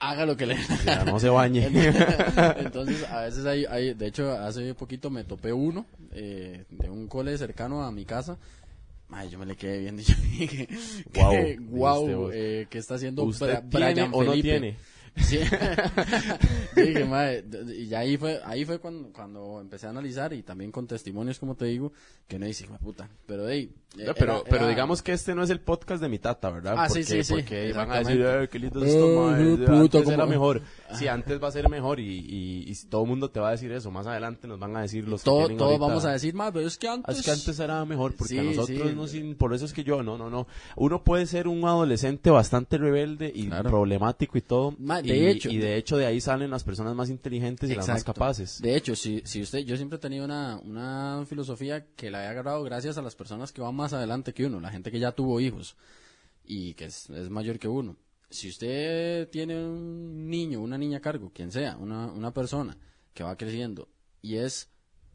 haga 0.00 0.26
lo 0.26 0.36
que 0.36 0.44
le 0.46 0.56
Ya, 0.84 1.04
no 1.04 1.20
se 1.20 1.28
bañe. 1.28 1.66
Entonces, 2.58 3.04
a 3.10 3.22
veces 3.22 3.46
hay, 3.46 3.64
hay, 3.66 3.94
de 3.94 4.06
hecho, 4.06 4.32
hace 4.32 4.74
poquito 4.74 5.08
me 5.10 5.24
topé 5.24 5.52
uno 5.52 5.86
eh, 6.12 6.64
de 6.70 6.90
un 6.90 7.06
cole 7.08 7.36
cercano 7.38 7.84
a 7.84 7.92
mi 7.92 8.04
casa. 8.04 8.36
Ay, 9.16 9.30
yo 9.30 9.38
me 9.38 9.46
le 9.46 9.54
quedé 9.54 9.78
viendo 9.78 10.02
y 10.02 10.04
yo 10.04 10.14
dije, 10.38 10.68
Guau, 11.12 11.30
que, 11.30 11.56
vos. 12.14 12.32
eh, 12.34 12.66
¿qué 12.68 12.78
está 12.78 12.96
haciendo 12.96 13.22
¿Usted 13.22 13.46
Bra- 13.46 13.68
tiene 13.70 13.92
Brian 13.94 14.10
o 14.12 14.24
no 14.24 14.30
Felipe? 14.32 14.48
tiene? 14.50 14.76
Sí. 15.16 15.38
Dije, 16.76 17.04
d- 17.42 17.76
y 17.76 17.86
ya 17.86 18.00
ahí 18.00 18.16
fue, 18.16 18.40
ahí 18.44 18.64
fue 18.64 18.78
cuando, 18.78 19.12
cuando 19.12 19.60
empecé 19.60 19.86
a 19.86 19.90
analizar 19.90 20.32
y 20.32 20.42
también 20.42 20.72
con 20.72 20.86
testimonios, 20.86 21.38
como 21.38 21.54
te 21.54 21.66
digo, 21.66 21.92
que 22.26 22.38
no 22.38 22.46
de 22.46 22.78
puta. 22.78 23.08
Pero, 23.26 23.48
hey, 23.48 23.72
eh, 23.98 24.10
pero, 24.18 24.34
era- 24.34 24.42
pero 24.48 24.66
digamos 24.68 25.02
que 25.02 25.12
este 25.12 25.34
no 25.34 25.42
es 25.44 25.50
el 25.50 25.60
podcast 25.60 26.02
de 26.02 26.08
mi 26.08 26.18
tata, 26.18 26.50
¿verdad? 26.50 26.74
Ah, 26.76 26.88
sí, 26.88 27.04
sí, 27.04 27.22
sí, 27.22 27.34
Porque 27.34 27.72
van 27.72 27.90
a 27.92 27.98
decir. 28.00 28.24
"Ay, 28.26 28.48
qué 28.48 28.58
lindo 28.58 28.84
es 28.84 28.90
esto, 28.92 29.06
hijo 29.08 29.30
de 29.32 29.56
puta, 29.66 29.72
antes 29.80 30.02
cómo- 30.02 30.14
era 30.14 30.26
mejor. 30.26 30.62
Sí, 30.94 31.06
antes 31.08 31.42
va 31.42 31.48
a 31.48 31.52
ser 31.52 31.68
mejor 31.68 32.00
y, 32.00 32.18
y, 32.18 32.64
y 32.70 32.74
todo 32.88 33.02
el 33.02 33.08
mundo 33.08 33.30
te 33.30 33.38
va 33.40 33.48
a 33.48 33.52
decir 33.52 33.70
eso. 33.72 33.90
Más 33.90 34.06
adelante 34.06 34.48
nos 34.48 34.58
van 34.58 34.76
a 34.76 34.82
decir 34.82 35.06
los 35.08 35.22
que 35.22 35.26
todo, 35.26 35.38
tienen 35.40 35.58
todos 35.58 35.70
ahorita- 35.72 35.86
vamos 35.86 36.04
a 36.04 36.12
decir 36.12 36.34
más, 36.34 36.52
pero 36.52 36.66
es 36.66 36.76
que 36.76 36.88
Ah, 36.88 36.94
antes... 36.94 37.18
Es 37.18 37.24
que 37.24 37.30
antes 37.30 37.58
era 37.60 37.84
mejor, 37.84 38.14
porque 38.16 38.38
a 38.38 38.42
Sí, 38.42 38.48
nosotros 38.48 38.88
sí. 38.88 38.94
no 38.96 39.06
sin, 39.06 39.34
por 39.36 39.54
eso 39.54 39.64
es 39.64 39.72
que 39.72 39.84
yo, 39.84 40.02
no, 40.02 40.18
no, 40.18 40.28
no. 40.28 40.46
Uno 40.76 41.02
puede 41.04 41.26
ser 41.26 41.46
un 41.48 41.64
adolescente 41.64 42.30
bastante 42.30 42.78
rebelde 42.78 43.30
y 43.34 43.46
Claro. 43.46 43.70
problemático 43.70 44.38
y 44.38 44.40
todo. 44.40 44.74
Ma, 44.78 45.00
y, 45.04 45.08
de 45.20 45.30
hecho- 45.30 45.50
y 45.50 45.58
de 45.58 45.76
hecho 45.76 45.96
de 45.96 46.06
ahí 46.06 46.20
salen 46.20 46.50
las 46.50 46.64
personas 46.64 46.94
más 46.94 47.10
inteligentes 47.10 47.68
y 47.70 47.74
las 47.74 47.86
más 47.88 48.04
capaces. 48.04 48.60
De 48.62 48.76
hecho, 48.76 48.94
si, 48.96 49.22
si 49.24 49.42
usted, 49.42 49.60
yo 49.60 49.76
siempre 49.76 49.96
he 49.96 50.00
tenido 50.00 50.24
una, 50.24 50.58
una 50.64 51.24
filosofía 51.28 51.86
que 51.94 52.10
la 52.10 52.24
he 52.24 52.26
agarrado 52.28 52.62
gracias 52.64 52.98
a 52.98 53.02
las 53.02 53.14
personas 53.14 53.52
que 53.52 53.60
van 53.62 53.74
más 53.74 53.92
adelante 53.92 54.32
que 54.34 54.46
uno, 54.46 54.60
la 54.60 54.70
gente 54.70 54.90
que 54.90 54.98
ya 54.98 55.12
tuvo 55.12 55.40
hijos 55.40 55.76
y 56.44 56.74
que 56.74 56.86
es, 56.86 57.08
es 57.10 57.30
mayor 57.30 57.58
que 57.58 57.68
uno. 57.68 57.96
Si 58.30 58.48
usted 58.48 59.28
tiene 59.30 59.56
un 59.64 60.28
niño, 60.28 60.60
una 60.60 60.76
niña 60.76 60.98
a 60.98 61.00
cargo, 61.00 61.30
quien 61.32 61.52
sea, 61.52 61.76
una, 61.76 62.06
una 62.06 62.32
persona 62.34 62.76
que 63.12 63.22
va 63.22 63.36
creciendo 63.36 63.88
y 64.22 64.36
es 64.36 64.68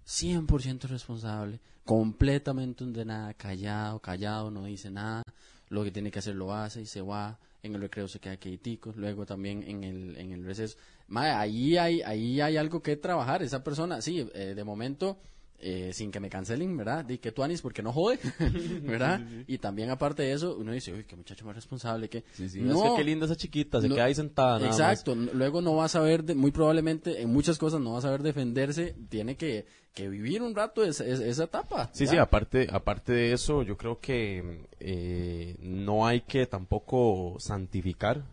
100% 0.07 0.83
responsable, 0.87 1.59
completamente 1.85 3.05
nada, 3.05 3.33
callado, 3.33 3.99
callado, 3.99 4.51
no 4.51 4.65
dice 4.65 4.89
nada, 4.89 5.23
lo 5.69 5.83
que 5.83 5.91
tiene 5.91 6.11
que 6.11 6.19
hacer 6.19 6.35
lo 6.35 6.53
hace 6.53 6.81
y 6.81 6.85
se 6.85 7.01
va, 7.01 7.39
en 7.63 7.75
el 7.75 7.81
recreo 7.81 8.07
se 8.07 8.19
queda 8.19 8.37
quietico, 8.37 8.93
luego 8.95 9.25
también 9.25 9.63
en 9.63 9.83
el, 9.83 10.17
en 10.17 10.31
el 10.31 10.45
receso. 10.45 10.77
Ahí 11.13 11.77
hay, 11.77 12.01
ahí 12.01 12.39
hay 12.41 12.57
algo 12.57 12.81
que 12.81 12.95
trabajar, 12.95 13.43
esa 13.43 13.63
persona, 13.63 14.01
sí, 14.01 14.27
eh, 14.33 14.53
de 14.55 14.63
momento, 14.63 15.19
eh, 15.61 15.91
sin 15.93 16.11
que 16.11 16.19
me 16.19 16.29
cancelen, 16.29 16.75
¿verdad? 16.77 17.03
Di 17.05 17.17
que 17.17 17.31
tú 17.31 17.43
anis 17.43 17.61
porque 17.61 17.81
no 17.81 17.91
jode, 17.91 18.19
¿verdad? 18.83 19.21
Y 19.47 19.57
también 19.57 19.89
aparte 19.89 20.23
de 20.23 20.33
eso, 20.33 20.55
uno 20.57 20.71
dice, 20.71 20.93
uy, 20.93 21.03
qué 21.05 21.15
muchacho 21.15 21.45
más 21.45 21.55
responsable, 21.55 22.09
que... 22.09 22.23
Sí, 22.33 22.47
sí, 22.49 22.61
no, 22.61 22.73
es 22.85 22.91
que 22.91 22.95
qué 22.97 23.03
linda 23.03 23.25
esa 23.25 23.35
chiquita, 23.35 23.81
se 23.81 23.89
no- 23.89 23.95
queda 23.95 24.05
ahí 24.05 24.15
sentada. 24.15 24.57
nada. 24.59 24.71
Exacto, 24.71 25.15
luego 25.15 25.61
no 25.61 25.75
va 25.75 25.85
a 25.85 25.89
saber, 25.89 26.23
de- 26.23 26.35
muy 26.35 26.51
probablemente 26.51 27.21
en 27.21 27.29
muchas 27.31 27.57
cosas 27.57 27.81
no 27.81 27.93
va 27.93 27.99
a 27.99 28.01
saber 28.01 28.23
defenderse, 28.23 28.95
tiene 29.09 29.35
que, 29.35 29.65
que 29.93 30.07
vivir 30.09 30.41
un 30.41 30.55
rato 30.55 30.83
esa, 30.83 31.03
etapa. 31.43 31.89
Sí, 31.93 32.07
sí, 32.07 32.17
aparte, 32.17 32.67
aparte 32.71 33.11
de 33.13 33.33
eso, 33.33 33.63
yo 33.63 33.75
creo 33.77 33.99
que 33.99 34.65
eh, 34.79 35.55
no 35.59 36.05
hay 36.07 36.21
que 36.21 36.45
tampoco 36.47 37.35
santificar 37.39 38.23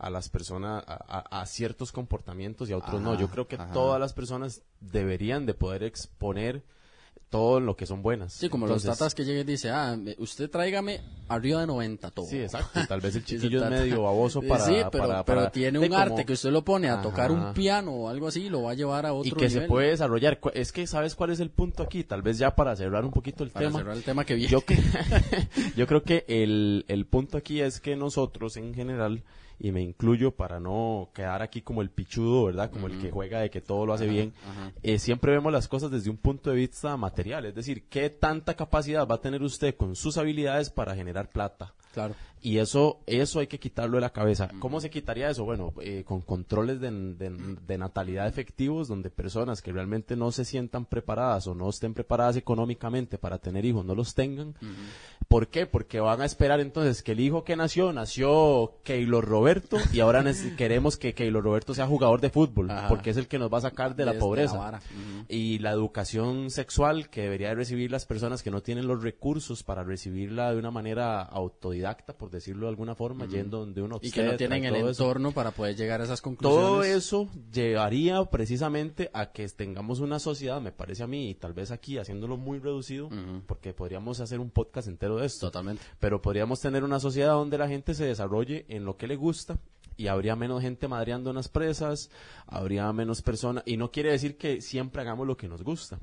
a 0.00 0.10
las 0.10 0.28
personas, 0.28 0.82
a, 0.86 0.94
a- 1.28 1.40
a 1.42 1.46
ciertos 1.46 1.92
comportamientos 1.92 2.68
y 2.68 2.72
a 2.72 2.78
otros 2.78 3.00
no. 3.00 3.18
Yo 3.18 3.28
creo 3.28 3.46
que 3.46 3.56
ajá. 3.56 3.72
todas 3.72 4.00
las 4.00 4.12
personas 4.14 4.62
deberían 4.80 5.46
de 5.46 5.54
poder 5.54 5.82
exponer 5.82 6.62
todo 7.28 7.60
lo 7.60 7.76
que 7.76 7.86
son 7.86 8.02
buenas. 8.02 8.32
Sí, 8.32 8.48
como 8.48 8.66
Entonces, 8.66 8.88
los 8.88 8.98
tatas 8.98 9.14
que 9.14 9.24
llega 9.24 9.42
y 9.42 9.44
dice, 9.44 9.70
ah, 9.70 9.96
usted 10.18 10.50
tráigame 10.50 11.00
arriba 11.28 11.60
de 11.60 11.68
90 11.68 12.10
todo. 12.10 12.26
Sí, 12.26 12.38
exacto. 12.40 12.80
y 12.80 12.86
Tal 12.88 13.00
vez 13.00 13.14
el 13.14 13.24
chiquillo 13.26 13.62
es 13.62 13.70
medio 13.70 14.02
baboso 14.02 14.42
para... 14.42 14.64
sí, 14.64 14.72
pero, 14.90 15.06
para- 15.06 15.24
pero 15.24 15.38
para- 15.42 15.50
tiene 15.52 15.78
un 15.78 15.86
como- 15.88 15.98
arte 16.00 16.24
que 16.24 16.32
usted 16.32 16.50
lo 16.50 16.64
pone 16.64 16.88
a 16.90 17.00
tocar 17.02 17.30
un 17.30 17.54
piano 17.54 17.92
o 17.92 18.08
algo 18.08 18.26
así, 18.26 18.48
lo 18.48 18.62
va 18.62 18.72
a 18.72 18.74
llevar 18.74 19.06
a 19.06 19.12
otro 19.12 19.28
y 19.28 19.32
que 19.38 19.48
se 19.48 19.60
puede 19.60 19.90
desarrollar. 19.90 20.40
Es 20.54 20.72
que, 20.72 20.88
¿sabes 20.88 21.14
cuál 21.14 21.30
es 21.30 21.38
el 21.38 21.50
punto 21.50 21.84
aquí? 21.84 22.02
Tal 22.02 22.22
vez 22.22 22.36
ya 22.38 22.56
para 22.56 22.74
cerrar 22.74 23.04
un 23.04 23.12
poquito 23.12 23.44
el 23.44 23.50
Para 23.50 23.66
tema. 23.66 23.78
cerrar 23.78 23.96
el 23.96 24.02
tema 24.02 24.24
que 24.24 24.34
viene. 24.34 24.50
Yo, 24.50 24.62
que, 24.62 24.76
yo 25.76 25.86
creo 25.86 26.02
que 26.02 26.24
el, 26.26 26.84
el 26.88 27.06
punto 27.06 27.38
aquí 27.38 27.60
es 27.60 27.80
que 27.80 27.94
nosotros 27.94 28.56
en 28.56 28.74
general, 28.74 29.22
y 29.60 29.72
me 29.72 29.82
incluyo 29.82 30.30
para 30.32 30.58
no 30.58 31.10
quedar 31.14 31.42
aquí 31.42 31.60
como 31.60 31.82
el 31.82 31.90
pichudo, 31.90 32.46
¿verdad? 32.46 32.70
Como 32.70 32.86
el 32.86 32.98
que 32.98 33.10
juega 33.10 33.40
de 33.40 33.50
que 33.50 33.60
todo 33.60 33.84
lo 33.84 33.92
hace 33.92 34.06
bien, 34.06 34.32
ajá. 34.48 34.72
eh, 34.82 34.98
siempre 34.98 35.32
vemos 35.32 35.52
las 35.52 35.68
cosas 35.68 35.90
desde 35.90 36.08
un 36.08 36.16
punto 36.16 36.50
de 36.50 36.56
vista 36.56 36.96
material, 36.96 37.44
es 37.44 37.54
decir, 37.54 37.84
¿qué 37.88 38.08
tanta 38.08 38.54
capacidad 38.54 39.06
va 39.06 39.16
a 39.16 39.20
tener 39.20 39.42
usted 39.42 39.76
con 39.76 39.94
sus 39.96 40.16
habilidades 40.16 40.70
para 40.70 40.94
generar 40.94 41.28
plata? 41.28 41.74
Claro. 41.92 42.14
Y 42.42 42.56
eso, 42.56 43.00
eso 43.06 43.40
hay 43.40 43.48
que 43.48 43.58
quitarlo 43.60 43.96
de 43.98 44.00
la 44.00 44.14
cabeza. 44.14 44.48
¿Cómo 44.60 44.80
se 44.80 44.88
quitaría 44.88 45.28
eso? 45.28 45.44
Bueno, 45.44 45.74
eh, 45.82 46.04
con 46.06 46.22
controles 46.22 46.80
de, 46.80 46.90
de- 46.90 47.56
de 47.66 47.78
natalidad 47.78 48.26
efectivos, 48.26 48.88
donde 48.88 49.10
personas 49.10 49.60
que 49.60 49.72
realmente 49.72 50.16
no 50.16 50.32
se 50.32 50.46
sientan 50.46 50.86
preparadas 50.86 51.46
o 51.48 51.54
no 51.54 51.68
estén 51.68 51.92
preparadas 51.92 52.36
económicamente 52.36 53.18
para 53.18 53.36
tener 53.38 53.66
hijos, 53.66 53.84
no 53.84 53.94
los 53.94 54.14
tengan. 54.14 54.54
¿Por 55.28 55.48
qué? 55.48 55.66
Porque 55.66 56.00
van 56.00 56.22
a 56.22 56.24
esperar 56.24 56.60
entonces 56.60 57.02
que 57.02 57.12
el 57.12 57.20
hijo 57.20 57.44
que 57.44 57.56
nació, 57.56 57.92
nació 57.92 58.72
Keylor 58.84 59.24
Roberto, 59.26 59.76
y 59.92 60.00
ahora 60.00 60.24
queremos 60.56 60.96
que 60.96 61.12
Keylor 61.12 61.44
Roberto 61.44 61.74
sea 61.74 61.86
jugador 61.86 62.22
de 62.22 62.30
fútbol, 62.30 62.70
Ajá. 62.70 62.88
porque 62.88 63.10
es 63.10 63.18
el 63.18 63.28
que 63.28 63.38
nos 63.38 63.52
va 63.52 63.58
a 63.58 63.62
sacar 63.62 63.94
de 63.94 64.06
la 64.06 64.12
Desde 64.12 64.18
la 64.18 64.24
pobreza. 64.26 64.80
Y 65.28 65.58
la 65.58 65.72
educación 65.72 66.50
sexual 66.50 67.10
que 67.10 67.20
debería 67.22 67.48
de 67.50 67.54
recibir 67.56 67.90
las 67.90 68.06
personas 68.06 68.42
que 68.42 68.50
no 68.50 68.62
tienen 68.62 68.86
los 68.86 69.02
recursos 69.02 69.62
para 69.62 69.84
recibirla 69.84 70.52
de 70.52 70.58
una 70.58 70.70
manera 70.70 71.20
autodidacta, 71.22 71.79
por 72.16 72.30
decirlo 72.30 72.66
de 72.66 72.70
alguna 72.70 72.94
forma, 72.94 73.26
yendo 73.26 73.58
donde 73.58 73.82
uno 73.82 73.98
Y 74.02 74.10
que 74.10 74.22
no 74.22 74.36
tienen 74.36 74.64
el 74.64 74.76
entorno 74.76 75.32
para 75.32 75.50
poder 75.50 75.76
llegar 75.76 76.00
a 76.00 76.04
esas 76.04 76.20
conclusiones. 76.20 76.66
Todo 76.66 76.82
eso 76.82 77.28
llevaría 77.52 78.24
precisamente 78.24 79.10
a 79.12 79.32
que 79.32 79.48
tengamos 79.48 80.00
una 80.00 80.18
sociedad, 80.18 80.60
me 80.60 80.72
parece 80.72 81.02
a 81.02 81.06
mí, 81.06 81.30
y 81.30 81.34
tal 81.34 81.52
vez 81.52 81.70
aquí 81.70 81.98
haciéndolo 81.98 82.36
muy 82.36 82.58
reducido, 82.58 83.08
porque 83.46 83.72
podríamos 83.72 84.20
hacer 84.20 84.40
un 84.40 84.50
podcast 84.50 84.88
entero 84.88 85.18
de 85.18 85.26
esto. 85.26 85.46
Totalmente. 85.46 85.82
Pero 85.98 86.20
podríamos 86.22 86.60
tener 86.60 86.84
una 86.84 87.00
sociedad 87.00 87.32
donde 87.32 87.58
la 87.58 87.68
gente 87.68 87.94
se 87.94 88.04
desarrolle 88.04 88.66
en 88.68 88.84
lo 88.84 88.96
que 88.96 89.06
le 89.06 89.16
gusta 89.16 89.58
y 90.00 90.08
habría 90.08 90.34
menos 90.34 90.62
gente 90.62 90.88
madreando 90.88 91.28
en 91.30 91.36
las 91.36 91.48
presas, 91.48 92.10
habría 92.46 92.90
menos 92.92 93.20
personas, 93.20 93.62
y 93.66 93.76
no 93.76 93.90
quiere 93.90 94.10
decir 94.10 94.38
que 94.38 94.62
siempre 94.62 95.02
hagamos 95.02 95.26
lo 95.26 95.36
que 95.36 95.46
nos 95.46 95.62
gusta, 95.62 95.98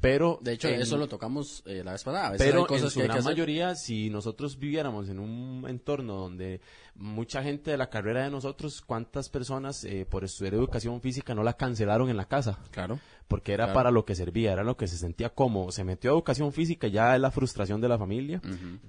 pero... 0.00 0.38
De 0.40 0.52
hecho, 0.52 0.68
en- 0.68 0.80
eso 0.80 0.96
lo 0.96 1.08
tocamos 1.08 1.62
eh, 1.66 1.82
la 1.84 1.92
vez 1.92 2.04
pasada. 2.04 2.28
A 2.28 2.30
veces 2.30 2.46
pero 2.46 2.60
hay 2.60 2.66
cosas 2.66 2.84
en 2.84 2.90
su 2.90 2.94
que 2.98 3.02
hay 3.02 3.08
que 3.08 3.12
gran 3.14 3.24
mayoría, 3.24 3.74
si 3.74 4.10
nosotros 4.10 4.58
viviéramos 4.58 5.08
en 5.08 5.18
un 5.18 5.64
entorno 5.68 6.14
donde 6.14 6.60
mucha 6.94 7.42
gente 7.42 7.72
de 7.72 7.76
la 7.78 7.90
carrera 7.90 8.22
de 8.24 8.30
nosotros, 8.30 8.80
¿cuántas 8.80 9.28
personas 9.28 9.82
eh, 9.84 10.06
por 10.08 10.22
estudiar 10.24 10.54
educación 10.54 11.00
física 11.00 11.34
no 11.34 11.42
la 11.42 11.54
cancelaron 11.54 12.10
en 12.10 12.16
la 12.16 12.26
casa? 12.26 12.58
Claro. 12.70 13.00
Porque 13.32 13.52
era 13.54 13.64
Claro. 13.64 13.74
para 13.74 13.90
lo 13.90 14.04
que 14.04 14.14
servía, 14.14 14.52
era 14.52 14.62
lo 14.62 14.76
que 14.76 14.86
se 14.86 14.96
sentía 14.98 15.30
cómodo. 15.30 15.72
Se 15.72 15.84
metió 15.84 16.10
a 16.10 16.14
educación 16.14 16.52
física, 16.52 16.86
ya 16.86 17.14
es 17.14 17.20
la 17.20 17.30
frustración 17.30 17.80
de 17.80 17.88
la 17.88 17.98
familia, 17.98 18.40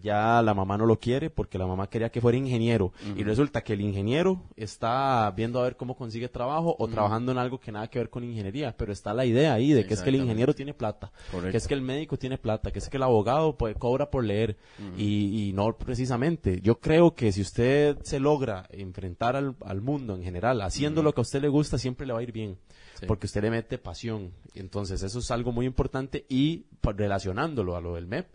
ya 0.01 0.41
la 0.41 0.53
mamá 0.53 0.77
no 0.77 0.85
lo 0.85 0.99
quiere 0.99 1.29
porque 1.29 1.57
la 1.57 1.65
mamá 1.65 1.87
quería 1.89 2.09
que 2.09 2.19
fuera 2.21 2.37
ingeniero. 2.37 2.91
Y 3.15 3.23
resulta 3.23 3.61
que 3.63 3.73
el 3.73 3.81
ingeniero 3.81 4.41
está 4.55 5.31
viendo 5.35 5.59
a 5.59 5.63
ver 5.63 5.75
cómo 5.77 5.95
consigue 5.95 6.27
trabajo 6.29 6.75
o 6.77 6.87
trabajando 6.87 7.31
en 7.31 7.37
algo 7.37 7.59
que 7.59 7.71
nada 7.71 7.87
que 7.89 7.99
ver 7.99 8.09
con 8.09 8.23
ingeniería. 8.23 8.75
Pero 8.77 8.91
está 8.91 9.13
la 9.13 9.25
idea 9.25 9.53
ahí 9.53 9.71
de 9.71 9.85
que 9.85 9.93
es 9.93 10.01
que 10.01 10.09
el 10.09 10.15
ingeniero 10.17 10.53
tiene 10.53 10.73
plata, 10.73 11.11
Correcto. 11.31 11.51
que 11.51 11.57
es 11.57 11.67
que 11.67 11.73
el 11.73 11.81
médico 11.81 12.17
tiene 12.17 12.37
plata, 12.37 12.71
que 12.71 12.79
es 12.79 12.89
que 12.89 12.97
el 12.97 13.03
abogado 13.03 13.57
pues, 13.57 13.75
cobra 13.77 14.09
por 14.09 14.23
leer. 14.23 14.57
y, 14.97 15.49
y 15.49 15.53
no 15.53 15.73
precisamente. 15.77 16.59
Yo 16.61 16.79
creo 16.79 17.15
que 17.15 17.31
si 17.31 17.41
usted 17.41 17.97
se 18.03 18.19
logra 18.19 18.67
enfrentar 18.71 19.35
al, 19.35 19.55
al 19.65 19.81
mundo 19.81 20.15
en 20.15 20.23
general, 20.23 20.61
haciendo 20.61 21.01
lo 21.03 21.13
que 21.13 21.21
a 21.21 21.23
usted 21.23 21.41
le 21.41 21.47
gusta, 21.47 21.77
siempre 21.77 22.05
le 22.05 22.13
va 22.13 22.19
a 22.19 22.23
ir 22.23 22.31
bien 22.31 22.57
Porque 23.07 23.27
usted 23.27 23.41
le 23.41 23.51
mete 23.51 23.77
pasión. 23.77 24.33
Entonces, 24.53 25.03
eso 25.03 25.19
es 25.19 25.31
algo 25.31 25.51
muy 25.51 25.65
importante 25.65 26.25
y 26.29 26.65
relacionándolo 26.81 27.75
a 27.75 27.81
lo 27.81 27.95
del 27.95 28.07
MEP, 28.07 28.27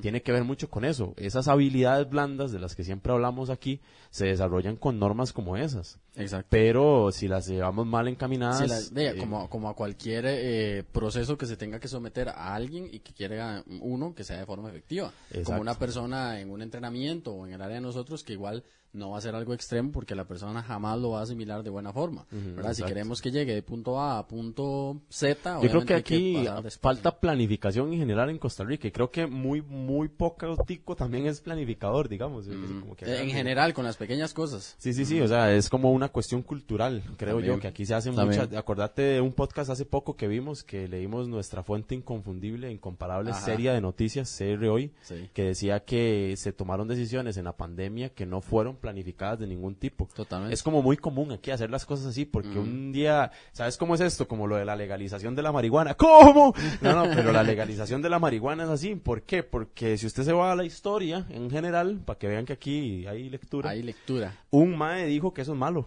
tiene 0.00 0.22
que 0.22 0.32
ver 0.32 0.44
mucho 0.44 0.68
con 0.70 0.84
eso. 0.84 1.14
Esas 1.16 1.48
habilidades 1.48 2.08
blandas 2.08 2.52
de 2.52 2.58
las 2.58 2.74
que 2.74 2.84
siempre 2.84 3.12
hablamos 3.12 3.50
aquí 3.50 3.80
se 4.10 4.26
desarrollan 4.26 4.76
con 4.76 4.98
normas 4.98 5.32
como 5.32 5.56
esas. 5.56 5.98
Exacto. 6.14 6.46
Pero 6.50 7.10
si 7.12 7.28
las 7.28 7.46
llevamos 7.46 7.86
mal 7.86 8.08
encaminadas, 8.08 8.92
de- 8.94 9.08
eh, 9.08 9.16
como, 9.18 9.50
como 9.50 9.68
a 9.68 9.74
cualquier 9.74 10.24
eh, 10.26 10.84
proceso 10.90 11.36
que 11.36 11.46
se 11.46 11.56
tenga 11.56 11.78
que 11.78 11.88
someter 11.88 12.28
a 12.30 12.54
alguien 12.54 12.88
y 12.90 13.00
que 13.00 13.12
quiera 13.12 13.62
uno 13.80 14.14
que 14.14 14.24
sea 14.24 14.38
de 14.38 14.46
forma 14.46 14.68
efectiva. 14.70 15.12
Exacto. 15.28 15.44
Como 15.50 15.60
una 15.60 15.74
persona 15.74 16.40
en 16.40 16.50
un 16.50 16.62
entrenamiento 16.62 17.32
o 17.32 17.46
en 17.46 17.52
el 17.52 17.60
área 17.62 17.74
de 17.76 17.82
nosotros 17.82 18.24
que 18.24 18.32
igual 18.32 18.64
no 18.92 19.10
va 19.10 19.18
a 19.18 19.20
ser 19.20 19.34
algo 19.34 19.52
extremo 19.52 19.92
porque 19.92 20.14
la 20.14 20.24
persona 20.24 20.62
jamás 20.62 20.98
lo 20.98 21.10
va 21.10 21.20
a 21.20 21.22
asimilar 21.24 21.62
de 21.62 21.68
buena 21.68 21.92
forma. 21.92 22.24
¿verdad? 22.30 22.72
Si 22.72 22.82
queremos 22.82 23.20
que 23.20 23.30
llegue 23.30 23.54
de 23.54 23.62
punto 23.62 24.00
A 24.00 24.18
a 24.18 24.26
punto 24.26 25.02
Z, 25.10 25.60
Yo 25.60 25.68
creo 25.68 25.84
que 25.84 25.92
aquí 25.94 26.34
despacio. 26.62 26.80
falta 26.80 27.20
planificación 27.20 27.92
en 27.92 27.98
general 27.98 28.30
en 28.30 28.38
Costa 28.38 28.64
Rica 28.64 28.88
y 28.88 28.92
creo 28.92 29.10
que 29.10 29.26
muy 29.26 29.60
muy 29.68 30.08
poco 30.08 30.56
tico 30.66 30.96
también 30.96 31.26
es 31.26 31.40
planificador, 31.40 32.08
digamos. 32.08 32.46
como 32.80 32.96
que 32.96 33.04
en 33.22 33.30
general, 33.30 33.74
con 33.74 33.84
las 33.84 33.96
pequeñas 33.96 34.32
cosas. 34.34 34.74
Sí, 34.78 34.92
sí, 34.92 35.04
sí, 35.04 35.20
o 35.20 35.28
sea, 35.28 35.52
es 35.52 35.68
como 35.68 35.92
una 35.92 36.08
cuestión 36.08 36.42
cultural, 36.42 37.02
creo 37.16 37.34
También. 37.36 37.54
yo, 37.56 37.60
que 37.60 37.68
aquí 37.68 37.84
se 37.86 37.94
hace 37.94 38.10
También. 38.12 38.40
muchas... 38.42 38.56
Acordate 38.58 39.02
de 39.02 39.20
un 39.20 39.32
podcast 39.32 39.70
hace 39.70 39.84
poco 39.84 40.16
que 40.16 40.28
vimos, 40.28 40.62
que 40.64 40.88
leímos 40.88 41.28
nuestra 41.28 41.62
fuente 41.62 41.94
inconfundible, 41.94 42.70
incomparable, 42.70 43.30
Ajá. 43.30 43.40
seria 43.40 43.72
de 43.72 43.80
noticias, 43.80 44.34
CR 44.36 44.66
Hoy, 44.68 44.92
Sí. 45.02 45.28
que 45.32 45.42
decía 45.44 45.80
que 45.84 46.34
se 46.36 46.52
tomaron 46.52 46.88
decisiones 46.88 47.36
en 47.36 47.44
la 47.44 47.56
pandemia 47.56 48.10
que 48.10 48.26
no 48.26 48.40
fueron 48.40 48.76
planificadas 48.76 49.38
de 49.38 49.46
ningún 49.46 49.74
tipo. 49.74 50.08
Totalmente. 50.14 50.54
Es 50.54 50.62
como 50.62 50.82
muy 50.82 50.96
común 50.96 51.32
aquí 51.32 51.50
hacer 51.50 51.70
las 51.70 51.84
cosas 51.86 52.06
así, 52.06 52.24
porque 52.24 52.58
un 52.58 52.92
día, 52.92 53.30
¿sabes 53.52 53.76
cómo 53.76 53.94
es 53.94 54.00
esto? 54.00 54.28
Como 54.28 54.46
lo 54.46 54.56
de 54.56 54.64
la 54.64 54.76
legalización 54.76 55.34
de 55.34 55.42
la 55.42 55.52
marihuana. 55.52 55.94
¿Cómo? 55.94 56.54
No, 56.80 56.92
no, 56.94 57.14
pero 57.14 57.32
la 57.32 57.42
legalización 57.42 58.02
de 58.02 58.08
la 58.10 58.18
marihuana 58.18 58.64
es 58.64 58.70
así. 58.70 58.94
¿Por 58.94 59.22
qué? 59.22 59.42
Porque 59.42 59.55
si 59.96 60.06
usted 60.06 60.24
se 60.24 60.32
va 60.32 60.52
a 60.52 60.56
la 60.56 60.64
historia 60.64 61.26
en 61.30 61.50
general, 61.50 62.00
para 62.04 62.18
que 62.18 62.28
vean 62.28 62.44
que 62.46 62.52
aquí 62.52 63.06
hay 63.06 63.28
lectura, 63.30 63.70
Hay 63.70 63.82
lectura. 63.82 64.36
un 64.50 64.76
mae 64.76 65.06
dijo 65.06 65.32
que 65.34 65.42
eso 65.42 65.52
es 65.52 65.58
malo, 65.58 65.86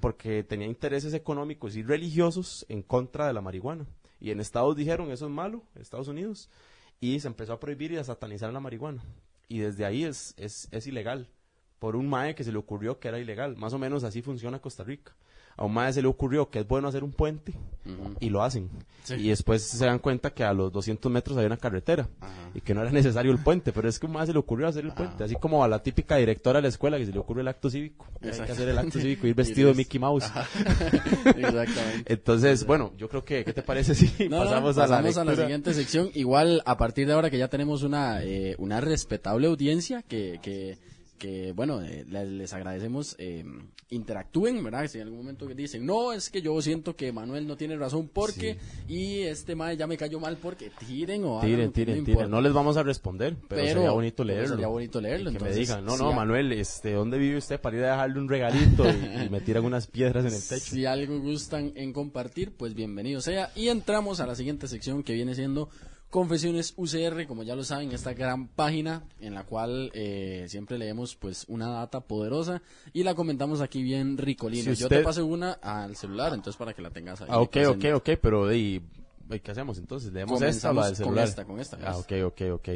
porque 0.00 0.42
tenía 0.44 0.66
intereses 0.66 1.12
económicos 1.14 1.76
y 1.76 1.82
religiosos 1.82 2.64
en 2.68 2.82
contra 2.82 3.26
de 3.26 3.32
la 3.32 3.40
marihuana. 3.40 3.86
Y 4.20 4.30
en 4.30 4.40
Estados 4.40 4.74
dijeron 4.76 5.10
eso 5.10 5.26
es 5.26 5.30
malo, 5.32 5.62
Estados 5.78 6.08
Unidos, 6.08 6.48
y 7.00 7.20
se 7.20 7.28
empezó 7.28 7.52
a 7.52 7.60
prohibir 7.60 7.92
y 7.92 7.96
a 7.98 8.04
satanizar 8.04 8.52
la 8.52 8.60
marihuana. 8.60 9.02
Y 9.48 9.58
desde 9.58 9.84
ahí 9.84 10.04
es, 10.04 10.34
es, 10.36 10.68
es 10.72 10.86
ilegal, 10.86 11.28
por 11.78 11.94
un 11.96 12.08
mae 12.08 12.34
que 12.34 12.44
se 12.44 12.50
le 12.52 12.58
ocurrió 12.58 12.98
que 12.98 13.08
era 13.08 13.18
ilegal. 13.20 13.56
Más 13.56 13.72
o 13.72 13.78
menos 13.78 14.02
así 14.04 14.20
funciona 14.22 14.58
Costa 14.60 14.82
Rica. 14.84 15.14
A 15.58 15.64
un 15.64 15.92
se 15.92 16.00
le 16.00 16.08
ocurrió 16.08 16.48
que 16.48 16.60
es 16.60 16.68
bueno 16.68 16.88
hacer 16.88 17.04
un 17.04 17.10
puente 17.10 17.52
y 18.20 18.30
lo 18.30 18.42
hacen. 18.42 18.70
Sí. 19.02 19.14
Y 19.14 19.28
después 19.30 19.62
se 19.62 19.84
dan 19.84 19.98
cuenta 19.98 20.30
que 20.30 20.44
a 20.44 20.52
los 20.52 20.70
200 20.70 21.10
metros 21.10 21.36
hay 21.38 21.46
una 21.46 21.56
carretera 21.56 22.08
Ajá. 22.20 22.50
y 22.54 22.60
que 22.60 22.74
no 22.74 22.82
era 22.82 22.90
necesario 22.92 23.32
el 23.32 23.38
puente, 23.38 23.72
pero 23.72 23.88
es 23.88 23.98
que 23.98 24.06
a 24.06 24.10
un 24.10 24.26
se 24.26 24.32
le 24.32 24.38
ocurrió 24.38 24.68
hacer 24.68 24.84
el 24.84 24.92
puente. 24.92 25.24
Así 25.24 25.34
como 25.36 25.64
a 25.64 25.68
la 25.68 25.82
típica 25.82 26.16
directora 26.16 26.58
de 26.58 26.62
la 26.62 26.68
escuela 26.68 26.98
que 26.98 27.06
se 27.06 27.12
le 27.12 27.18
ocurre 27.18 27.40
el 27.40 27.48
acto 27.48 27.70
cívico. 27.70 28.06
Hay 28.22 28.30
que 28.30 28.52
hacer 28.52 28.68
el 28.68 28.78
acto 28.78 28.98
cívico, 29.00 29.26
ir 29.26 29.34
vestido 29.34 29.70
de 29.70 29.74
Mickey 29.74 29.98
Mouse. 29.98 30.24
Exactamente. 31.24 32.12
Entonces, 32.12 32.64
bueno, 32.64 32.92
yo 32.96 33.08
creo 33.08 33.24
que, 33.24 33.44
¿qué 33.44 33.52
te 33.52 33.62
parece 33.62 33.94
si 33.94 34.28
No, 34.28 34.44
no, 34.44 34.62
pasamos, 34.62 34.78
a 35.16 35.24
la 35.24 35.36
siguiente 35.36 35.74
sección. 35.74 36.10
Igual, 36.14 36.62
a 36.66 36.76
partir 36.76 37.06
de 37.06 37.14
ahora 37.14 37.30
que 37.30 37.38
ya 37.38 37.48
tenemos 37.48 37.82
una, 37.82 38.22
eh, 38.22 38.54
una 38.58 38.80
respetable 38.80 39.48
audiencia, 39.48 40.02
que, 40.02 40.38
que, 40.42 40.78
que 41.18 41.52
bueno, 41.52 41.82
eh, 41.82 42.04
le- 42.08 42.26
les 42.26 42.52
agradecemos, 42.54 43.16
eh, 43.18 43.44
interactúen, 43.90 44.62
¿verdad? 44.62 44.86
Si 44.86 44.98
en 44.98 45.04
algún 45.04 45.18
momento 45.20 45.46
dicen, 45.46 45.84
no, 45.86 46.12
es 46.12 46.30
que 46.30 46.42
yo 46.42 46.60
siento 46.62 46.94
que 46.94 47.10
Manuel 47.12 47.46
no 47.46 47.56
tiene 47.56 47.76
razón 47.76 48.08
porque, 48.12 48.58
y 48.86 49.20
este 49.22 49.54
mae 49.54 49.76
ya 49.76 49.86
me 49.86 49.96
cayó 49.96 50.20
mal 50.20 50.36
porque, 50.36 50.70
tiren 50.86 51.24
o 51.24 51.38
hagan, 51.38 51.50
Tiren, 51.50 51.72
tiren, 51.72 51.98
no 51.98 52.04
tiren. 52.04 52.10
importa. 52.20 52.28
No 52.30 52.40
les 52.40 52.52
vamos 52.52 52.76
a 52.76 52.82
responder, 52.82 53.34
pero, 53.48 53.62
Pero- 53.62 53.74
sería 53.80 53.90
bonito 53.90 54.24
leerlo. 54.24 54.48
sería 54.48 54.66
bonito 54.68 55.00
leerlo, 55.00 55.30
Y 55.30 55.34
que 55.36 55.44
me 55.44 55.52
digan, 55.52 55.84
no, 55.84 55.96
sí, 55.96 56.02
no, 56.02 56.10
a- 56.10 56.14
Manuel, 56.14 56.52
este, 56.52 56.92
¿dónde 56.92 57.18
vive 57.18 57.38
usted 57.38 57.60
para 57.60 57.76
ir 57.76 57.84
a 57.84 57.90
dejarle 57.92 58.18
un 58.20 58.28
regalito 58.28 58.84
y, 58.88 59.24
y 59.24 59.28
me 59.30 59.40
tiran 59.40 59.64
unas 59.64 59.86
piedras 59.86 60.24
en 60.26 60.32
el 60.34 60.42
techo? 60.48 60.74
Si 60.74 60.84
algo 60.84 61.18
gustan 61.20 61.72
en 61.74 61.92
compartir, 61.92 62.52
pues 62.52 62.74
bienvenido 62.74 63.20
sea. 63.20 63.50
Y 63.56 63.68
entramos 63.68 64.20
a 64.20 64.26
la 64.26 64.34
siguiente 64.34 64.68
sección 64.68 65.02
que 65.02 65.14
viene 65.14 65.34
siendo 65.34 65.70
Confesiones 66.10 66.72
UCR, 66.76 67.26
como 67.26 67.42
ya 67.42 67.54
lo 67.54 67.64
saben, 67.64 67.92
esta 67.92 68.14
gran 68.14 68.48
página 68.48 69.02
en 69.20 69.34
la 69.34 69.44
cual 69.44 69.90
eh, 69.92 70.46
siempre 70.48 70.78
leemos 70.78 71.16
pues 71.16 71.44
una 71.48 71.68
data 71.68 72.00
poderosa 72.00 72.62
y 72.94 73.02
la 73.02 73.14
comentamos 73.14 73.60
aquí 73.60 73.82
bien 73.82 74.16
ricolino. 74.16 74.74
Si 74.74 74.80
Yo 74.80 74.88
te 74.88 75.00
pasé 75.00 75.20
una 75.20 75.52
al 75.52 75.96
celular, 75.96 76.32
entonces 76.32 76.56
para 76.56 76.72
que 76.72 76.80
la 76.80 76.90
tengas 76.90 77.20
ahí. 77.20 77.28
Ah, 77.30 77.40
ok, 77.40 77.56
ok, 77.68 77.84
ok, 77.96 78.10
pero 78.22 78.48
ahí, 78.48 78.82
¿qué 79.42 79.50
hacemos 79.50 79.76
entonces? 79.76 80.10
¿Leemos 80.12 80.40
esta 80.40 80.70
o 80.70 80.74
la 80.74 80.90
del 80.90 80.96
Comenzamos 80.96 81.14
con 81.14 81.24
esta, 81.28 81.44
con 81.44 81.60
esta, 81.60 81.78
Ah, 81.84 81.98
ok, 81.98 82.12
ok, 82.24 82.40
ok. 82.54 82.68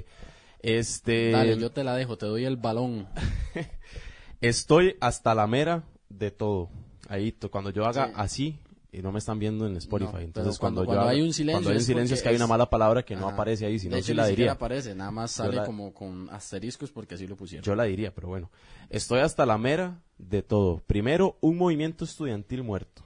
Este, 0.61 1.31
Dale, 1.31 1.57
yo 1.59 1.71
te 1.73 1.85
la 1.85 1.97
dejo, 1.97 2.19
te 2.19 2.27
doy 2.27 2.45
el 2.45 2.57
balón. 2.59 3.09
estoy 4.43 4.97
hasta 5.01 5.35
la 5.35 5.47
mera 5.47 5.85
de 6.11 6.31
todo. 6.31 6.69
Ahí, 7.09 7.33
cuando 7.51 7.71
yo 7.71 7.85
haga 7.87 8.07
Sí. 8.07 8.13
así, 8.17 8.59
y 8.93 9.01
no 9.01 9.11
me 9.11 9.19
están 9.19 9.39
viendo 9.39 9.67
en 9.67 9.77
Spotify. 9.79 10.13
No, 10.13 10.19
Entonces 10.21 10.59
cuando- 10.59 10.85
cuando, 10.85 10.93
yo 10.93 10.97
cuando 10.99 11.11
hay 11.11 11.23
un 11.23 11.33
silencio 11.33 11.57
cuando 11.57 11.71
hay 11.71 11.77
un 11.77 11.83
silencio 11.83 12.15
es 12.15 12.23
que 12.23 12.29
hay 12.29 12.37
una 12.37 12.47
mala 12.47 12.69
palabra 12.69 13.03
que 13.03 13.17
no 13.17 13.27
aparece 13.29 13.65
ahí, 13.65 13.79
si 13.79 13.89
no 13.89 14.01
sí 14.03 14.13
la 14.13 14.27
diría. 14.27 14.53
aparece, 14.53 14.95
nada 14.95 15.11
más 15.11 15.31
sale 15.33 15.57
la- 15.57 15.65
como 15.65 15.95
con 15.95 16.29
asteriscos 16.31 16.91
porque 16.93 17.15
así 17.15 17.27
lo 17.27 17.35
pusieron. 17.37 17.65
Yo 17.65 17.75
la 17.75 17.85
diría, 17.85 18.15
pero 18.15 18.29
bueno. 18.29 18.51
Estoy 18.91 19.21
hasta 19.21 19.47
la 19.47 19.57
mera 19.57 20.03
de 20.19 20.43
todo. 20.43 20.83
Primero, 20.87 21.39
un 21.41 21.57
movimiento 21.57 22.05
estudiantil 22.05 22.63
muerto. 22.63 23.03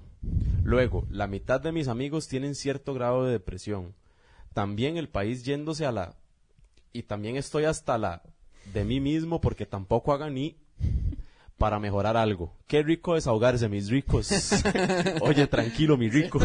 Luego, 0.64 1.06
la 1.08 1.28
mitad 1.28 1.60
de 1.60 1.70
mis 1.70 1.86
amigos 1.86 2.26
tienen 2.26 2.56
cierto 2.56 2.92
grado 2.92 3.24
de 3.24 3.30
depresión. 3.32 3.94
También 4.54 4.96
el 4.96 5.08
país 5.08 5.44
yéndose 5.44 5.86
a 5.86 5.92
la... 5.92 6.16
Y 6.92 7.04
también 7.04 7.36
estoy 7.36 7.64
hasta 7.64 7.96
la 7.98 8.22
de 8.72 8.84
mí 8.84 8.98
mismo 8.98 9.40
porque 9.40 9.66
tampoco 9.66 10.12
haga 10.12 10.30
ni 10.30 10.56
para 11.58 11.78
mejorar 11.78 12.16
algo. 12.16 12.52
Qué 12.66 12.82
rico 12.82 13.14
desahogarse, 13.14 13.68
mis 13.68 13.88
ricos. 13.88 14.28
Oye, 15.20 15.46
tranquilo, 15.46 15.96
mi 15.96 16.10
rico. 16.10 16.40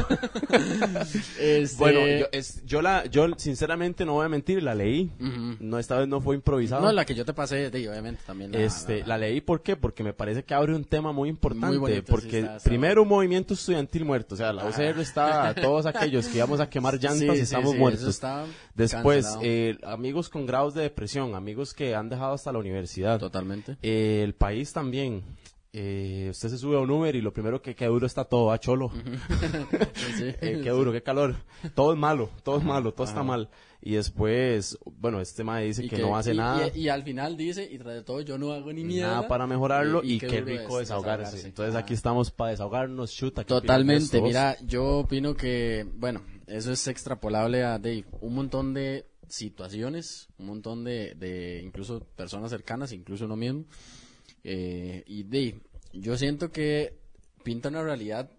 Este, 1.39 1.77
Bueno, 1.77 1.99
yo, 2.07 2.25
es, 2.31 2.63
yo 2.65 2.81
la, 2.81 3.05
yo 3.05 3.27
sinceramente 3.37 4.05
no 4.05 4.13
voy 4.13 4.25
a 4.25 4.29
mentir, 4.29 4.61
la 4.63 4.75
leí. 4.75 5.11
No, 5.59 5.79
esta 5.79 5.97
vez 5.97 6.07
no 6.07 6.21
fue 6.21 6.35
improvisado. 6.35 6.83
No, 6.83 6.91
la 6.91 7.05
que 7.05 7.15
yo 7.15 7.25
te 7.25 7.33
pasé, 7.33 7.69
de, 7.71 7.89
obviamente, 7.89 8.21
también 8.25 8.51
la... 8.51 8.59
Este, 8.59 8.99
la- 9.01 9.07
la 9.11 9.17
leí 9.17 9.41
¿por 9.41 9.61
qué? 9.63 9.75
Porque 9.75 10.03
me 10.03 10.13
parece 10.13 10.43
que 10.43 10.53
abre 10.53 10.75
un 10.75 10.85
tema 10.85 11.11
muy 11.11 11.27
importante. 11.29 11.67
Muy 11.67 11.77
bonito, 11.77 12.03
sí, 12.05 12.11
porque 12.11 12.39
está- 12.39 12.57
está 12.57 12.69
primero 12.69 13.01
un 13.01 13.07
movimiento 13.09 13.53
estudiantil 13.53 14.05
muerto, 14.05 14.35
o 14.35 14.37
sea, 14.37 14.53
la 14.53 14.65
UCR 14.65 14.95
Ah. 14.97 15.01
está 15.01 15.55
todos 15.55 15.85
aquellos 15.87 16.27
que 16.27 16.37
íbamos 16.37 16.59
a 16.59 16.69
quemar 16.69 16.93
llantas 16.99 17.35
Sí, 17.37 17.41
estamos 17.43 17.71
sí, 17.73 17.77
muertos. 17.77 18.21
Después, 18.75 19.27
eh, 19.41 19.77
amigos 19.83 20.29
con 20.29 20.45
grados 20.45 20.73
de 20.73 20.83
depresión, 20.83 21.35
amigos 21.35 21.73
que 21.73 21.95
han 21.95 22.09
dejado 22.09 22.33
hasta 22.33 22.51
la 22.51 22.59
universidad. 22.59 23.19
Totalmente. 23.19 23.75
Eh, 23.81 24.21
el 24.23 24.33
país 24.35 24.71
también. 24.71 25.00
Eh, 25.73 26.27
usted 26.31 26.49
se 26.49 26.57
sube 26.57 26.75
a 26.75 26.79
un 26.79 26.91
Uber 26.91 27.15
y 27.15 27.21
lo 27.21 27.31
primero 27.31 27.61
que 27.61 27.75
qué 27.75 27.85
duro 27.85 28.05
está 28.05 28.25
todo, 28.25 28.51
a 28.51 28.59
cholo. 28.59 28.91
Sí. 30.17 30.25
Eh, 30.41 30.59
qué 30.61 30.69
duro, 30.69 30.91
qué 30.91 31.01
calor. 31.01 31.35
Todo 31.75 31.93
es 31.93 31.99
malo, 31.99 32.29
todo 32.43 32.57
es 32.57 32.63
malo, 32.63 32.93
todo 32.93 33.07
está 33.07 33.23
mal. 33.23 33.49
Y 33.81 33.93
después, 33.93 34.77
bueno, 34.99 35.21
este 35.21 35.43
mae 35.45 35.65
dice 35.65 35.85
Y 35.85 35.89
que, 35.89 35.99
no 35.99 36.15
hace 36.17 36.33
y- 36.33 36.37
nada. 36.37 36.69
Y, 36.75 36.81
y 36.81 36.89
al 36.89 37.03
final 37.03 37.37
dice, 37.37 37.67
y 37.71 37.77
tras 37.77 37.95
de 37.95 38.03
todo, 38.03 38.19
yo 38.21 38.37
no 38.37 38.51
hago 38.51 38.71
ni 38.73 38.83
mierda. 38.83 39.11
Nada 39.15 39.27
para 39.29 39.47
mejorarlo 39.47 40.01
y, 40.03 40.19
qué 40.19 40.27
qué 40.27 40.41
rico 40.41 40.79
es 40.81 40.89
desahogarse. 40.89 41.47
Entonces 41.47 41.73
Ah. 41.75 41.79
aquí 41.79 41.93
estamos 41.93 42.31
para 42.31 42.51
desahogarnos, 42.51 43.13
chuta. 43.13 43.43
¿qué 43.45 43.53
opinas 43.53 43.61
de 43.61 43.67
Totalmente, 43.85 44.21
mira, 44.21 44.57
yo 44.65 44.99
opino 44.99 45.35
que, 45.35 45.87
bueno, 45.95 46.21
eso 46.47 46.71
es 46.73 46.85
extrapolable 46.87 47.63
a 47.63 47.79
Dave, 47.79 48.05
un 48.19 48.35
montón 48.35 48.73
de 48.73 49.05
situaciones, 49.29 50.27
un 50.37 50.47
montón 50.47 50.83
de, 50.83 51.15
de 51.15 51.61
incluso 51.63 52.01
personas 52.17 52.51
cercanas, 52.51 52.91
incluso 52.91 53.23
uno 53.25 53.37
mismo. 53.37 53.63
Eh, 54.43 55.03
y 55.05 55.23
Dave, 55.23 55.61
yo 55.93 56.17
siento 56.17 56.51
que 56.51 56.97
pinta 57.43 57.69
una 57.69 57.83
realidad 57.83 58.29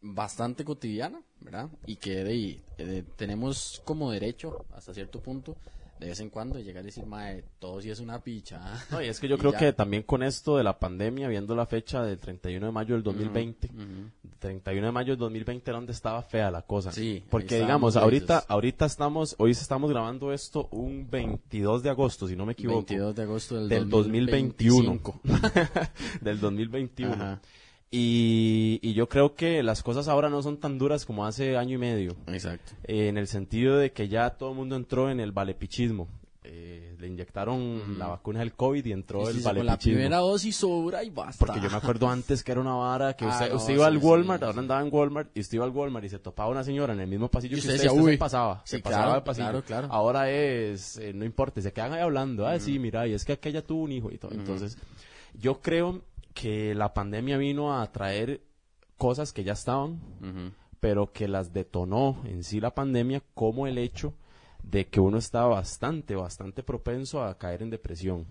bastante 0.00 0.64
cotidiana, 0.64 1.22
¿verdad? 1.40 1.68
Y 1.86 1.96
que 1.96 2.16
Dave, 2.16 2.62
eh, 2.78 3.04
tenemos 3.16 3.82
como 3.84 4.10
derecho, 4.10 4.64
hasta 4.72 4.94
cierto 4.94 5.20
punto, 5.20 5.56
de 6.00 6.06
vez 6.06 6.20
en 6.20 6.30
cuando, 6.30 6.58
llegar 6.58 6.82
y 6.82 6.86
decir, 6.86 7.04
mae, 7.04 7.44
todo 7.58 7.80
sí 7.82 7.90
es 7.90 8.00
una 8.00 8.20
picha. 8.20 8.58
¿ah?". 8.62 8.84
No, 8.90 9.02
y 9.02 9.08
es 9.08 9.20
que 9.20 9.28
yo 9.28 9.36
creo 9.36 9.52
ya. 9.52 9.58
que 9.58 9.72
también 9.74 10.02
con 10.02 10.22
esto 10.22 10.56
de 10.56 10.64
la 10.64 10.78
pandemia, 10.78 11.28
viendo 11.28 11.54
la 11.54 11.66
fecha 11.66 12.02
del 12.02 12.18
31 12.18 12.66
de 12.66 12.72
mayo 12.72 12.94
del 12.94 13.02
2020, 13.02 13.68
Ujú. 13.68 14.30
31 14.38 14.86
de 14.86 14.92
mayo 14.92 15.12
del 15.12 15.18
2020 15.18 15.70
era 15.70 15.76
donde 15.78 15.92
estaba 15.92 16.22
fea 16.22 16.50
la 16.50 16.62
cosa. 16.62 16.90
Sí, 16.90 17.22
Porque 17.28 17.58
digamos, 17.58 17.96
ahorita, 17.96 18.44
ahorita 18.48 18.86
estamos, 18.86 19.34
hoy 19.38 19.50
estamos 19.50 19.90
grabando 19.90 20.32
esto 20.32 20.68
un 20.72 21.08
22 21.10 21.82
de 21.82 21.90
agosto, 21.90 22.26
si 22.26 22.34
no 22.34 22.46
me 22.46 22.52
equivoco. 22.52 22.78
22 22.78 23.14
de 23.14 23.22
agosto 23.22 23.54
del, 23.56 23.68
del 23.68 23.90
2021. 23.90 25.00
2025. 25.20 25.20
del 26.22 26.40
2021. 26.40 27.12
Ajá. 27.12 27.40
Y, 27.92 28.78
y 28.82 28.92
yo 28.94 29.08
creo 29.08 29.34
que 29.34 29.62
las 29.64 29.82
cosas 29.82 30.06
ahora 30.06 30.28
no 30.30 30.42
son 30.42 30.58
tan 30.58 30.78
duras 30.78 31.04
como 31.04 31.26
hace 31.26 31.56
año 31.56 31.74
y 31.74 31.78
medio. 31.78 32.14
Exacto. 32.28 32.72
eh, 32.84 33.08
en 33.08 33.18
el 33.18 33.26
sentido 33.26 33.76
de 33.78 33.90
que 33.92 34.08
ya 34.08 34.30
todo 34.30 34.50
el 34.50 34.56
mundo 34.56 34.76
entró 34.76 35.10
en 35.10 35.18
el 35.18 35.32
valepichismo. 35.32 36.06
Eh, 36.44 36.96
le 36.98 37.06
inyectaron 37.08 37.98
la 37.98 38.06
vacuna 38.08 38.40
del 38.40 38.52
COVID 38.54 38.84
y 38.86 38.92
entró 38.92 39.28
el 39.28 39.42
con 39.42 39.42
la 39.42 39.52
valepichismo. 39.62 39.94
primera 39.96 40.16
dosis 40.18 40.54
sobra 40.56 41.02
y 41.02 41.10
basta. 41.10 41.44
Porque 41.44 41.60
yo 41.60 41.68
me 41.68 41.76
acuerdo 41.76 42.08
antes 42.10 42.44
que 42.44 42.52
era 42.52 42.60
una 42.60 42.74
vara 42.74 43.14
que 43.14 43.24
Ah, 43.24 43.28
usted, 43.30 43.50
no, 43.50 43.56
usted 43.56 43.74
iba 43.74 43.84
sí, 43.84 43.96
al 43.96 43.98
Walmart, 43.98 44.40
sí. 44.40 44.46
ahora 44.46 44.58
andaba 44.60 44.80
en 44.82 44.88
Walmart, 44.94 45.30
y 45.36 45.40
usted 45.40 45.54
iba 45.56 45.64
al 45.64 45.70
Walmart 45.70 46.06
y 46.06 46.08
se 46.10 46.18
topaba 46.20 46.48
una 46.50 46.62
señora 46.64 46.92
en 46.94 47.00
el 47.00 47.08
mismo 47.08 47.28
pasillo 47.28 47.56
Y 47.56 47.60
que 47.60 47.66
usted 47.66 47.72
decía, 47.74 47.92
usted 47.92 48.12
se 48.12 48.18
pasaba, 48.18 48.62
se 48.64 48.76
Sí, 48.76 48.82
pasaba 48.82 49.02
claro, 49.04 49.18
el 49.18 49.24
pasillo. 49.24 49.46
claro, 49.48 49.62
claro. 49.64 49.88
Ahora 49.90 50.30
es, 50.30 50.96
eh, 50.98 51.12
no 51.12 51.24
importa, 51.24 51.60
se 51.60 51.72
quedan 51.72 51.92
ahí 51.92 52.00
hablando, 52.00 52.46
ah, 52.46 52.58
sí, 52.60 52.78
mira, 52.78 53.06
y 53.08 53.14
es 53.14 53.24
que 53.24 53.32
aquella 53.32 53.62
tuvo 53.66 53.82
un 53.82 53.92
hijo 53.92 54.10
y 54.12 54.16
todo. 54.18 54.32
Entonces, 54.32 54.78
yo 55.34 55.60
creo 55.60 56.00
que 56.34 56.74
la 56.74 56.94
pandemia 56.94 57.36
vino 57.36 57.78
a 57.78 57.90
traer 57.92 58.42
cosas 58.96 59.32
que 59.32 59.44
ya 59.44 59.54
estaban, 59.54 60.00
pero 60.80 61.12
que 61.12 61.28
las 61.28 61.52
detonó 61.52 62.22
en 62.24 62.44
sí 62.44 62.60
la 62.60 62.74
pandemia 62.74 63.22
como 63.34 63.66
el 63.66 63.78
hecho 63.78 64.14
de 64.62 64.86
que 64.88 65.00
uno 65.00 65.18
está 65.18 65.44
bastante, 65.44 66.14
bastante 66.14 66.62
propenso 66.62 67.22
a 67.22 67.38
caer 67.38 67.62
en 67.62 67.70
depresión. 67.70 68.26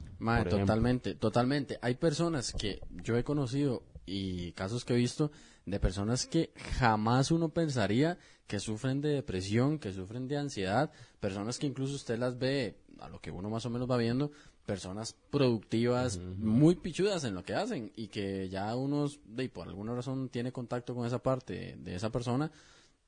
Ejemplo. 0.49 0.59
totalmente, 0.59 1.15
totalmente. 1.15 1.79
Hay 1.81 1.95
personas 1.95 2.53
que 2.53 2.81
yo 3.03 3.17
he 3.17 3.23
conocido 3.23 3.83
y 4.05 4.51
casos 4.53 4.85
que 4.85 4.93
he 4.93 4.97
visto 4.97 5.31
de 5.65 5.79
personas 5.79 6.25
que 6.25 6.51
jamás 6.77 7.31
uno 7.31 7.49
pensaría 7.49 8.17
que 8.47 8.59
sufren 8.59 9.01
de 9.01 9.09
depresión, 9.09 9.77
que 9.77 9.93
sufren 9.93 10.27
de 10.27 10.38
ansiedad, 10.38 10.91
personas 11.19 11.59
que 11.59 11.67
incluso 11.67 11.93
usted 11.95 12.17
las 12.17 12.39
ve, 12.39 12.77
a 12.99 13.07
lo 13.07 13.19
que 13.21 13.31
uno 13.31 13.49
más 13.49 13.65
o 13.65 13.69
menos 13.69 13.89
va 13.89 13.97
viendo, 13.97 14.31
personas 14.69 15.15
productivas, 15.32 16.19
muy 16.19 16.75
pichudas 16.75 17.23
en 17.23 17.34
lo 17.34 17.43
que 17.43 17.55
hacen 17.55 17.91
y 17.95 18.08
que 18.08 18.49
ya 18.49 18.75
unos, 18.75 19.19
de, 19.25 19.49
por 19.49 19.67
alguna 19.67 19.95
razón, 19.95 20.29
tiene 20.29 20.51
contacto 20.51 20.93
con 20.93 21.08
esa 21.08 21.23
parte 21.23 21.75
de 21.79 21.95
esa 21.95 22.12
persona 22.12 22.51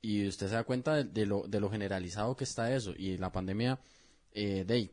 y 0.00 0.26
usted 0.26 0.48
se 0.48 0.56
da 0.56 0.64
cuenta 0.64 0.96
de, 0.96 1.04
de 1.04 1.24
lo, 1.24 1.44
de 1.46 1.60
lo 1.60 1.70
generalizado 1.70 2.34
que 2.34 2.42
está 2.42 2.74
eso. 2.74 2.94
Y 2.98 3.16
la 3.16 3.30
pandemia, 3.30 3.78
eh, 4.32 4.64
de 4.66 4.90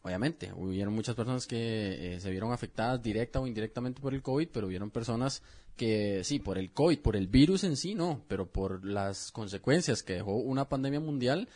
obviamente, 0.00 0.50
hubieron 0.56 0.94
muchas 0.94 1.14
personas 1.14 1.46
que 1.46 2.14
eh, 2.14 2.20
se 2.20 2.30
vieron 2.30 2.50
afectadas 2.50 3.02
directa 3.02 3.38
o 3.38 3.46
indirectamente 3.46 4.00
por 4.00 4.14
el 4.14 4.22
COVID, 4.22 4.48
pero 4.50 4.68
hubieron 4.68 4.90
personas 4.90 5.42
que 5.76 6.24
sí, 6.24 6.38
por 6.38 6.56
el 6.56 6.72
COVID, 6.72 7.00
por 7.00 7.14
el 7.14 7.26
virus 7.26 7.64
en 7.64 7.76
sí, 7.76 7.94
no, 7.94 8.24
pero 8.26 8.50
por 8.50 8.86
las 8.86 9.32
consecuencias 9.32 10.02
que 10.02 10.14
dejó 10.14 10.36
una 10.36 10.66
pandemia 10.66 11.00
mundial, 11.00 11.46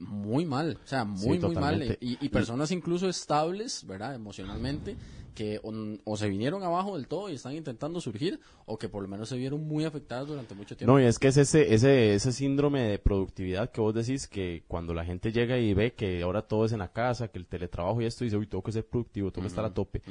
muy 0.00 0.44
mal, 0.46 0.78
o 0.82 0.88
sea, 0.88 1.04
muy, 1.04 1.38
Sí, 1.38 1.46
muy 1.46 1.54
mal. 1.54 1.98
Y, 2.00 2.18
y 2.24 2.28
personas 2.30 2.70
incluso 2.70 3.08
estables, 3.08 3.86
¿verdad? 3.86 4.14
Emocionalmente, 4.14 4.96
que 5.34 5.60
o, 5.62 5.72
o 6.04 6.16
se 6.16 6.28
vinieron 6.28 6.62
abajo 6.62 6.96
del 6.96 7.06
todo 7.06 7.30
y 7.30 7.34
están 7.34 7.54
intentando 7.54 8.00
surgir, 8.00 8.40
o 8.66 8.78
que 8.78 8.88
por 8.88 9.02
lo 9.02 9.08
menos 9.08 9.28
se 9.28 9.36
vieron 9.36 9.66
muy 9.66 9.84
afectadas 9.84 10.26
durante 10.26 10.54
mucho 10.54 10.76
tiempo. 10.76 10.92
No, 10.92 11.00
y 11.00 11.04
es 11.04 11.18
que 11.18 11.28
es 11.28 11.36
ese, 11.36 11.74
ese, 11.74 12.14
ese 12.14 12.32
síndrome 12.32 12.82
de 12.82 12.98
productividad 12.98 13.70
que 13.70 13.80
vos 13.80 13.94
decís 13.94 14.26
que 14.26 14.64
cuando 14.68 14.94
la 14.94 15.04
gente 15.04 15.32
llega 15.32 15.58
y 15.58 15.74
ve 15.74 15.92
que 15.92 16.22
ahora 16.22 16.42
todo 16.42 16.64
es 16.64 16.72
en 16.72 16.78
la 16.80 16.92
casa, 16.92 17.28
que 17.28 17.38
el 17.38 17.46
teletrabajo 17.46 18.00
y 18.00 18.06
esto, 18.06 18.24
dice, 18.24 18.36
uy, 18.36 18.46
tengo 18.46 18.62
que 18.62 18.72
ser 18.72 18.86
productivo, 18.86 19.30
tengo 19.30 19.44
que 19.44 19.48
estar 19.48 19.64
a 19.64 19.72
tope. 19.72 20.02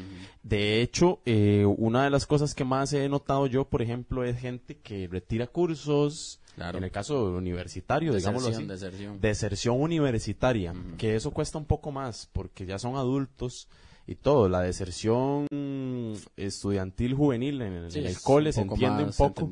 De 0.43 0.81
hecho, 0.81 1.19
eh, 1.25 1.65
una 1.65 2.03
de 2.03 2.09
las 2.09 2.25
cosas 2.25 2.55
que 2.55 2.63
más 2.63 2.93
he 2.93 3.07
notado 3.09 3.47
yo, 3.47 3.65
por 3.65 3.81
ejemplo, 3.81 4.23
es 4.23 4.37
gente 4.39 4.77
que 4.77 5.07
retira 5.07 5.47
cursos, 5.47 6.39
Claro. 6.59 6.77
en 6.77 6.83
el 6.83 6.91
caso 6.91 7.25
universitario, 7.25 8.13
digámoslo 8.13 8.49
así. 8.49 8.65
Deserción, 8.65 8.91
deserción. 8.91 9.21
deserción 9.21 9.81
universitaria, 9.81 10.73
que 10.97 11.15
eso 11.15 11.31
cuesta 11.31 11.57
un 11.57 11.65
poco 11.65 11.91
más 11.91 12.29
porque 12.33 12.65
ya 12.65 12.77
son 12.77 12.97
adultos 12.97 13.69
y 14.05 14.15
todo. 14.15 14.49
La 14.49 14.61
deserción 14.61 15.47
estudiantil 16.35 17.13
juvenil 17.13 17.61
en 17.61 17.73
el, 17.73 17.91
Sí, 17.91 17.99
en 17.99 18.05
el 18.05 18.11
es 18.11 18.19
cole 18.19 18.51
se 18.51 18.61
entiende 18.61 19.03
un 19.05 19.13
poco, 19.13 19.49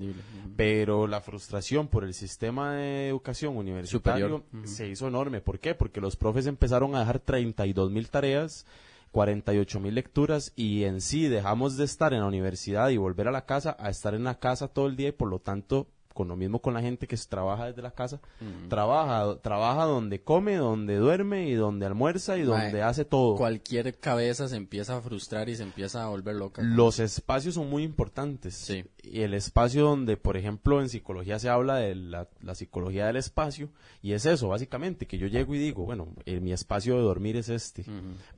pero 0.57 1.07
la 1.07 1.21
frustración 1.21 1.87
por 1.87 2.03
el 2.03 2.13
sistema 2.13 2.73
de 2.73 3.07
educación 3.07 3.55
universitario 3.55 4.43
se 4.65 4.89
hizo 4.89 5.07
enorme. 5.07 5.39
¿Por 5.39 5.59
qué? 5.59 5.75
Porque 5.75 6.01
los 6.01 6.17
profes 6.17 6.45
empezaron 6.47 6.95
a 6.95 6.99
dejar 6.99 7.19
32 7.19 7.91
mil 7.91 8.09
tareas. 8.09 8.65
48 9.11 9.79
mil 9.79 9.95
lecturas 9.95 10.51
y 10.55 10.83
en 10.83 10.99
sí 10.99 11.27
dejamos 11.27 11.77
de 11.77 11.85
estar 11.85 12.13
en 12.13 12.19
la 12.19 12.27
universidad 12.27 12.89
y 12.89 12.97
volver 12.97 13.29
a 13.29 13.31
la 13.31 13.45
casa 13.45 13.75
a 13.79 13.89
estar 13.89 14.13
en 14.13 14.25
la 14.25 14.37
casa 14.37 14.67
todo 14.67 14.85
el 14.85 14.97
día 14.97 15.07
y 15.07 15.11
por 15.13 15.29
lo 15.29 15.39
tanto 15.39 15.87
con 16.17 16.27
lo 16.29 16.35
mismo 16.35 16.59
con 16.59 16.73
la 16.73 16.81
gente 16.81 17.05
que 17.05 17.15
se 17.15 17.29
trabaja 17.29 17.67
desde 17.67 17.83
la 17.83 17.91
casa 17.91 18.19
trabaja 18.69 19.37
trabaja 19.41 19.83
donde 19.85 20.19
come 20.23 20.55
donde 20.55 20.95
duerme 20.95 21.47
y 21.47 21.53
donde 21.53 21.85
almuerza 21.85 22.37
y 22.39 22.41
donde 22.41 22.81
hace 22.81 23.05
todo 23.05 23.35
Cualquier 23.35 23.95
cabeza 23.99 24.47
se 24.47 24.55
empieza 24.55 24.97
a 24.97 25.01
frustrar 25.01 25.47
y 25.47 25.55
se 25.55 25.61
empieza 25.61 26.03
a 26.03 26.07
volver 26.07 26.35
loca. 26.35 26.63
los 26.63 26.97
espacios 26.99 27.53
son 27.53 27.69
muy 27.69 27.83
importantes 27.83 28.55
Sí. 28.55 28.83
Y 29.11 29.21
el 29.21 29.33
espacio 29.33 29.83
donde 29.83 30.17
por 30.17 30.37
ejemplo 30.37 30.81
en 30.81 30.89
psicología 30.89 31.39
se 31.39 31.49
habla 31.49 31.75
de 31.77 31.95
la, 31.95 32.27
la 32.41 32.55
psicología 32.55 33.05
del 33.07 33.15
espacio 33.17 33.69
y 34.01 34.13
es 34.13 34.25
eso 34.25 34.47
básicamente 34.49 35.05
que 35.07 35.17
yo 35.17 35.27
llego 35.27 35.55
y 35.55 35.57
digo 35.59 35.85
bueno 35.85 36.07
eh, 36.25 36.39
mi 36.39 36.51
espacio 36.53 36.95
de 36.97 37.01
dormir 37.03 37.35
es 37.37 37.49
este 37.49 37.85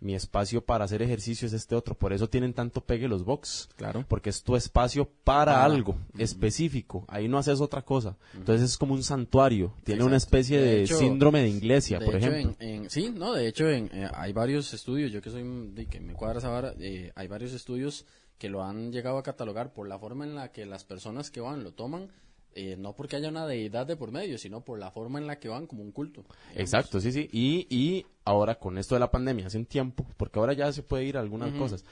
mi 0.01 0.15
espacio 0.15 0.62
para 0.62 0.86
hacer 0.86 1.01
ejercicio 1.01 1.47
es 1.47 1.53
este 1.53 1.75
otro 1.75 1.95
por 1.95 2.13
eso 2.13 2.29
tienen 2.29 2.53
tanto 2.53 2.82
pegue 2.82 3.08
los 3.08 3.23
box 3.25 3.69
Claro. 3.75 4.05
porque 4.08 4.29
es 4.29 4.43
tu 4.43 4.55
espacio 4.55 5.10
para 5.23 5.63
algo 5.63 5.95
específico. 6.17 7.05
Ahí 7.08 7.27
no 7.27 7.38
haces 7.38 7.62
otra 7.62 7.82
cosa. 7.84 8.17
Entonces 8.34 8.71
es 8.71 8.77
como 8.77 8.93
un 8.93 9.03
santuario. 9.03 9.73
Tiene 9.84 10.03
una 10.03 10.17
especie 10.17 10.60
De 10.60 10.65
de, 10.65 10.84
hecho- 10.84 10.97
síndrome 10.97 11.41
de 11.41 11.49
iglesia, 11.49 11.99
De 11.99 12.05
por 12.05 12.15
hecho, 12.15 12.27
ejemplo. 12.27 12.55
En, 12.60 12.84
en- 12.84 12.89
sí, 12.89 13.12
no, 13.13 13.34
de 13.34 13.47
hecho 13.47 13.69
en, 13.69 13.89
eh, 13.93 14.10
hay 14.13 14.34
varios 14.34 14.73
estudios, 14.73 15.12
yo 15.12 15.21
que 15.21 15.29
soy 15.29 15.43
de 15.73 15.86
que 15.86 15.99
me 15.99 16.13
cuadra 16.13 16.39
esa 16.39 16.49
vara, 16.49 16.73
eh, 16.79 17.12
hay 17.15 17.27
varios 17.27 17.53
estudios 17.53 18.05
que 18.39 18.49
lo 18.49 18.63
han 18.63 18.91
llegado 18.91 19.17
a 19.19 19.23
catalogar 19.23 19.71
por 19.73 19.88
la 19.88 19.99
forma 19.99 20.25
en 20.25 20.34
la 20.34 20.52
que 20.52 20.65
las 20.65 20.84
personas 20.86 21.30
que 21.30 21.41
van 21.41 21.63
lo 21.63 21.73
toman, 21.73 22.10
eh, 22.56 22.75
no 22.78 22.93
porque 22.95 23.15
haya 23.15 23.30
una 23.30 23.45
deidad 23.45 23.86
de 23.86 23.95
por 23.95 24.12
medio, 24.12 24.39
sino 24.39 24.62
por 24.62 24.80
la 24.80 24.89
forma 24.89 25.19
en 25.19 25.28
la 25.28 25.38
que 25.39 25.49
van 25.49 25.67
como 25.67 25.84
un 25.84 25.91
culto. 25.91 26.21
digamos. 26.23 26.56
Exacto, 26.56 26.99
sí, 26.99 27.12
sí. 27.12 27.30
Y, 27.32 27.67
y 27.69 28.06
ahora 28.25 28.56
con 28.56 28.80
esto 28.80 28.95
de 28.95 28.99
la 28.99 29.12
pandemia, 29.12 29.45
hace 29.47 29.60
un 29.60 29.65
tiempo, 29.67 30.04
porque 30.17 30.39
ahora 30.39 30.54
ya 30.54 30.71
se 30.73 30.82
puede 30.82 31.04
ir 31.06 31.17
a 31.17 31.19
algunas 31.19 31.52
cosas, 31.54 31.86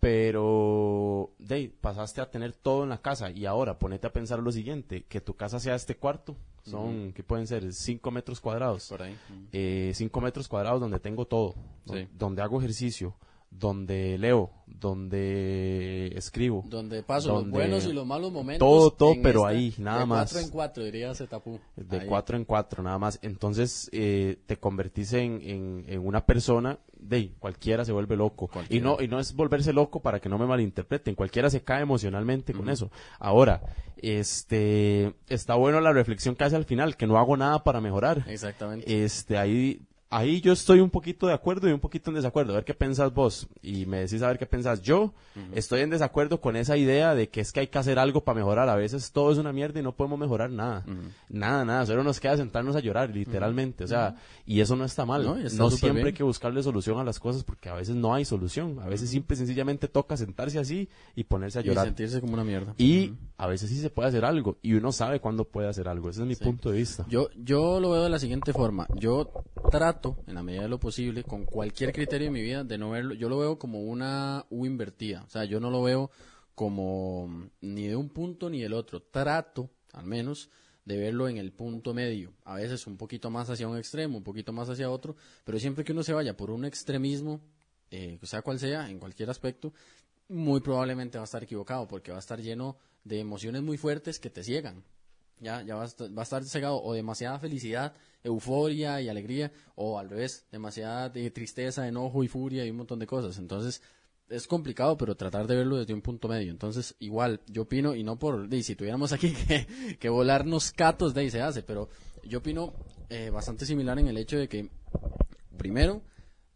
pero 0.00 1.30
ahí, 1.48 1.68
pasaste 1.80 2.20
a 2.20 2.30
tener 2.30 2.52
todo 2.52 2.82
en 2.82 2.88
la 2.88 2.98
casa 3.00 3.30
y 3.30 3.46
ahora 3.46 3.78
ponete 3.78 4.06
a 4.06 4.12
pensar 4.12 4.40
lo 4.40 4.50
siguiente, 4.50 5.04
que 5.08 5.20
tu 5.20 5.34
casa 5.34 5.60
sea 5.60 5.74
este 5.76 5.96
cuarto, 5.96 6.36
son, 6.64 7.12
que 7.12 7.22
pueden 7.22 7.46
ser? 7.46 7.72
5 7.72 8.10
metros 8.10 8.40
cuadrados. 8.40 8.88
Por 8.88 9.02
ahí. 9.02 9.12
Ujú. 9.12 9.40
eh, 9.52 9.92
cinco 9.94 10.20
metros 10.20 10.46
cuadrados 10.48 10.80
donde 10.80 10.98
tengo 11.00 11.26
todo, 11.26 11.54
Sí. 11.86 12.06
donde 12.18 12.42
hago 12.42 12.58
ejercicio, 12.58 13.14
donde 13.50 14.16
leo, 14.18 14.50
donde 14.66 16.12
escribo. 16.16 16.64
Donde 16.68 17.02
paso 17.02 17.28
los 17.28 17.42
donde- 17.42 17.58
buenos 17.58 17.84
y 17.86 17.92
los 17.92 18.06
malos 18.06 18.32
momentos. 18.32 18.66
Todo, 18.66 18.90
todo, 18.92 19.14
pero 19.22 19.40
esta- 19.40 19.48
ahí, 19.48 19.74
nada 19.78 20.00
de 20.00 20.06
más. 20.06 20.30
cuatro 20.32 20.46
en 20.46 20.50
cuatro, 20.52 20.84
diría 20.84 21.14
Zetapú. 21.14 21.58
De 21.76 22.00
Ahí. 22.00 22.06
cuatro 22.06 22.36
en 22.36 22.44
cuatro, 22.44 22.82
nada 22.82 22.98
más. 22.98 23.18
Entonces 23.22 23.90
eh, 23.92 24.38
te 24.46 24.56
convertís 24.58 25.12
en, 25.12 25.40
en, 25.42 25.84
en 25.88 26.06
una 26.06 26.24
persona, 26.24 26.78
de 26.98 27.32
cualquiera 27.38 27.84
se 27.84 27.92
vuelve 27.92 28.16
loco. 28.16 28.48
Y 28.68 28.80
no, 28.80 28.98
y 29.00 29.08
no 29.08 29.18
es 29.18 29.34
volverse 29.34 29.72
loco 29.72 30.00
para 30.00 30.20
que 30.20 30.28
no 30.28 30.38
me 30.38 30.46
malinterpreten, 30.46 31.14
cualquiera 31.14 31.48
se 31.50 31.62
cae 31.62 31.82
emocionalmente 31.82 32.52
con 32.52 32.68
eso. 32.68 32.90
Ahora, 33.18 33.62
este, 33.96 35.14
está 35.28 35.54
bueno 35.54 35.80
la 35.80 35.92
reflexión 35.92 36.34
que 36.36 36.44
hace 36.44 36.56
al 36.56 36.64
final, 36.66 36.96
que 36.96 37.06
no 37.06 37.18
hago 37.18 37.36
nada 37.36 37.64
para 37.64 37.80
mejorar. 37.80 38.24
Exactamente. 38.28 39.04
Este, 39.04 39.38
ahí, 39.38 39.82
ahí 40.10 40.40
yo 40.40 40.52
estoy 40.52 40.80
un 40.80 40.90
poquito 40.90 41.26
de 41.26 41.32
acuerdo 41.32 41.68
y 41.68 41.72
un 41.72 41.80
poquito 41.80 42.10
en 42.10 42.16
desacuerdo. 42.16 42.52
A 42.52 42.56
ver 42.56 42.64
qué 42.64 42.74
pensás 42.74 43.14
vos. 43.14 43.48
Y 43.62 43.86
me 43.86 44.00
decís 44.00 44.20
a 44.22 44.28
ver 44.28 44.38
qué 44.38 44.46
pensás. 44.46 44.82
Yo 44.82 45.14
estoy 45.54 45.80
en 45.80 45.90
desacuerdo 45.90 46.40
con 46.40 46.56
esa 46.56 46.76
idea 46.76 47.14
de 47.14 47.28
que 47.28 47.40
es 47.40 47.52
que 47.52 47.60
hay 47.60 47.66
que 47.68 47.78
hacer 47.78 47.98
algo 47.98 48.22
para 48.24 48.36
mejorar. 48.36 48.68
A 48.68 48.74
veces 48.76 49.12
todo 49.12 49.32
es 49.32 49.38
una 49.38 49.52
mierda 49.52 49.80
y 49.80 49.82
no 49.82 49.92
podemos 49.92 50.18
mejorar 50.18 50.50
nada. 50.50 50.84
Nada, 51.28 51.64
nada. 51.64 51.86
Solo 51.86 52.02
nos 52.04 52.20
queda 52.20 52.36
sentarnos 52.36 52.76
a 52.76 52.80
llorar, 52.80 53.10
literalmente. 53.10 53.84
O 53.84 53.86
sea, 53.88 54.16
y 54.44 54.60
eso 54.60 54.76
no 54.76 54.84
está 54.84 55.06
mal. 55.06 55.24
No, 55.24 55.34
No, 55.36 55.40
y 55.40 55.46
está 55.46 55.56
súper 55.64 55.78
siempre 55.78 55.94
bien. 56.02 56.06
hay 56.08 56.12
que 56.14 56.22
buscarle 56.24 56.62
solución 56.62 56.98
a 56.98 57.04
las 57.04 57.18
cosas 57.20 57.44
porque 57.44 57.68
a 57.68 57.74
veces 57.74 57.94
no 57.94 58.12
hay 58.14 58.24
solución. 58.24 58.78
A 58.80 58.86
veces 58.88 59.10
simple 59.10 59.34
y 59.34 59.38
sencillamente 59.38 59.86
toca 59.88 60.16
sentarse 60.16 60.58
así 60.58 60.88
y 61.14 61.24
ponerse 61.24 61.58
a 61.60 61.62
y 61.62 61.66
llorar. 61.66 61.86
sentirse 61.86 62.20
como 62.20 62.34
una 62.34 62.44
mierda. 62.44 62.74
Y 62.78 63.12
a 63.38 63.46
veces 63.46 63.70
sí 63.70 63.76
se 63.80 63.90
puede 63.90 64.08
hacer 64.08 64.24
algo. 64.24 64.58
Y 64.62 64.74
uno 64.74 64.92
sabe 64.92 65.20
cuándo 65.20 65.44
puede 65.44 65.68
hacer 65.68 65.88
algo. 65.88 66.10
Ese 66.10 66.22
es 66.22 66.26
mi 66.26 66.36
punto 66.36 66.70
de 66.70 66.78
vista. 66.78 67.06
Yo, 67.08 67.28
yo 67.36 67.78
lo 67.80 67.90
veo 67.90 68.02
de 68.02 68.10
la 68.10 68.18
siguiente 68.18 68.52
forma. 68.52 68.86
Yo 68.96 69.30
trato, 69.70 69.99
en 70.26 70.34
la 70.34 70.42
medida 70.42 70.62
de 70.62 70.68
lo 70.68 70.80
posible, 70.80 71.24
con 71.24 71.44
cualquier 71.44 71.92
criterio 71.92 72.26
de 72.26 72.32
mi 72.32 72.42
vida, 72.42 72.64
de 72.64 72.78
no 72.78 72.90
verlo. 72.90 73.14
Yo 73.14 73.28
lo 73.28 73.38
veo 73.38 73.58
como 73.58 73.82
una 73.82 74.46
U 74.50 74.66
invertida. 74.66 75.22
O 75.26 75.30
sea, 75.30 75.44
yo 75.44 75.60
no 75.60 75.70
lo 75.70 75.82
veo 75.82 76.10
como 76.54 77.28
mm, 77.28 77.50
ni 77.60 77.88
de 77.88 77.96
un 77.96 78.08
punto 78.08 78.50
ni 78.50 78.60
del 78.60 78.72
otro. 78.72 79.02
Trato, 79.02 79.70
al 79.92 80.06
menos, 80.06 80.50
de 80.84 80.98
verlo 80.98 81.28
en 81.28 81.36
el 81.36 81.52
punto 81.52 81.94
medio. 81.94 82.32
A 82.44 82.56
veces 82.56 82.86
un 82.86 82.96
poquito 82.96 83.30
más 83.30 83.48
hacia 83.50 83.68
un 83.68 83.78
extremo, 83.78 84.18
un 84.18 84.24
poquito 84.24 84.52
más 84.52 84.68
hacia 84.68 84.90
otro. 84.90 85.16
Pero 85.44 85.58
siempre 85.58 85.84
que 85.84 85.92
uno 85.92 86.02
se 86.02 86.12
vaya 86.12 86.36
por 86.36 86.50
un 86.50 86.64
extremismo, 86.64 87.40
eh, 87.90 88.18
sea 88.22 88.42
cual 88.42 88.58
sea, 88.58 88.90
en 88.90 88.98
cualquier 88.98 89.30
aspecto, 89.30 89.72
muy 90.28 90.60
probablemente 90.60 91.18
va 91.18 91.24
a 91.24 91.24
estar 91.24 91.42
equivocado 91.42 91.88
porque 91.88 92.12
va 92.12 92.18
a 92.18 92.20
estar 92.20 92.40
lleno 92.40 92.76
de 93.04 93.20
emociones 93.20 93.62
muy 93.62 93.76
fuertes 93.76 94.18
que 94.18 94.30
te 94.30 94.44
ciegan. 94.44 94.84
Ya, 95.40 95.62
ya 95.62 95.74
va, 95.74 95.86
va 95.86 96.20
a 96.20 96.22
estar 96.22 96.44
cegado 96.44 96.82
o 96.82 96.92
demasiada 96.92 97.38
felicidad, 97.38 97.94
euforia 98.22 99.00
y 99.00 99.08
alegría, 99.08 99.50
o 99.74 99.98
al 99.98 100.10
revés, 100.10 100.46
demasiada 100.52 101.08
de 101.08 101.30
tristeza, 101.30 101.88
enojo 101.88 102.22
y 102.22 102.28
furia 102.28 102.64
y 102.64 102.70
un 102.70 102.76
montón 102.76 102.98
de 102.98 103.06
cosas. 103.06 103.38
Entonces, 103.38 103.82
es 104.30 104.46
complicado, 104.46 104.96
pero 104.96 105.16
tratar 105.16 105.46
de 105.46 105.56
verlo 105.56 105.76
desde 105.76 105.92
un 105.92 106.02
punto 106.02 106.28
medio. 106.28 106.50
Entonces, 106.50 106.94
igual, 107.00 107.40
yo 107.46 107.62
opino, 107.62 107.94
y 107.94 108.04
no 108.04 108.18
por, 108.18 108.48
de, 108.48 108.62
si 108.62 108.76
tuviéramos 108.76 109.12
aquí 109.12 109.32
que, 109.48 109.96
que 109.98 110.08
volarnos 110.08 110.72
catos, 110.72 111.12
de 111.14 111.22
ahí 111.22 111.30
se 111.30 111.42
hace, 111.42 111.62
pero 111.62 111.88
yo 112.24 112.38
opino 112.38 112.72
eh, 113.08 113.30
bastante 113.30 113.66
similar 113.66 113.98
en 113.98 114.06
el 114.06 114.16
hecho 114.16 114.38
de 114.38 114.48
que, 114.48 114.70
primero, 115.56 116.02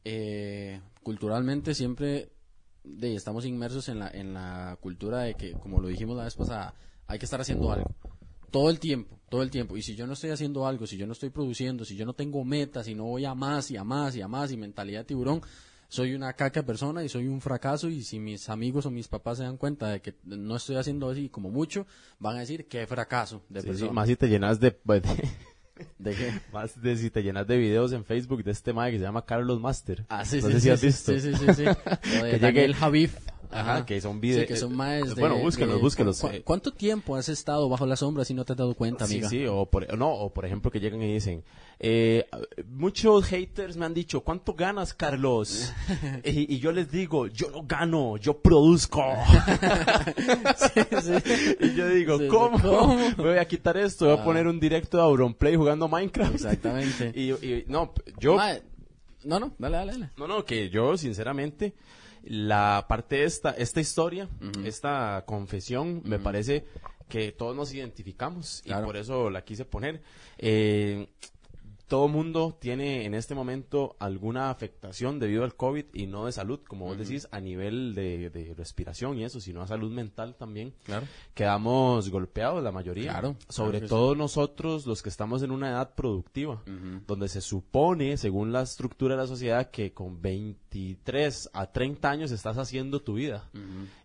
eh, 0.05 0.81
culturalmente 1.03 1.75
siempre 1.75 2.31
de, 2.85 3.15
estamos 3.17 3.45
inmersos 3.45 3.89
en 3.89 3.99
la, 3.99 4.09
en 4.09 4.35
la 4.35 4.79
cultura 4.81 5.21
de 5.21 5.35
que, 5.35 5.53
como 5.53 5.81
lo 5.81 5.89
dijimos 5.89 6.17
la 6.17 6.25
vez 6.25 6.35
pasada, 6.35 6.75
hay 7.07 7.19
que 7.19 7.25
estar 7.25 7.41
haciendo 7.41 7.73
algo. 7.73 7.91
Todo 8.55 8.71
el 8.71 8.79
tiempo, 8.79 9.19
todo 9.29 9.43
el 9.43 9.51
tiempo. 9.51 9.77
Y 9.77 9.83
si 9.83 9.97
yo 9.97 10.07
no 10.07 10.13
estoy 10.13 10.31
haciendo 10.31 10.65
algo, 10.65 10.87
si 10.87 10.97
yo 10.97 11.09
no 11.09 11.13
estoy 11.13 11.31
produciendo, 11.31 11.85
si 11.85 11.97
yo 11.97 12.07
no 12.07 12.13
tengo 12.13 12.45
metas, 12.45 12.87
si 12.87 12.95
no 12.95 13.03
voy 13.03 13.25
a 13.25 13.35
más 13.35 13.69
y 13.73 13.77
a 13.77 13.83
más 13.83 14.15
y 14.15 14.21
a 14.23 14.29
más 14.29 14.53
y 14.53 14.57
mentalidad 14.57 15.01
de 15.01 15.05
tiburón, 15.07 15.43
soy 15.89 16.15
una 16.15 16.33
caca 16.35 16.63
persona 16.63 17.03
y 17.03 17.09
soy 17.09 17.27
un 17.27 17.41
fracaso 17.41 17.89
y 17.89 18.05
si 18.05 18.21
mis 18.21 18.49
amigos 18.49 18.87
o 18.87 18.93
mis 18.93 19.09
papás 19.09 19.39
se 19.39 19.43
dan 19.43 19.57
cuenta 19.57 19.89
de 19.89 20.01
que 20.01 20.15
no 20.25 20.55
estoy 20.55 20.77
haciendo 20.77 21.11
así 21.11 21.29
como 21.31 21.51
mucho, 21.51 21.85
van 22.21 22.37
a 22.37 22.41
decir 22.41 22.69
qué 22.69 22.87
fracaso 22.87 23.43
de 23.49 23.61
Sí, 23.75 23.91
más 23.91 24.07
si 24.07 24.15
te 24.15 24.29
llenas 24.29 24.61
de, 24.61 24.71
pues, 24.71 25.03
¿De 25.99 26.15
qué? 26.15 26.33
más 26.53 26.81
de 26.81 26.97
si 26.97 27.11
te 27.11 27.25
llenas 27.25 27.49
de 27.49 27.57
videos 27.57 27.91
en 27.93 28.05
Facebook 28.05 28.45
de 28.45 28.53
este 28.53 28.73
mae 28.73 28.93
que 28.93 28.99
se 28.99 29.03
llama 29.05 29.25
Carlos 29.27 29.61
Master. 29.61 30.07
Ah, 30.09 30.25
sí, 30.25 30.41
no 30.41 30.47
sí, 30.47 30.53
sé 30.53 30.59
sí, 30.59 30.61
si 30.61 30.71
has 30.71 30.81
visto. 30.81 31.13
Sí, 31.13 31.21
sí, 31.21 31.33
sí, 31.35 31.55
sí. 31.57 31.65
Lo 32.19 32.25
de 32.25 32.31
Que 32.31 32.39
llegue- 32.41 32.73
Javif. 32.73 33.17
Ajá, 33.51 33.87
que 33.87 34.01
son 34.01 34.21
videos. 34.21 34.43
Sí, 34.43 34.47
que 34.49 34.57
son 34.57 34.75
más 34.77 35.15
de... 35.15 35.21
Bueno, 35.21 35.39
búsquenlos, 35.39 35.77
de- 35.77 35.83
búsquenlos. 35.83 36.21
¿cu- 36.21 36.29
eh. 36.29 36.43
¿Cuánto 36.45 36.73
tiempo 36.73 37.17
has 37.17 37.29
estado 37.29 37.69
bajo 37.69 37.87
la 37.87 37.97
sombra 37.97 38.25
si 38.25 38.35
no 38.35 38.45
te 38.45 38.53
has 38.53 38.59
dado 38.59 38.75
cuenta, 38.75 39.07
Sí, 39.07 39.15
amiga? 39.15 39.29
sí, 39.29 39.47
o 39.47 39.67
por, 39.67 39.97
no, 39.97 40.11
o 40.13 40.33
por 40.33 40.45
ejemplo 40.45 40.71
que 40.71 40.81
llegan 40.81 41.03
y 41.03 41.13
dicen, 41.13 41.45
eh, 41.81 42.27
muchos 42.69 43.25
haters 43.27 43.77
me 43.77 43.87
han 43.87 43.95
dicho, 43.95 44.21
¿cuánto 44.23 44.55
ganas, 44.55 44.95
Carlos? 44.95 45.73
y, 46.25 46.55
y 46.55 46.59
yo 46.59 46.73
les 46.73 46.91
digo, 46.91 47.27
yo 47.29 47.51
no 47.51 47.65
gano, 47.67 48.17
yo 48.17 48.39
produzco. 48.41 49.03
y 51.61 51.75
yo 51.75 51.89
digo, 51.89 52.19
Sí, 52.19 52.25
sí, 52.25 52.29
¿cómo? 52.31 52.61
¿cómo? 52.61 52.97
Me 53.19 53.25
voy 53.25 53.39
a 53.39 53.45
quitar 53.47 53.77
esto, 53.77 54.07
voy 54.07 54.17
a 54.17 54.21
Ah. 54.21 54.25
poner 54.25 54.47
un 54.47 54.61
directo 54.61 54.97
de 54.97 55.03
Auronplay 55.03 55.57
jugando 55.57 55.89
Minecraft. 55.89 56.35
Exactamente. 56.35 57.13
y, 57.15 57.31
y 57.33 57.65
no, 57.69 57.93
yo... 58.19 58.37
No, 59.25 59.41
no, 59.41 59.55
dale, 59.59 59.77
dale, 59.79 59.93
dale. 59.93 60.11
No, 60.19 60.27
no, 60.29 60.45
que 60.45 60.69
yo, 60.69 60.99
sinceramente, 60.99 61.73
la 62.27 62.87
parte 62.89 63.17
de 63.17 63.25
esta, 63.25 63.51
esta 63.51 63.81
historia, 63.81 64.29
esta 64.65 65.25
confesión, 65.27 66.03
me 66.05 66.19
parece 66.19 66.65
que 67.09 67.33
todos 67.33 67.55
nos 67.55 67.73
identificamos 67.75 68.63
Claro. 68.65 68.83
y 68.83 68.87
por 68.87 68.97
eso 68.97 69.31
la 69.31 69.45
quise 69.45 69.65
poner. 69.65 70.03
Eh, 70.39 71.07
todo 71.87 72.09
mundo 72.09 72.57
tiene 72.59 73.05
en 73.05 73.15
este 73.15 73.35
momento 73.35 73.97
alguna 73.99 74.51
afectación 74.51 75.19
debido 75.19 75.45
al 75.45 75.55
COVID 75.55 75.87
y 75.93 76.07
no 76.07 76.27
de 76.27 76.33
salud, 76.33 76.61
como 76.67 76.87
vos 76.87 76.99
decís, 76.99 77.29
a 77.31 77.41
nivel 77.41 77.95
de, 77.95 78.31
de 78.31 78.55
respiración 78.55 79.19
y 79.19 79.25
eso, 79.25 79.41
sino 79.41 79.63
a 79.63 79.67
salud 79.67 79.93
mental 79.93 80.35
también. 80.37 80.75
Claro. 80.85 81.07
Quedamos 81.35 82.09
golpeados 82.11 82.63
la 82.63 82.73
mayoría. 82.73 83.13
Claro, 83.13 83.37
Sobre 83.49 83.79
claro 83.79 83.89
todo 83.89 84.15
nosotros, 84.15 84.87
los 84.87 85.03
que 85.03 85.09
estamos 85.09 85.43
en 85.43 85.51
una 85.51 85.71
edad 85.71 85.95
productiva, 85.95 86.63
donde 87.07 87.29
se 87.29 87.41
supone, 87.41 88.17
según 88.17 88.53
la 88.53 88.63
estructura 88.63 89.15
de 89.15 89.23
la 89.23 89.27
sociedad, 89.27 89.71
que 89.71 89.93
con 89.93 90.21
23 90.21 91.51
a 91.53 91.71
30 91.71 92.11
años 92.11 92.31
estás 92.31 92.59
haciendo 92.59 93.03
tu 93.03 93.15
vida. 93.15 93.51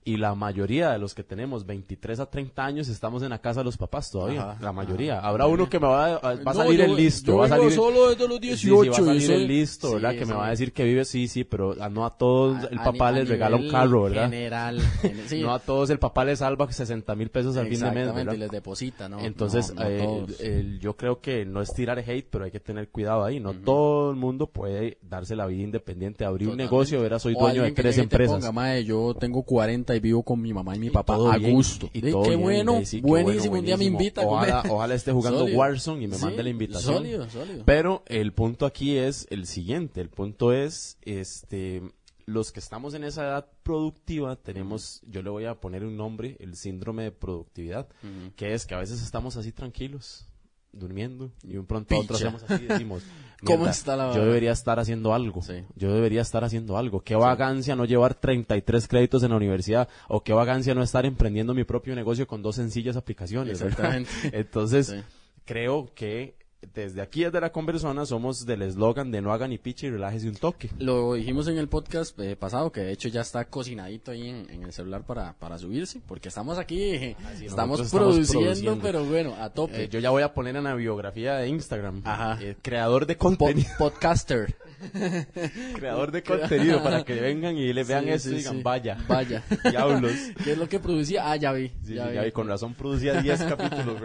Y 0.10 0.18
la 0.18 0.34
mayoría 0.34 0.90
de 0.92 0.98
los 0.98 1.14
que 1.14 1.24
tenemos 1.24 1.66
23 1.68 2.20
a 2.20 2.26
30 2.30 2.66
años 2.66 2.88
estamos 2.88 3.22
en 3.22 3.30
la 3.30 3.40
casa 3.40 3.60
de 3.60 3.66
los 3.66 3.78
papás 3.78 4.10
todavía. 4.10 4.42
Ajá, 4.52 4.58
la 4.62 4.72
mayoría. 4.72 5.20
Habrá 5.20 5.46
uno 5.46 5.70
que 5.70 5.80
me 5.80 5.86
va 5.88 6.16
a, 6.16 6.20
va 6.20 6.32
a 6.32 6.36
No, 6.36 6.54
salir 6.54 6.80
yo- 6.80 6.86
el 6.86 6.96
listo. 6.96 7.32
yo 7.34 7.38
va 7.38 7.46
a 7.46 7.50
salir, 7.50 7.72
solo 7.72 8.10
desde 8.10 8.28
los 8.28 8.38
Sí, 8.38 8.48
18. 8.48 8.82
sí, 8.84 8.90
va 8.90 8.96
a 8.96 9.06
salir 9.06 9.22
soy- 9.22 9.36
el 9.36 9.48
listo, 9.48 9.94
¿verdad? 9.94 10.12
Sí, 10.12 10.18
que 10.18 10.26
me 10.26 10.32
sí. 10.32 10.38
va 10.38 10.48
a 10.48 10.50
decir 10.50 10.74
que 10.74 10.84
vive, 10.84 11.06
sí, 11.06 11.28
sí, 11.28 11.44
pero 11.44 11.76
a- 11.80 11.90
no 11.90 12.06
a 12.08 12.18
todos 12.18 12.64
el 12.72 12.80
papá 12.80 13.10
a 13.10 13.12
les 13.12 13.30
regala 13.30 13.56
un 13.58 13.70
carro, 13.70 14.04
¿verdad? 14.04 14.24
General. 14.32 14.80
gene- 15.02 15.28
sí. 15.28 15.42
No 15.42 15.54
a 15.54 15.60
todos 15.60 15.90
el 15.92 16.00
papá 16.00 16.26
les 16.26 16.40
salva 16.40 16.72
60 16.72 17.14
mil 17.16 17.30
pesos 17.30 17.56
al 17.58 17.68
fin 17.68 17.80
de 17.80 17.86
mes, 17.86 17.98
Exactamente, 17.98 18.18
¿verdad? 18.18 18.34
y 18.34 18.38
les 18.38 18.50
deposita, 18.50 19.08
¿no? 19.10 19.20
Entonces, 19.20 19.74
No, 19.76 19.84
no 19.84 19.88
eh, 19.90 20.28
el- 20.40 20.80
yo 20.80 20.96
creo 20.98 21.22
que 21.22 21.46
no 21.46 21.62
es 21.62 21.72
tirar 21.74 22.00
hate, 22.00 22.28
pero 22.32 22.46
hay 22.46 22.52
que 22.52 22.60
tener 22.60 22.90
cuidado 22.90 23.24
ahí. 23.26 23.40
No 23.40 23.54
todo 23.54 24.10
el 24.10 24.16
mundo 24.18 24.48
puede 24.48 24.98
darse 25.04 25.36
la 25.36 25.46
vida 25.46 25.62
independiente, 25.64 26.26
abrir 26.26 26.50
un 26.50 26.58
negocio, 26.58 27.00
verás, 27.02 27.22
soy 27.22 27.36
dueño 27.36 27.62
de 27.62 27.74
tres 27.74 27.98
empresas. 28.00 28.38
ponga, 28.38 28.52
"Mae, 28.52 28.84
yo 28.86 29.14
tengo 29.14 29.44
40 29.44 29.99
y 30.00 30.02
vivo 30.02 30.24
con 30.24 30.42
mi 30.42 30.54
mamá 30.54 30.76
y 30.76 30.80
mi 30.80 30.90
papá 30.90 31.16
a 31.16 31.38
gusto. 31.38 31.90
y 31.94 32.02
todo 32.10 32.24
qué 32.24 32.36
bueno, 32.36 32.82
buenísimo. 33.02 33.56
Un 33.56 33.66
día 33.66 33.78
me 33.78 33.86
invita. 33.86 34.26
Ojalá, 34.26 34.64
ojalá 34.70 34.96
esté 34.96 35.12
jugando. 35.12 35.46
Warzone 35.46 36.04
y 36.04 36.08
me 36.08 36.18
mande 36.18 36.44
la 36.44 36.50
invitación. 36.50 36.96
Sólido, 36.96 37.30
sólido. 37.30 37.64
Pero 37.66 38.04
el 38.08 38.34
punto 38.34 38.66
aquí 38.66 38.98
es 38.98 39.28
el 39.30 39.46
siguiente, 39.46 40.02
el 40.02 40.10
punto 40.10 40.54
es, 40.54 40.98
este, 41.04 41.82
los 42.26 42.52
que 42.52 42.60
estamos 42.60 42.94
en 42.94 43.04
esa 43.04 43.24
edad 43.24 43.48
productiva 43.64 44.36
tenemos, 44.36 45.02
yo 45.08 45.22
le 45.22 45.30
voy 45.30 45.46
a 45.46 45.60
poner 45.60 45.84
un 45.84 45.98
nombre, 45.98 46.38
el 46.40 46.56
síndrome 46.56 47.04
de 47.04 47.12
productividad, 47.12 47.88
que 48.36 48.54
es 48.54 48.66
que 48.66 48.76
a 48.76 48.80
veces 48.80 49.02
estamos 49.02 49.36
así 49.36 49.52
tranquilos, 49.52 50.28
durmiendo, 50.72 51.32
y 51.44 51.58
un 51.58 51.66
pronto 51.66 51.96
a 51.96 52.00
otro 52.00 52.16
hacemos 52.16 52.44
así 52.44 52.64
y 52.64 52.68
decimos, 52.68 53.04
¿Cómo 53.44 53.60
"Mierda, 53.60 53.72
está 53.72 53.96
la 53.96 54.04
yo 54.06 54.10
vara?" 54.20 54.26
debería 54.26 54.52
estar 54.52 54.80
haciendo 54.80 55.14
algo, 55.14 55.42
Sí. 55.42 55.64
yo 55.76 55.94
debería 55.94 56.22
estar 56.22 56.44
haciendo 56.44 56.78
algo, 56.78 57.02
qué 57.02 57.16
vagancia 57.16 57.76
no 57.76 57.86
llevar 57.86 58.16
33 58.16 58.88
créditos 58.88 59.24
en 59.24 59.32
la 59.32 59.38
universidad, 59.38 59.88
o 60.08 60.24
qué 60.24 60.34
vagancia 60.34 60.74
no 60.76 60.84
estar 60.84 61.06
emprendiendo 61.06 61.54
mi 61.54 61.64
propio 61.64 61.96
negocio 61.96 62.28
con 62.28 62.42
dos 62.42 62.56
sencillas 62.56 62.96
aplicaciones. 62.96 63.62
Exactamente. 63.62 64.10
Entonces, 64.34 64.88
Sí. 64.88 65.02
creo 65.46 65.90
que 65.96 66.36
desde 66.74 67.02
aquí, 67.02 67.24
desde 67.24 67.40
la 67.40 67.52
conversona, 67.52 68.06
somos 68.06 68.46
del 68.46 68.62
eslogan 68.64 69.12
de 69.12 69.22
no 69.22 69.32
haga 69.32 69.48
ni 69.48 69.58
picha 69.58 69.88
y 69.88 69.92
relájese 69.92 70.28
un 70.28 70.36
toque. 70.36 70.70
Lo 70.78 71.14
dijimos 71.14 71.48
en 71.48 71.58
el 71.58 71.68
podcast 71.70 72.20
eh, 72.20 72.36
pasado, 72.36 72.72
que 72.72 72.82
de 72.82 72.92
hecho 72.92 73.08
ya 73.08 73.22
está 73.22 73.46
cocinadito 73.46 74.12
ahí 74.12 74.28
en, 74.28 74.50
en 74.50 74.64
el 74.64 74.74
celular 74.74 75.04
para, 75.06 75.34
para 75.34 75.58
subirse, 75.58 76.02
porque 76.06 76.28
estamos 76.28 76.58
aquí, 76.58 76.82
eh, 76.82 77.16
estamos, 77.42 77.90
produciendo, 77.90 78.42
produciendo. 78.42 78.80
pero 78.82 79.06
bueno, 79.06 79.36
a 79.40 79.50
tope. 79.52 79.86
Eh, 79.86 79.90
yo 79.90 80.00
ya 80.00 80.10
voy 80.10 80.24
a 80.24 80.34
poner 80.34 80.56
en 80.56 80.66
la 80.66 80.76
biografía 80.76 81.36
de 81.36 81.48
Instagram. 81.48 82.02
Ajá. 82.06 82.38
eh, 82.42 82.56
creador 82.62 83.06
de 83.06 83.18
contenido. 83.18 83.70
podcaster. 83.78 84.56
creador 85.76 86.12
de 86.12 86.24
contenido 86.24 86.82
para 86.84 87.04
que 87.04 87.14
vengan 87.20 87.58
y 87.58 87.74
le 87.74 87.84
vean 87.84 88.06
Sí, 88.06 88.10
eso 88.12 88.30
y 88.30 88.32
sí, 88.32 88.38
digan, 88.38 88.58
sí. 88.58 88.64
vaya. 88.64 88.98
Vaya. 89.08 89.44
Diablos. 89.70 90.14
¿Qué 90.44 90.54
es 90.54 90.58
lo 90.58 90.70
que 90.70 90.80
producía? 90.80 91.30
Ah, 91.30 91.36
ya 91.36 91.52
vi. 91.52 91.70
Sí, 91.86 91.96
ya 91.96 92.08
vi. 92.08 92.16
ya 92.16 92.24
vi, 92.24 92.32
con 92.32 92.48
razón 92.48 92.74
producía 92.74 93.22
10 93.22 93.44
capítulos. 93.44 93.98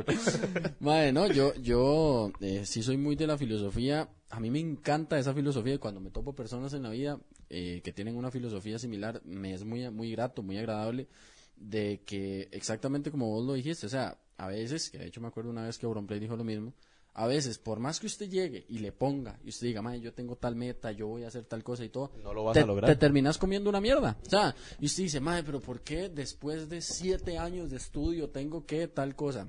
Madre, 0.81 1.13
no, 1.13 1.27
yo, 1.29 1.55
yo 1.57 2.33
eh, 2.45 2.67
sí 2.67 2.83
soy 2.83 2.97
muy 2.99 3.17
de 3.17 3.27
la 3.27 3.39
filosofía. 3.39 4.09
A 4.31 4.39
mí 4.39 4.51
me 4.51 4.61
encanta 4.61 5.19
esa 5.19 5.33
filosofía 5.33 5.75
y 5.75 5.79
cuando 5.79 6.01
me 6.01 6.11
topo 6.11 6.35
personas 6.35 6.75
en 6.75 6.83
la 6.83 6.91
vida 6.91 7.19
eh, 7.49 7.81
que 7.83 7.93
tienen 7.93 8.17
una 8.17 8.31
filosofía 8.31 8.79
similar, 8.79 9.23
me 9.25 9.55
es 9.55 9.65
muy, 9.65 9.89
muy 9.91 10.11
grato, 10.13 10.43
muy 10.43 10.59
agradable 10.59 11.09
de 11.57 12.03
que 12.05 12.49
exactamente 12.53 13.11
como 13.11 13.31
vos 13.31 13.47
lo 13.47 13.55
dijiste, 13.55 13.87
o 13.87 13.89
sea, 13.89 14.19
a 14.37 14.49
veces, 14.49 14.91
que 14.91 14.99
de 14.99 15.07
hecho 15.07 15.21
me 15.21 15.29
acuerdo 15.29 15.51
una 15.51 15.65
vez 15.65 15.79
que 15.79 15.87
Auronplay 15.87 16.21
dijo 16.21 16.37
lo 16.37 16.45
mismo, 16.45 16.75
a 17.17 17.29
veces, 17.29 17.59
por 17.59 17.79
más 17.79 18.01
que 18.01 18.09
usted 18.09 18.29
llegue 18.29 18.67
y 18.69 18.81
le 18.81 18.91
ponga, 18.91 19.39
y 19.45 19.51
usted 19.51 19.69
diga, 19.69 19.81
madre, 19.83 20.01
yo 20.01 20.13
tengo 20.13 20.35
tal 20.35 20.57
meta, 20.57 20.91
yo 20.91 21.07
voy 21.07 21.23
a 21.23 21.29
hacer 21.29 21.45
tal 21.45 21.63
cosa 21.63 21.85
y 21.85 21.89
todo, 21.89 22.11
No 22.25 22.35
lo 22.35 22.43
vas 22.43 22.55
te, 22.55 22.61
a 22.61 22.67
lograr. 22.67 22.91
te 22.91 22.97
terminas 22.97 23.39
comiendo 23.39 23.71
una 23.71 23.81
mierda. 23.81 24.19
O 24.27 24.29
sea, 24.29 24.55
y 24.81 24.87
usted 24.87 25.05
dice, 25.05 25.21
madre, 25.21 25.45
pero 25.45 25.61
¿por 25.61 25.81
qué 25.83 26.09
después 26.09 26.69
de 26.69 26.81
siete 26.83 27.39
años 27.39 27.71
de 27.71 27.77
estudio 27.77 28.31
tengo 28.31 28.67
que 28.67 28.89
tal 28.89 29.15
cosa? 29.15 29.49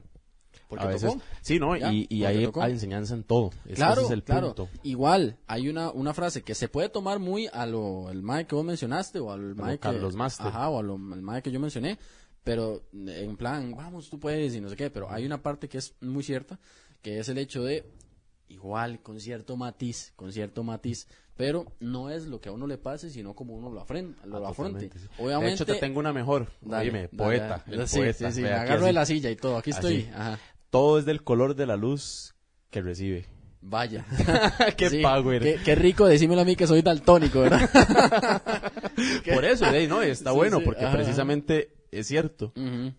Porque 0.68 0.86
a 0.86 0.88
veces, 0.88 1.12
tocó. 1.14 1.24
sí, 1.42 1.60
¿no? 1.60 1.76
Ya, 1.78 1.92
y 1.94 2.08
y 2.10 2.26
hay, 2.26 2.50
hay 2.56 2.72
enseñanza 2.72 3.14
en 3.14 3.24
todo. 3.24 3.52
Ese- 3.66 3.76
Claro, 3.76 4.02
ese 4.02 4.06
es 4.06 4.12
el 4.12 4.24
claro. 4.24 4.48
punto. 4.56 4.70
Igual, 4.84 5.38
hay 5.48 5.70
una, 5.70 5.92
una 5.92 6.14
frase 6.14 6.42
que 6.44 6.56
se 6.56 6.68
puede 6.68 6.90
tomar 6.90 7.20
muy 7.20 7.48
a 7.54 7.66
lo 7.66 8.10
el 8.10 8.22
mae 8.24 8.46
que 8.48 8.56
vos 8.56 8.66
mencionaste 8.66 9.20
o 9.20 9.32
al 9.32 9.52
lo 9.56 9.64
que, 9.66 9.78
Carlos 9.80 10.16
Master. 10.16 10.48
Ajá, 10.48 10.70
o 10.70 10.82
lo, 10.82 10.94
al 10.96 11.22
mae 11.22 11.42
que 11.42 11.52
yo 11.52 11.60
mencioné, 11.60 11.98
pero 12.44 12.84
en 12.94 13.38
plan, 13.38 13.74
vamos, 13.76 14.10
tú 14.10 14.20
puedes 14.20 14.56
y 14.56 14.62
no 14.62 14.70
sé 14.70 14.76
qué, 14.76 14.90
pero 14.90 15.10
hay 15.12 15.26
una 15.26 15.42
parte 15.42 15.68
que 15.70 15.78
es 15.78 15.94
muy 16.02 16.24
cierta, 16.24 16.60
que 17.02 17.20
es 17.20 17.30
el 17.30 17.38
hecho 17.38 17.64
de 17.64 17.86
igual 18.48 19.02
con 19.02 19.20
cierto 19.20 19.58
matiz, 19.58 20.14
con 20.16 20.32
cierto 20.32 20.64
matiz, 20.64 21.08
pero 21.36 21.66
no 21.80 22.10
es 22.10 22.28
lo 22.28 22.40
que 22.40 22.50
a 22.50 22.52
uno 22.52 22.66
le 22.68 22.78
pase, 22.78 23.10
sino 23.10 23.34
como 23.34 23.56
uno 23.56 23.70
lo 23.72 23.82
afronte, 23.82 24.16
lo, 24.28 24.46
Ah, 24.46 24.52
afronte. 24.52 24.88
totalmente, 24.88 25.00
sí. 25.00 25.08
Obviamente, 25.22 25.48
De 25.48 25.54
hecho, 25.56 25.66
te 25.66 25.76
tengo 25.76 26.00
una 26.00 26.14
mejor. 26.14 26.48
Dale, 26.62 26.86
Dime, 26.86 27.00
dale, 27.12 27.18
poeta. 27.18 27.64
dale. 27.68 27.82
el 27.82 27.88
Sí, 27.90 27.98
poeta. 27.98 28.32
sí, 28.32 28.42
me 28.42 28.50
agarro 28.54 28.76
así. 28.78 28.86
de 28.86 28.94
la 28.94 29.06
silla 29.06 29.30
y 29.32 29.36
todo, 29.36 29.58
aquí 29.58 29.72
estoy. 29.72 30.08
Ajá. 30.14 30.40
Todo 30.76 31.00
es 31.00 31.06
del 31.06 31.24
color 31.24 31.56
de 31.56 31.66
la 31.66 31.78
luz 31.78 32.36
que 32.70 32.82
recibe. 32.82 33.26
Vaya. 33.62 34.06
Qué 34.78 34.90
Sí, 34.90 35.02
power. 35.02 35.42
Qué, 35.42 35.58
qué 35.64 35.74
rico 35.74 36.06
decímelo 36.06 36.42
a 36.42 36.44
mí 36.46 36.58
que 36.58 36.68
soy 36.68 36.82
daltónico, 36.82 37.40
¿verdad? 37.40 38.42
Por 39.34 39.46
eso, 39.46 39.64
ahí, 39.66 39.88
¿no? 39.88 40.02
Está 40.02 40.32
Sí, 40.32 40.36
bueno, 40.36 40.58
sí, 40.60 40.66
porque 40.66 40.84
ajá. 40.84 40.96
precisamente 40.98 41.70
es 42.00 42.08
cierto. 42.08 42.52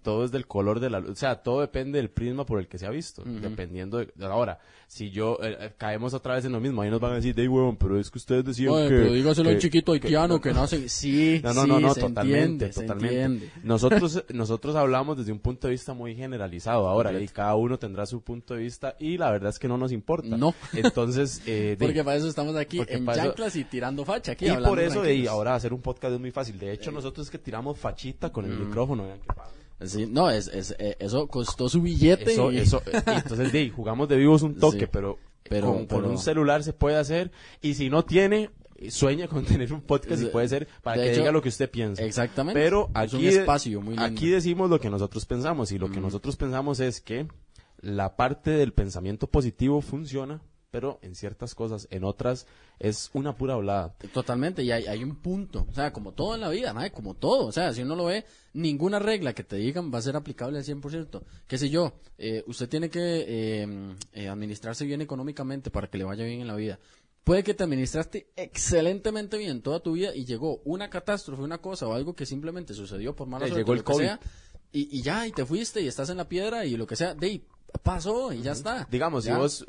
Todo 0.03 0.25
es 0.25 0.31
del 0.33 0.47
color 0.47 0.81
de 0.81 0.91
la 0.91 1.01
luz. 1.01 1.11
O 1.11 1.15
sea, 1.17 1.37
todo 1.43 1.61
depende 1.61 1.99
del 1.99 2.11
prisma 2.11 2.45
por 2.47 2.59
el 2.61 2.69
que 2.69 2.79
se 2.79 2.87
ha 2.87 2.91
visto. 2.91 3.23
Dependiendo 3.25 3.99
de... 3.99 4.13
Ahora, 4.23 4.59
si 4.87 5.11
yo... 5.11 5.39
eh, 5.43 5.57
eh, 5.61 5.73
caemos 5.77 6.15
otra 6.15 6.35
vez 6.35 6.45
en 6.45 6.53
lo 6.53 6.61
mismo. 6.61 6.83
Ahí 6.83 6.91
nos 6.91 7.01
van 7.01 7.13
a 7.13 7.15
decir, 7.17 7.35
de 7.35 7.49
huevón, 7.49 7.77
pero 7.77 7.99
es 7.99 8.11
que 8.11 8.19
ustedes 8.19 8.45
decían 8.45 8.73
Oye, 8.73 8.89
que... 8.89 8.95
pero 8.95 9.13
dígaselo 9.13 9.49
a 9.49 9.53
un 9.53 9.59
que- 9.59 9.63
chiquito 9.63 9.93
haitiano 9.93 10.41
que, 10.41 10.53
nace. 10.53 10.89
Sí, 10.89 11.41
No, 11.43 11.53
no, 11.55 11.63
sí, 11.63 11.69
no, 11.69 11.81
no, 11.81 11.95
totalmente, 11.95 12.67
entiende, 12.67 12.69
totalmente. 12.71 13.51
Nosotros, 13.63 14.25
nosotros 14.33 14.77
hablamos 14.77 15.17
desde 15.19 15.33
un 15.33 15.39
punto 15.41 15.67
de 15.67 15.73
vista 15.73 15.93
muy 15.95 16.15
generalizado 16.15 16.89
ahora, 16.89 17.13
y 17.21 17.27
cada 17.29 17.55
uno 17.57 17.79
tendrá 17.79 18.07
su 18.07 18.21
punto 18.23 18.55
de 18.55 18.61
vista, 18.63 18.95
y 19.01 19.19
la 19.19 19.31
verdad 19.31 19.51
es 19.51 19.59
que 19.59 19.69
no 19.69 19.77
nos 19.79 19.93
importa. 19.93 20.37
No. 20.37 20.55
Entonces, 20.73 21.43
eh, 21.47 21.77
de- 21.79 21.85
Porque 21.85 22.05
para 22.05 22.17
eso 22.17 22.29
estamos 22.29 22.55
aquí 22.57 22.81
en 22.87 23.07
chanclas 23.07 23.57
y 23.57 23.65
tirando 23.65 24.05
facha. 24.05 24.33
Aquí, 24.33 24.47
y 24.47 24.57
por 24.57 24.79
eso, 24.81 25.01
tranquilos. 25.03 25.29
ahora 25.29 25.55
hacer 25.55 25.73
un 25.73 25.81
podcast 25.83 26.15
es 26.15 26.21
muy 26.21 26.31
fácil. 26.31 26.59
De 26.59 26.73
hecho, 26.73 26.91
nosotros 26.93 27.27
es 27.27 27.31
que 27.31 27.39
tiramos 27.39 27.79
fachita 27.79 28.31
con 28.31 28.45
el 28.45 28.53
Mm. 28.53 28.67
micrófono. 28.67 28.86
Vean 28.95 29.21
qué 29.21 29.27
padre. 29.35 29.53
Sí, 29.89 30.07
no, 30.07 30.31
es, 30.31 30.49
es, 30.49 30.75
eh, 30.79 30.97
eso 31.01 31.27
costó 31.29 31.69
su 31.69 31.83
billete. 31.83 32.33
Eso, 32.33 32.51
y- 32.53 32.59
eso, 32.59 32.83
eh, 32.87 33.03
entonces, 33.07 33.53
de, 33.53 33.69
jugamos 33.71 34.09
de 34.09 34.17
vivos 34.17 34.43
un 34.43 34.55
toque, 34.57 34.81
Sí. 34.81 34.87
pero, 34.91 35.19
Pero- 35.49 35.67
con, 35.69 35.87
con 35.87 36.01
pero- 36.03 36.11
un 36.11 36.19
celular 36.19 36.63
se 36.63 36.73
puede 36.73 36.97
hacer, 36.97 37.31
y 37.61 37.75
si 37.75 37.91
no 37.91 38.05
tiene, 38.05 38.51
sueña 38.89 39.29
con 39.29 39.45
tener 39.45 39.73
un 39.73 39.83
podcast 39.83 40.21
y 40.23 40.27
De- 40.27 40.31
puede 40.31 40.49
ser 40.49 40.67
para 40.83 41.03
que 41.03 41.11
hecho, 41.13 41.21
diga 41.21 41.33
lo 41.33 41.43
que 41.43 41.49
usted 41.51 41.71
piensa. 41.71 42.03
Exactamente. 42.05 42.59
Pero 42.61 42.89
Es 43.03 43.13
un 43.13 43.19
aquí, 43.21 43.29
espacio 43.29 43.81
muy 43.81 43.97
lindo. 43.97 44.05
aquí 44.05 44.29
decimos 44.31 44.71
lo 44.71 44.81
que 44.81 44.89
nosotros 44.91 45.27
pensamos 45.27 45.73
y 45.73 45.79
lo 45.79 45.89
Mm. 45.89 45.93
que 45.93 46.01
nosotros 46.01 46.37
pensamos 46.37 46.81
es 46.81 47.01
que 47.01 47.27
la 47.81 48.17
parte 48.17 48.51
del 48.53 48.73
pensamiento 48.73 49.27
positivo 49.27 49.83
funciona, 49.83 50.41
pero 50.77 50.99
en 51.01 51.15
ciertas 51.15 51.55
cosas, 51.55 51.89
en 51.91 52.05
otras 52.05 52.47
es 52.79 53.09
una 53.15 53.35
pura 53.35 53.55
hablada. 53.55 53.95
Totalmente, 54.13 54.63
y 54.63 54.71
hay, 54.71 54.85
hay 54.85 55.03
un 55.03 55.17
punto, 55.17 55.67
o 55.71 55.73
sea, 55.73 55.91
como 55.91 56.13
todo 56.13 56.35
en 56.35 56.43
la 56.43 56.51
vida, 56.51 56.75
mae, 56.75 56.93
como 56.93 57.15
todo, 57.15 57.47
o 57.47 57.53
sea, 57.53 57.73
si 57.73 57.81
uno 57.81 57.97
lo 57.97 58.05
ve, 58.05 58.27
ninguna 58.53 58.99
regla 58.99 59.33
que 59.33 59.43
te 59.43 59.57
digan 59.57 59.91
va 59.91 60.01
a 60.01 60.03
ser 60.03 60.17
aplicable 60.17 60.59
al 60.59 60.65
100%. 60.65 61.23
Qué 61.47 61.57
sé 61.57 61.71
yo, 61.71 61.95
eh, 62.19 62.45
usted 62.47 62.69
tiene 62.69 62.91
que 62.91 63.25
eh, 63.27 63.97
eh, 64.13 64.29
administrarse 64.29 64.85
bien 64.85 65.01
económicamente 65.01 65.71
para 65.71 65.89
que 65.89 65.97
le 65.97 66.05
vaya 66.05 66.27
bien 66.27 66.43
en 66.43 66.47
la 66.47 66.57
vida. 66.57 66.79
Puede 67.25 67.43
que 67.43 67.55
te 67.55 67.65
administraste 67.65 68.29
excelentemente 68.37 69.39
bien 69.39 69.63
toda 69.63 69.81
tu 69.81 69.93
vida 69.93 70.15
y 70.15 70.27
llegó 70.27 70.61
una 70.67 70.91
catástrofe, 70.91 71.43
una 71.43 71.57
cosa 71.57 71.89
o 71.89 71.95
algo 71.95 72.15
que 72.15 72.27
simplemente 72.27 72.75
sucedió 72.75 73.17
por 73.17 73.29
mala 73.29 73.47
suerte, 73.47 73.63
llegó 73.63 73.73
el 73.73 73.79
lo 73.79 73.85
que 73.85 73.93
COVID. 73.93 74.05
sea, 74.05 74.21
y, 74.79 74.99
y 74.99 75.03
ya, 75.03 75.27
y 75.27 75.33
te 75.33 75.45
fuiste 75.47 75.81
y 75.81 75.87
estás 75.89 76.11
en 76.11 76.17
la 76.19 76.29
piedra 76.29 76.65
y 76.65 76.77
lo 76.77 76.87
que 76.87 76.97
sea, 76.97 77.15
de 77.15 77.41
pasó 77.83 78.33
y 78.33 78.41
ya 78.43 78.53
está. 78.53 78.87
Digamos, 78.91 79.25
Ya. 79.25 79.35
si 79.35 79.39
vos, 79.41 79.67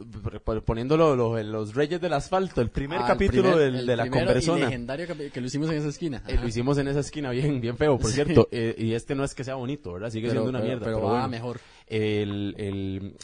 poniéndolo 0.66 1.16
lo- 1.16 1.38
en 1.38 1.51
los 1.51 1.76
Reyes 1.76 1.99
del 1.99 2.14
Asfalto, 2.14 2.62
el 2.62 2.70
primer 2.70 2.99
Al 2.99 3.08
capítulo 3.08 3.41
primer- 3.43 3.58
del- 3.60 3.76
el 3.82 3.86
de 3.86 3.95
la 3.97 4.10
conversona, 4.10 4.66
legendario 4.66 5.08
que 5.08 5.41
lo 5.41 5.47
hicimos 5.47 5.70
en 5.70 5.78
esa 5.78 5.89
esquina. 5.89 6.24
eh, 6.28 6.38
lo 6.41 6.47
hicimos 6.47 6.78
en 6.78 6.88
esa 6.88 7.01
esquina 7.01 7.32
bien, 7.32 7.60
bien 7.60 7.76
feo, 7.78 7.97
por 7.97 8.10
cierto, 8.12 8.47
eh, 8.51 8.76
y 8.78 8.93
este 8.93 9.14
no 9.16 9.24
es 9.26 9.34
que 9.36 9.43
sea 9.43 9.55
bonito, 9.55 9.93
¿verdad? 9.93 10.10
Sigue 10.10 10.30
Pero- 10.30 10.41
siendo 10.41 10.49
una 10.51 10.60
pero- 10.60 10.68
mierda. 10.70 10.86
pero 10.86 10.97
Pero, 10.97 11.08
va 11.08 11.14
bueno. 11.14 11.28
mejor. 11.30 11.60
El, 11.88 12.55
el, 12.58 13.16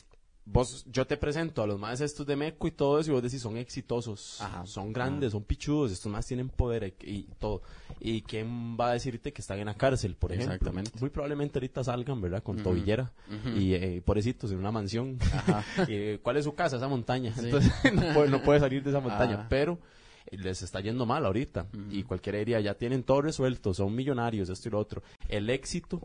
vos, 0.45 0.85
yo 0.91 1.05
te 1.05 1.17
presento 1.17 1.63
a 1.63 1.67
los 1.67 1.79
más 1.79 2.01
estos 2.01 2.25
de 2.25 2.35
Meco 2.35 2.67
y 2.67 2.71
todo 2.71 2.99
eso, 2.99 3.11
y 3.11 3.13
vos 3.13 3.23
decís, 3.23 3.41
son 3.41 3.57
exitosos, 3.57 4.41
Ajá. 4.41 4.65
son 4.65 4.91
grandes, 4.93 5.31
son 5.31 5.43
pichudos, 5.43 5.91
estos 5.91 6.11
más 6.11 6.25
tienen 6.25 6.49
poder 6.49 6.93
y, 7.01 7.09
y 7.09 7.23
todo. 7.39 7.61
¿Y 7.99 8.21
quién 8.21 8.77
va 8.77 8.89
a 8.89 8.93
decirte 8.93 9.31
que 9.31 9.41
están 9.41 9.59
en 9.59 9.67
la 9.67 9.75
cárcel, 9.75 10.15
por 10.15 10.31
ejemplo? 10.31 10.55
Exactamente. 10.55 10.91
Muy 10.99 11.09
probablemente 11.09 11.59
ahorita 11.59 11.83
salgan, 11.83 12.19
¿verdad? 12.19 12.43
Con 12.43 12.61
tobillera 12.61 13.13
y 13.55 13.73
eh, 13.73 14.01
pobrecitos 14.03 14.51
en 14.51 14.57
una 14.57 14.71
mansión. 14.71 15.17
y, 15.87 15.93
eh, 15.93 16.19
¿Cuál 16.21 16.37
es 16.37 16.43
su 16.43 16.53
casa? 16.53 16.77
Esa 16.77 16.87
montaña. 16.87 17.33
Sí. 17.33 17.45
Entonces 17.45 17.71
no 17.93 18.13
puede, 18.13 18.29
no 18.29 18.43
puede 18.43 18.59
salir 18.59 18.83
de 18.83 18.89
esa 18.89 18.99
montaña, 18.99 19.35
Ajá. 19.35 19.47
pero 19.49 19.79
eh, 20.25 20.37
les 20.37 20.61
está 20.61 20.81
yendo 20.81 21.05
mal 21.05 21.25
ahorita. 21.25 21.67
Y 21.91 22.03
cualquiera 22.03 22.39
diría, 22.39 22.59
ya 22.59 22.73
tienen 22.73 23.03
todo 23.03 23.21
resuelto, 23.21 23.73
son 23.73 23.95
millonarios, 23.95 24.49
esto 24.49 24.67
y 24.67 24.71
lo 24.71 24.79
otro. 24.79 25.01
El 25.29 25.49
éxito 25.49 26.01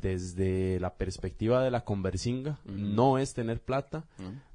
desde 0.00 0.80
la 0.80 0.94
perspectiva 0.94 1.62
de 1.62 1.70
la 1.70 1.84
conversinga 1.84 2.58
no 2.64 3.18
es 3.18 3.34
tener 3.34 3.60
plata, 3.60 4.04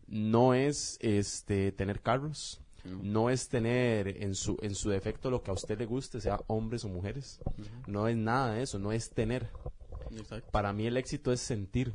no 0.08 0.54
es 0.54 0.98
este 1.02 1.72
tener 1.72 2.02
carros, 2.02 2.62
no 2.86 3.30
es 3.30 3.50
tener 3.50 4.24
en 4.24 4.34
su 4.36 4.58
en 4.62 4.74
su 4.76 4.90
defecto 4.90 5.30
lo 5.30 5.44
que 5.44 5.52
a 5.52 5.54
usted 5.54 5.78
le 5.78 5.86
guste, 5.86 6.22
sea 6.22 6.40
hombres 6.48 6.86
o 6.86 6.90
mujeres. 6.90 7.40
No 7.86 8.08
es 8.08 8.16
nada 8.16 8.54
de 8.54 8.64
eso, 8.64 8.80
no 8.80 8.92
es 8.92 9.10
tener. 9.10 9.50
Exacto. 10.12 10.50
Para 10.52 10.72
mí 10.74 10.88
el 10.88 10.98
éxito 10.98 11.32
es 11.32 11.42
sentir. 11.42 11.94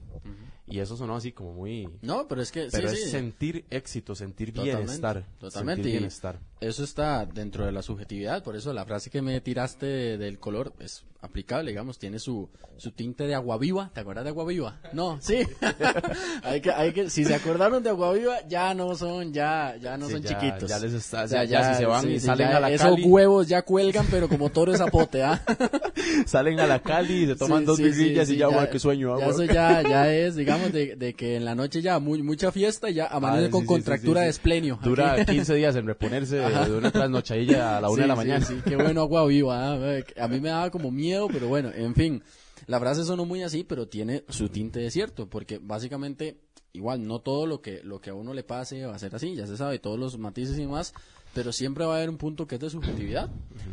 Y 0.66 0.78
eso 0.78 0.96
sonó 0.96 1.16
así 1.16 1.32
como 1.32 1.52
muy 1.52 1.88
No, 2.02 2.28
pero 2.28 2.40
es 2.40 2.52
que 2.52 2.68
pero 2.70 2.88
sí, 2.88 2.94
es 2.96 3.04
sí. 3.04 3.10
sentir 3.10 3.64
éxito, 3.68 4.14
sentir 4.14 4.52
Totalmente, 4.52 4.78
bienestar, 4.82 5.24
totalmente, 5.38 5.82
sentir 5.82 5.92
bienestar. 5.98 6.38
Eso 6.60 6.84
está 6.84 7.26
dentro 7.26 7.66
de 7.66 7.72
la 7.72 7.82
subjetividad, 7.82 8.42
por 8.44 8.54
eso 8.56 8.72
la 8.72 8.84
frase 8.84 9.10
que 9.10 9.20
me 9.22 9.40
tiraste 9.40 9.86
de- 9.86 10.18
del 10.18 10.38
color 10.38 10.72
es 10.78 11.04
aplicable, 11.20 11.70
digamos, 11.72 11.98
tiene 11.98 12.18
su, 12.20 12.48
su 12.76 12.92
tinte 12.92 13.26
de 13.26 13.34
agua 13.34 13.58
viva. 13.58 13.90
¿Te 13.92 14.00
acuerdas 14.00 14.24
de 14.24 14.30
agua 14.30 14.44
viva? 14.44 14.80
No, 14.92 15.18
sí. 15.20 15.40
hay 16.42 16.60
que, 16.60 16.70
hay 16.70 16.92
que, 16.92 17.10
si 17.10 17.24
se 17.24 17.34
acordaron 17.34 17.82
de 17.82 17.90
agua 17.90 18.12
viva, 18.12 18.36
ya 18.48 18.72
no 18.74 18.94
son, 18.94 19.32
ya, 19.32 19.76
ya 19.80 19.96
no 19.96 20.06
Sí, 20.06 20.12
son 20.12 20.22
ya- 20.22 20.28
chiquitos. 20.38 20.68
ya 20.70 20.78
les 20.78 20.92
está- 20.94 21.24
O 21.24 21.28
sea, 21.28 21.44
ya 21.44 21.72
si 21.74 21.78
se 21.80 21.86
van 21.86 22.08
y 22.10 22.20
salen 22.20 22.48
a 22.48 22.60
la 22.60 22.70
esos 22.70 22.90
Cali. 22.90 23.02
huevos 23.04 23.48
ya 23.48 23.62
cuelgan, 23.62 24.06
pero 24.10 24.28
como 24.28 24.50
toro 24.50 24.70
de 24.72 24.78
zapote, 24.78 25.22
¿ah? 25.24 25.42
Salen 26.26 26.60
a 26.60 26.66
la 26.66 26.80
Cali 26.80 27.24
y 27.24 27.26
se 27.26 27.36
toman 27.36 27.64
dos 27.64 27.78
birrillas 27.78 28.28
y 28.30 28.36
ya, 28.36 28.46
guau, 28.46 28.68
qué 28.70 28.78
sueño, 28.78 29.18
Ya 29.18 29.24
agua. 29.24 29.34
eso 29.34 29.44
ya, 29.52 29.82
ya 29.82 30.12
es, 30.12 30.36
digamos, 30.36 30.51
de, 30.58 30.96
de 30.96 31.14
que 31.14 31.36
en 31.36 31.44
la 31.44 31.54
noche 31.54 31.82
ya 31.82 31.98
muy, 31.98 32.22
mucha 32.22 32.52
fiesta 32.52 32.90
y 32.90 32.94
ya 32.94 33.06
amanece 33.06 33.46
Ah, 33.46 33.50
con 33.50 33.60
sí, 33.60 33.66
sí, 33.66 33.68
sí, 33.68 33.74
contractura 33.74 34.20
sí, 34.20 34.24
de 34.24 34.30
esplenio. 34.30 34.78
Dura 34.82 35.12
Aquí. 35.22 35.32
15 35.32 35.54
días 35.54 35.76
en 35.76 35.86
reponerse 35.86 36.36
de, 36.36 36.44
Ajá. 36.44 36.68
de 36.68 36.76
una 36.76 36.90
trasnochadilla 36.90 37.78
a 37.78 37.80
la 37.80 37.90
una 37.90 38.02
de 38.02 38.08
la 38.08 38.16
mañana. 38.16 38.44
Sí, 38.44 38.56
qué 38.64 38.76
bueno 38.76 39.00
agua 39.02 39.26
viva. 39.26 39.74
¿ah? 39.74 40.02
A 40.20 40.28
mí 40.28 40.40
me 40.40 40.50
daba 40.50 40.70
como 40.70 40.90
miedo, 40.90 41.28
pero 41.32 41.48
bueno, 41.48 41.70
en 41.74 41.94
fin. 41.94 42.22
La 42.66 42.78
frase 42.78 43.04
sonó 43.04 43.24
muy 43.24 43.42
así, 43.42 43.64
pero 43.64 43.88
tiene 43.88 44.24
su 44.28 44.48
tinte 44.48 44.78
de 44.80 44.90
cierto, 44.90 45.28
porque 45.28 45.58
básicamente, 45.60 46.38
igual, 46.72 47.04
no 47.06 47.18
todo 47.20 47.46
lo 47.46 47.60
que, 47.60 47.80
lo 47.82 48.00
que 48.00 48.10
a 48.10 48.14
uno 48.14 48.34
le 48.34 48.44
pase 48.44 48.86
va 48.86 48.94
a 48.94 48.98
ser 48.98 49.14
así, 49.16 49.34
ya 49.34 49.46
se 49.48 49.56
sabe, 49.56 49.80
todos 49.80 49.98
los 49.98 50.16
matices 50.16 50.58
y 50.58 50.66
más, 50.66 50.94
pero 51.34 51.50
siempre 51.50 51.84
va 51.84 51.94
a 51.94 51.96
haber 51.96 52.08
un 52.10 52.18
punto 52.18 52.46
que 52.46 52.54
es 52.54 52.60
de 52.60 52.70
subjetividad. 52.70 53.30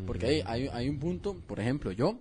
Porque 0.07 0.25
hay, 0.25 0.41
hay, 0.45 0.67
hay 0.73 0.89
un 0.89 0.97
punto, 0.97 1.35
por 1.45 1.59
ejemplo, 1.59 1.91
yo, 1.91 2.19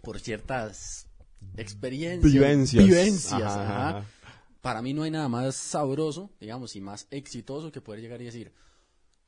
por 0.00 0.18
ciertas 0.18 1.07
experiencias, 1.56 2.32
Vivencias. 2.32 2.84
vivencias, 2.84 3.42
Ajá, 3.42 4.04
para 4.60 4.82
mí 4.82 4.92
no 4.92 5.02
hay 5.02 5.10
nada 5.10 5.28
más 5.28 5.54
sabroso, 5.54 6.30
digamos, 6.40 6.74
y 6.76 6.80
más 6.80 7.06
exitoso 7.10 7.70
que 7.72 7.80
poder 7.80 8.00
llegar 8.00 8.20
y 8.20 8.24
decir, 8.26 8.52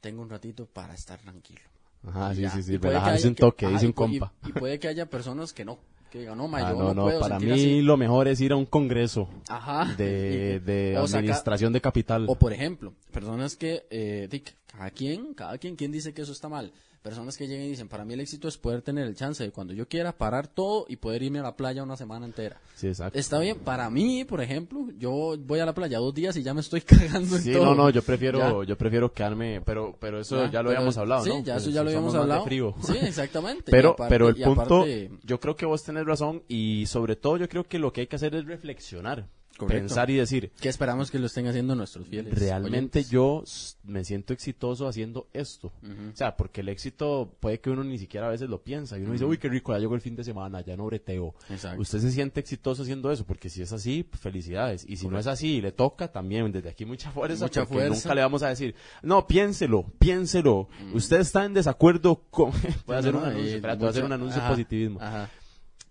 tengo 0.00 0.22
un 0.22 0.30
ratito 0.30 0.66
para 0.66 0.94
estar 0.94 1.18
tranquilo. 1.20 1.60
Ajá, 2.06 2.34
sí, 2.34 2.46
sí, 2.48 2.62
sí, 2.62 2.74
Y 2.74 2.78
puede 2.78 2.94
que 2.94 2.98
relajarse 2.98 3.18
haya- 3.18 3.28
un 3.28 3.34
toque, 3.34 3.66
dice 3.68 3.84
un 3.86 3.90
y- 3.90 3.94
compa. 3.94 4.32
Y, 4.46 4.52
puede 4.52 4.78
que 4.78 4.88
haya 4.88 5.06
personas 5.06 5.52
que 5.52 5.64
no, 5.64 5.78
que 6.10 6.20
digan, 6.20 6.38
no, 6.38 6.48
ma, 6.48 6.58
Ah, 6.66 6.72
yo 6.72 6.78
no, 6.78 6.94
no, 6.94 7.02
puedo 7.04 7.20
para 7.20 7.38
sentir 7.38 7.54
mí 7.54 7.60
así. 7.60 7.82
lo 7.82 7.96
mejor 7.96 8.26
es 8.26 8.40
ir 8.40 8.52
a 8.52 8.56
un 8.56 8.64
congreso 8.66 9.28
Ajá. 9.48 9.94
de, 9.96 10.60
de 10.64 10.96
O 10.98 11.06
saca- 11.06 11.18
administración 11.18 11.72
de 11.72 11.80
capital. 11.80 12.24
O 12.28 12.34
por 12.36 12.52
ejemplo, 12.52 12.94
personas 13.12 13.54
que, 13.56 13.86
eh, 13.90 14.28
cada 14.66 14.90
quien, 14.90 15.34
cada 15.34 15.58
quien, 15.58 15.76
quien 15.76 15.92
dice 15.92 16.12
que 16.14 16.22
eso 16.22 16.32
está 16.32 16.48
mal. 16.48 16.72
Personas 17.02 17.38
que 17.38 17.48
llegan 17.48 17.64
y 17.64 17.70
dicen, 17.70 17.88
para 17.88 18.04
mí 18.04 18.12
el 18.12 18.20
éxito 18.20 18.46
es 18.46 18.58
poder 18.58 18.82
tener 18.82 19.06
el 19.06 19.14
chance 19.16 19.42
de 19.42 19.50
cuando 19.52 19.72
yo 19.72 19.88
quiera 19.88 20.12
parar 20.12 20.46
todo 20.48 20.84
y 20.86 20.96
poder 20.96 21.22
irme 21.22 21.38
a 21.38 21.42
la 21.42 21.56
playa 21.56 21.82
una 21.82 21.96
semana 21.96 22.26
entera. 22.26 22.60
Sí, 22.76 22.88
exacto. 22.88 23.18
Está 23.18 23.38
bien, 23.38 23.58
para 23.58 23.88
mí, 23.88 24.26
por 24.26 24.42
ejemplo, 24.42 24.86
yo 24.98 25.34
voy 25.38 25.60
a 25.60 25.64
la 25.64 25.72
playa 25.74 25.96
dos 25.98 26.12
días 26.12 26.36
y 26.36 26.42
ya 26.42 26.52
me 26.52 26.60
estoy 26.60 26.80
cagando 27.22 27.36
en 27.36 27.42
Sí, 27.42 27.52
todo. 27.54 27.64
no, 27.64 27.74
no, 27.74 27.88
yo 27.90 28.02
prefiero, 28.02 28.38
Ya. 28.62 28.68
yo 28.68 28.76
prefiero 28.76 29.10
quedarme, 29.14 29.62
pero, 29.64 29.96
pero 29.98 30.20
eso 30.20 30.44
Ya, 30.44 30.50
ya 30.50 30.62
lo 30.62 30.68
pero- 30.68 30.78
habíamos 30.80 30.98
hablado, 30.98 31.24
sí, 31.24 31.30
¿no? 31.30 31.40
ya 31.42 31.56
eso 31.56 31.64
Pues 31.64 31.74
ya 31.74 31.82
lo 31.82 31.88
habíamos 31.88 32.14
hablado. 32.14 32.44
frío. 32.44 32.74
Sí, 32.82 32.98
exactamente. 33.00 33.70
Pero, 33.70 33.92
aparte- 33.92 34.10
pero 34.10 34.28
el 34.28 34.34
punto, 34.34 34.60
aparte- 34.82 35.10
yo 35.24 35.40
creo 35.40 35.56
que 35.56 35.64
vos 35.64 35.82
tenés 35.82 36.04
razón 36.04 36.42
y 36.48 36.84
sobre 36.86 37.16
todo 37.16 37.38
yo 37.38 37.48
creo 37.48 37.64
que 37.64 37.78
lo 37.78 37.94
que 37.94 38.02
hay 38.02 38.06
que 38.08 38.16
hacer 38.16 38.34
es 38.34 38.44
reflexionar, 38.44 39.26
Correcto. 39.60 39.86
pensar 39.88 40.10
y 40.10 40.16
decir, 40.16 40.50
que 40.60 40.68
esperamos 40.68 41.10
que 41.10 41.18
lo 41.18 41.26
estén 41.26 41.46
haciendo 41.46 41.74
nuestros 41.74 42.06
fieles. 42.06 42.36
realmente 42.38 42.98
oyentes. 43.00 43.10
yo 43.10 43.44
me 43.84 44.04
siento 44.04 44.32
exitoso 44.32 44.86
haciendo 44.88 45.28
esto. 45.32 45.68
O 46.12 46.16
sea, 46.16 46.36
porque 46.36 46.60
el 46.62 46.68
éxito 46.68 47.34
puede 47.40 47.60
que 47.60 47.70
uno 47.70 47.84
ni 47.84 47.98
siquiera 47.98 48.26
a 48.26 48.30
veces 48.30 48.48
lo 48.48 48.62
piensa 48.62 48.98
y 48.98 49.02
uno 49.02 49.12
dice, 49.12 49.24
uy, 49.24 49.38
qué 49.38 49.48
rico, 49.48 49.72
ya 49.72 49.78
llegó 49.78 49.94
el 49.94 50.00
fin 50.00 50.16
de 50.16 50.24
semana, 50.24 50.60
ya 50.62 50.76
no 50.76 50.86
breteo. 50.86 51.34
Exacto. 51.48 51.80
Usted 51.80 51.98
se 52.00 52.10
siente 52.10 52.40
exitoso 52.40 52.82
haciendo 52.82 53.10
eso, 53.12 53.24
porque 53.24 53.48
si 53.48 53.62
es 53.62 53.72
así, 53.72 54.02
pues, 54.02 54.20
felicidades. 54.20 54.84
Y 54.88 54.96
si 54.96 55.08
no 55.08 55.18
es 55.18 55.26
así 55.26 55.56
y 55.56 55.60
le 55.60 55.72
toca, 55.72 56.08
también 56.12 56.50
desde 56.52 56.70
aquí 56.70 56.84
mucha 56.84 57.10
fuerza, 57.10 57.44
Mucha 57.44 57.60
porque 57.62 57.74
fuerza. 57.74 57.94
nunca 58.08 58.14
le 58.14 58.20
vamos 58.22 58.42
a 58.42 58.48
decir, 58.48 58.74
no, 59.02 59.26
piénselo, 59.26 59.84
piénselo. 59.98 60.68
Usted 60.94 61.20
está 61.20 61.44
en 61.44 61.54
desacuerdo 61.54 62.22
con... 62.30 62.50
voy 62.86 62.96
a 62.96 62.98
hacer 62.98 63.12
No, 63.12 63.18
un 63.18 63.24
no, 63.24 63.30
anuncio, 63.30 63.54
espérate, 63.56 63.78
voy 63.78 63.86
a 63.86 63.90
hacer 63.90 64.02
un 64.04 64.08
mucho- 64.10 64.14
anuncio 64.22 64.42
de 64.42 64.48
positivismo. 64.48 64.98
Ajá. 65.00 65.30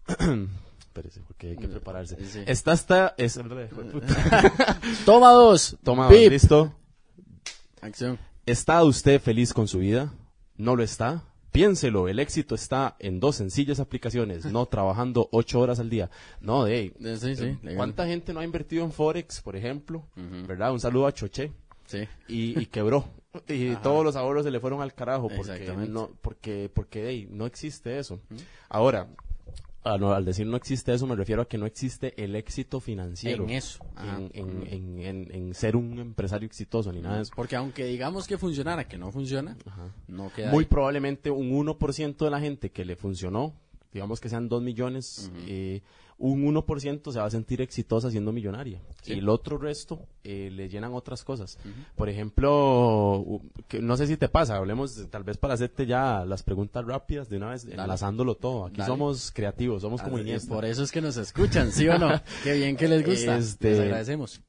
Espérese, 0.89 1.21
porque 1.21 1.49
hay 1.51 1.55
que 1.55 1.67
prepararse. 1.67 2.17
Sí. 2.25 2.41
Esta 2.47 2.73
está... 2.73 3.13
Es, 3.15 3.39
Toma 5.05 5.31
dos. 5.31 5.77
Toma, 5.83 6.09
Pip. 6.09 6.31
listo. 6.31 6.73
Acción. 7.79 8.17
¿Está 8.47 8.83
usted 8.83 9.21
feliz 9.21 9.53
con 9.53 9.67
su 9.67 9.77
vida? 9.77 10.11
¿No 10.57 10.75
lo 10.75 10.81
está? 10.81 11.23
Piénselo, 11.51 12.07
el 12.07 12.17
éxito 12.19 12.55
está 12.55 12.95
en 12.97 13.19
dos 13.19 13.35
sencillas 13.35 13.79
aplicaciones, 13.79 14.45
no 14.45 14.65
trabajando 14.67 15.29
ocho 15.31 15.59
horas 15.59 15.79
al 15.79 15.91
día. 15.91 16.09
No, 16.41 16.65
de 16.65 16.85
Eh, 16.85 17.17
Sí, 17.17 17.35
sí, 17.35 17.57
legal. 17.61 17.75
¿Cuánta 17.77 18.07
gente 18.07 18.33
no 18.33 18.39
ha 18.39 18.43
invertido 18.43 18.83
en 18.83 18.91
Forex, 18.91 19.41
por 19.41 19.55
ejemplo? 19.55 20.07
¿Verdad? 20.15 20.73
Un 20.73 20.79
saludo 20.79 21.05
a 21.05 21.11
Choché. 21.13 21.51
Sí. 21.85 22.07
Y, 22.27 22.59
y 22.59 22.65
quebró. 22.65 23.05
Y 23.47 23.75
todos 23.83 24.03
los 24.03 24.15
ahorros 24.15 24.43
se 24.43 24.49
le 24.51 24.59
fueron 24.59 24.81
al 24.81 24.95
carajo 24.95 25.27
porque 25.27 25.51
Exactamente. 25.53 25.91
no, 25.91 26.09
porque, 26.21 26.71
porque 26.73 27.07
ey, 27.09 27.27
no 27.31 27.45
existe 27.45 27.99
eso. 27.99 28.19
Ahora, 28.69 29.07
a 29.83 29.97
no- 29.97 30.11
al 30.13 30.25
decir 30.25 30.45
no 30.45 30.57
existe 30.57 30.93
eso, 30.93 31.07
me 31.07 31.15
refiero 31.15 31.41
a 31.41 31.47
que 31.47 31.57
no 31.57 31.65
existe 31.65 32.13
el 32.21 32.35
éxito 32.35 32.79
financiero. 32.79 33.43
En 33.45 33.51
eso. 33.51 33.79
Ajá. 33.95 34.17
En, 34.17 34.31
en, 34.67 34.99
en, 35.01 35.31
en- 35.33 35.53
ser 35.53 35.75
un 35.75 35.97
empresario 35.99 36.45
exitoso, 36.45 36.91
ni 36.91 36.99
nada 37.01 37.17
de 37.17 37.21
eso. 37.23 37.33
Porque 37.35 37.55
aunque 37.55 37.85
digamos 37.85 38.27
que 38.27 38.37
funcionara, 38.37 38.87
que 38.87 38.97
no 38.97 39.11
funciona, 39.11 39.55
no 40.07 40.31
queda 40.33 40.51
Muy 40.51 40.63
ahí. 40.65 40.69
probablemente 40.69 41.31
un 41.31 41.51
1% 41.51 42.17
de 42.17 42.29
la 42.29 42.39
gente 42.39 42.71
que 42.71 42.83
le 42.85 42.95
funcionó, 42.95 43.53
digamos 43.93 44.19
que 44.19 44.29
sean 44.29 44.49
2 44.49 44.61
millones, 44.61 45.31
eh, 45.47 45.81
un 46.21 46.43
1% 46.53 47.11
se 47.13 47.19
va 47.19 47.25
a 47.25 47.29
sentir 47.29 47.61
exitosa 47.61 48.11
siendo 48.11 48.31
millonaria. 48.33 48.81
Sí. 49.01 49.13
Y 49.13 49.19
el 49.19 49.29
otro 49.29 49.57
resto 49.57 50.01
eh, 50.25 50.49
le 50.51 50.67
llenan 50.67 50.93
otras 50.93 51.23
cosas. 51.23 51.57
Por 51.95 52.09
ejemplo, 52.09 53.41
que 53.69 53.81
no 53.81 53.95
sé 53.95 54.05
si 54.05 54.17
te 54.17 54.27
pasa, 54.27 54.57
hablemos 54.57 55.07
tal 55.09 55.23
vez 55.23 55.37
para 55.37 55.53
hacerte 55.53 55.85
ya 55.85 56.25
las 56.25 56.43
preguntas 56.43 56.83
rápidas 56.85 57.29
de 57.29 57.37
una 57.37 57.51
vez, 57.51 57.65
enlazándolo 57.65 58.35
todo. 58.35 58.65
Aquí 58.65 58.77
Dale. 58.79 58.87
somos 58.91 59.31
creativos, 59.31 59.81
somos 59.81 60.01
como 60.01 60.17
Ah, 60.17 60.21
Iniesta. 60.21 60.53
Por 60.53 60.65
eso 60.65 60.83
es 60.83 60.91
que 60.91 61.01
nos 61.01 61.15
escuchan, 61.17 61.71
¿sí 61.71 61.87
o 61.87 61.97
no? 61.97 62.09
Qué 62.43 62.53
bien 62.53 62.75
que 62.75 62.87
les 62.89 63.05
gusta. 63.05 63.37
Este- 63.37 63.69
Les 63.71 63.79
agradecemos. 63.79 64.41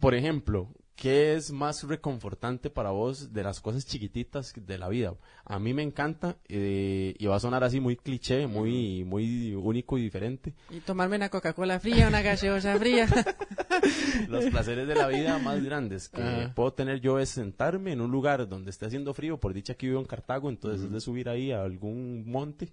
Por 0.00 0.14
ejemplo, 0.14 0.68
¿qué 0.96 1.34
es 1.34 1.50
más 1.50 1.82
reconfortante 1.84 2.70
para 2.70 2.90
vos 2.90 3.32
de 3.32 3.42
las 3.42 3.60
cosas 3.60 3.86
chiquititas 3.86 4.52
de 4.54 4.78
la 4.78 4.88
vida? 4.88 5.14
A 5.44 5.58
mí 5.58 5.74
me 5.74 5.82
encanta 5.82 6.36
eh, 6.48 7.14
y 7.18 7.26
va 7.26 7.36
a 7.36 7.40
sonar 7.40 7.64
así 7.64 7.80
muy 7.80 7.96
cliché, 7.96 8.46
muy 8.46 9.04
muy 9.04 9.54
único 9.54 9.98
y 9.98 10.02
diferente. 10.02 10.54
Y 10.70 10.80
tomarme 10.80 11.16
una 11.16 11.28
Coca-Cola 11.28 11.80
fría, 11.80 12.08
una 12.08 12.22
gaseosa 12.22 12.78
fría. 12.78 13.06
Los 14.28 14.46
placeres 14.46 14.86
de 14.86 14.94
la 14.94 15.08
vida 15.08 15.38
más 15.38 15.62
grandes 15.62 16.08
que 16.08 16.50
puedo 16.54 16.72
tener 16.72 17.00
yo 17.00 17.18
es 17.18 17.30
sentarme 17.30 17.92
en 17.92 18.00
un 18.00 18.10
lugar 18.10 18.48
donde 18.48 18.70
esté 18.70 18.86
haciendo 18.86 19.14
frío, 19.14 19.38
por 19.38 19.52
dicha 19.52 19.74
que 19.74 19.86
vivo 19.86 20.00
en 20.00 20.06
Cartago, 20.06 20.48
entonces 20.48 20.82
es 20.82 20.92
de 20.92 21.00
subir 21.00 21.28
ahí 21.28 21.52
a 21.52 21.62
algún 21.62 22.24
monte 22.26 22.72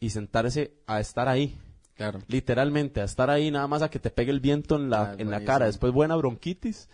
y 0.00 0.10
sentarse 0.10 0.74
a 0.86 1.00
estar 1.00 1.28
ahí. 1.28 1.56
Claro. 1.94 2.20
Literalmente, 2.26 3.00
a 3.00 3.04
estar 3.04 3.30
ahí 3.30 3.50
nada 3.52 3.68
más 3.68 3.82
a 3.82 3.88
que 3.88 4.00
te 4.00 4.10
pegue 4.10 4.32
el 4.32 4.40
viento 4.40 4.74
en 4.76 4.90
la, 4.90 5.12
Ah, 5.12 5.14
en 5.16 5.30
la 5.30 5.44
cara. 5.44 5.66
Después 5.66 5.92
buena 5.92 6.16
bronquitis, 6.16 6.88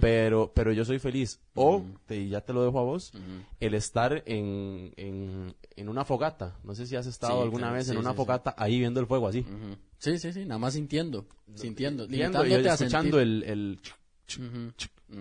pero, 0.00 0.52
pero 0.54 0.72
yo 0.72 0.84
soy 0.84 0.98
feliz. 1.00 1.40
O, 1.54 1.84
te- 2.06 2.18
y 2.18 2.28
ya 2.28 2.40
te 2.40 2.52
lo 2.52 2.64
dejo 2.64 2.78
a 2.78 2.82
vos, 2.84 3.12
el 3.58 3.74
estar 3.74 4.22
en, 4.26 4.92
en, 4.96 5.54
en 5.76 5.88
una 5.88 6.04
fogata. 6.04 6.56
No 6.62 6.74
sé 6.74 6.86
si 6.86 6.94
has 6.94 7.06
estado 7.06 7.38
Sí, 7.38 7.42
alguna 7.42 7.62
claro, 7.64 7.74
vez 7.74 7.86
sí, 7.86 7.92
en 7.92 7.98
una 7.98 8.10
sí, 8.12 8.16
fogata 8.16 8.54
ahí 8.56 8.78
viendo 8.78 9.00
el 9.00 9.06
fuego 9.06 9.26
así. 9.26 9.44
Sí, 9.98 10.18
sí, 10.18 10.32
sí, 10.32 10.44
nada 10.44 10.58
más 10.58 10.74
sintiendo, 10.74 11.26
sintiendo, 11.54 12.06
y 12.06 12.22
escuchando 12.74 13.18
sentir. 13.18 13.42
el, 13.42 13.42
el 13.44 13.80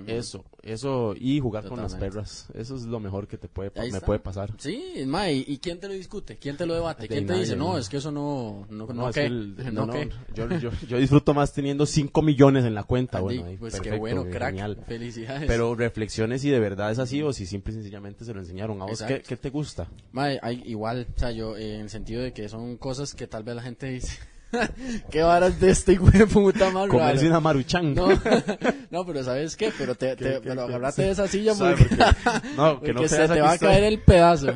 eso, 0.07 0.43
eso, 0.61 1.13
y 1.17 1.39
jugar 1.39 1.67
con 1.67 1.81
las 1.81 1.95
perras. 1.95 2.47
Eso 2.53 2.75
es 2.75 2.83
lo 2.83 2.99
mejor 2.99 3.27
que 3.27 3.37
te 3.37 3.47
puede, 3.47 3.71
me 3.91 4.01
puede 4.01 4.19
pasar. 4.19 4.51
Sí, 4.57 5.03
ma, 5.05 5.29
¿y, 5.29 5.43
y 5.47 5.57
quién 5.57 5.79
te 5.79 5.87
lo 5.87 5.93
discute? 5.93 6.37
¿Quién 6.37 6.57
te 6.57 6.65
lo 6.65 6.73
debate? 6.73 7.03
De 7.03 7.07
¿Quién 7.07 7.25
te 7.25 7.33
dice, 7.33 7.55
no, 7.55 7.77
es 7.77 7.89
que 7.89 7.97
eso 7.97 8.11
no, 8.11 8.65
no, 8.69 8.87
no, 8.87 8.93
No, 8.93 9.09
es 9.09 9.15
que 9.15 9.25
el- 9.25 9.55
no, 9.73 9.87
yo, 10.35 10.49
yo, 10.59 10.71
yo 10.87 10.97
disfruto 10.97 11.33
más 11.33 11.53
teniendo 11.53 11.85
5 11.85 12.21
millones 12.21 12.65
en 12.65 12.73
la 12.75 12.83
cuenta. 12.83 13.19
Bueno, 13.19 13.45
ahí, 13.45 13.57
pues 13.57 13.79
qué 13.81 13.97
bueno, 13.97 14.25
crack. 14.25 14.49
genial. 14.49 14.83
Felicidades. 14.87 15.47
Pero 15.47 15.75
reflexiones 15.75 16.41
si 16.41 16.49
de 16.49 16.59
verdad 16.59 16.91
es 16.91 16.99
así 16.99 17.21
o 17.21 17.33
si 17.33 17.45
simple 17.45 17.71
y 17.73 17.75
sencillamente 17.75 18.25
se 18.25 18.33
lo 18.33 18.39
enseñaron. 18.39 18.81
¿A 18.81 18.85
vos 18.85 19.01
qué, 19.03 19.21
qué 19.21 19.37
te 19.37 19.49
gusta? 19.49 19.87
Hay, 20.15 20.63
igual, 20.65 21.07
o 21.15 21.19
sea, 21.19 21.31
yo, 21.31 21.57
eh, 21.57 21.75
en 21.75 21.81
el 21.81 21.89
sentido 21.89 22.21
de 22.21 22.33
que 22.33 22.49
son 22.49 22.77
cosas 22.77 23.13
que 23.13 23.27
tal 23.27 23.43
vez 23.43 23.55
la 23.55 23.61
gente 23.61 23.87
dice, 23.87 24.17
qué 25.11 25.21
varas 25.21 25.59
de 25.59 25.71
este 25.71 25.93
hijo 25.93 26.09
de 26.11 26.27
puta 26.27 26.69
más 26.71 26.87
Comerse 26.87 27.27
una 27.27 27.39
maruchan. 27.39 27.93
No, 27.93 28.07
no, 28.91 29.05
pero 29.05 29.23
¿sabes 29.23 29.55
qué? 29.55 29.71
Pero 29.77 29.95
te, 29.95 30.15
te, 30.15 30.23
¿Qué, 30.23 30.31
qué, 30.31 30.39
pero 30.43 30.67
qué? 30.67 30.73
agarrate 30.73 31.01
de 31.03 31.11
esa 31.11 31.27
silla 31.27 31.53
¿Sabe 31.55 31.75
porque, 31.77 31.95
por 31.95 31.97
qué? 31.97 32.47
No, 32.55 32.81
que 32.81 32.93
no 32.93 32.99
porque 32.99 33.09
se 33.09 33.15
creas 33.15 33.31
te 33.31 33.41
va 33.41 33.51
a 33.51 33.57
caer 33.57 33.83
el 33.85 33.99
pedazo. 33.99 34.47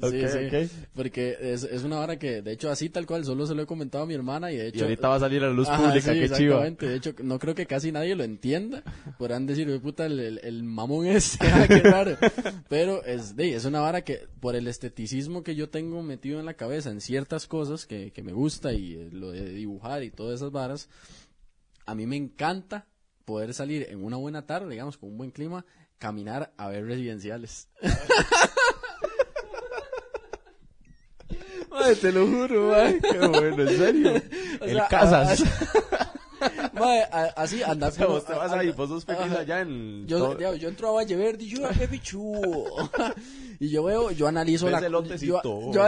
Sí, 0.00 0.22
sí, 0.28 0.38
ok. 0.46 0.70
porque 0.94 1.36
es, 1.40 1.64
es 1.64 1.82
una 1.84 2.00
hora 2.00 2.18
que, 2.18 2.42
de 2.42 2.52
hecho, 2.52 2.70
así 2.70 2.88
tal 2.88 3.06
cual, 3.06 3.24
solo 3.24 3.46
se 3.46 3.54
lo 3.54 3.62
he 3.62 3.66
comentado 3.66 4.04
a 4.04 4.06
mi 4.06 4.14
hermana 4.14 4.50
y 4.50 4.56
de 4.56 4.68
hecho... 4.68 4.78
Y 4.80 4.82
ahorita 4.82 5.08
va 5.08 5.16
a 5.16 5.20
salir 5.20 5.42
a 5.42 5.48
la 5.48 5.52
luz 5.52 5.68
Ajá, 5.68 5.82
pública, 5.82 6.12
sí, 6.12 6.18
qué 6.18 6.24
exactamente. 6.24 6.88
De 6.88 6.96
hecho, 6.96 7.14
no 7.22 7.38
creo 7.38 7.54
que 7.54 7.66
casi 7.66 7.92
nadie 7.92 8.14
lo 8.16 8.24
entienda. 8.24 8.82
Podrán 9.18 9.46
decir, 9.46 9.68
"Uy, 9.68 9.78
puta, 9.78 10.06
el, 10.06 10.18
el, 10.18 10.40
el 10.42 10.62
mamón 10.62 11.06
este, 11.06 11.46
ah, 11.48 11.66
qué 11.68 11.80
raro. 11.80 12.16
Pero 12.68 13.04
es, 13.04 13.36
de, 13.36 13.54
es 13.54 13.64
una 13.64 13.80
vara 13.80 14.02
que, 14.02 14.26
por 14.40 14.56
el 14.56 14.66
esteticismo 14.66 15.42
que 15.42 15.54
yo 15.54 15.68
tengo 15.68 16.02
metido 16.02 16.40
en 16.40 16.46
la 16.46 16.54
cabeza 16.54 16.90
en 16.90 17.00
ciertas 17.00 17.46
cosas 17.46 17.86
que, 17.86 18.10
que 18.12 18.22
me 18.22 18.29
gusta 18.32 18.72
y 18.72 18.94
eh, 18.94 19.08
lo 19.12 19.30
de 19.30 19.44
dibujar 19.50 20.02
y 20.02 20.10
todas 20.10 20.36
esas 20.36 20.50
varas, 20.52 20.88
a 21.86 21.94
mí 21.94 22.06
me 22.06 22.16
encanta 22.16 22.86
poder 23.24 23.54
salir 23.54 23.86
en 23.90 24.02
una 24.04 24.16
buena 24.16 24.46
tarde, 24.46 24.70
digamos, 24.70 24.96
con 24.98 25.10
un 25.10 25.18
buen 25.18 25.30
clima, 25.30 25.64
caminar 25.98 26.52
a 26.56 26.68
ver 26.68 26.84
residenciales. 26.86 27.68
Madre, 31.70 31.96
te 31.96 32.12
lo 32.12 32.26
juro, 32.26 32.68
madre. 32.70 33.00
Qué 33.00 33.18
bueno, 33.18 33.62
en 33.62 33.76
serio. 33.76 34.12
O 34.60 34.64
el 34.64 34.74
sea, 34.74 34.88
Casas. 34.88 35.40
A- 35.42 35.99
así 37.36 37.62
andar 37.62 37.90
O 37.90 37.94
sea, 37.94 38.06
vos 38.06 38.24
te 38.24 38.32
vas 38.32 38.52
ahí, 38.52 38.70
vos 38.72 38.88
sos 38.88 39.04
feliz 39.04 39.32
allá 39.32 39.60
en... 39.60 40.06
Yo, 40.06 40.34
digamos, 40.34 40.58
yo 40.60 40.68
entro 40.68 40.88
a 40.88 40.92
Valle 40.92 41.16
Verde 41.16 41.44
y 41.44 41.48
yo, 41.48 41.66
"Ah, 41.66 41.72
qué 41.76 41.88
pichu. 41.88 42.32
y 43.60 43.68
yo 43.68 43.84
veo, 43.84 44.10
yo 44.10 44.26
analizo 44.26 44.70
la 44.70 44.80
yo, 44.80 45.72
yo, 45.72 45.82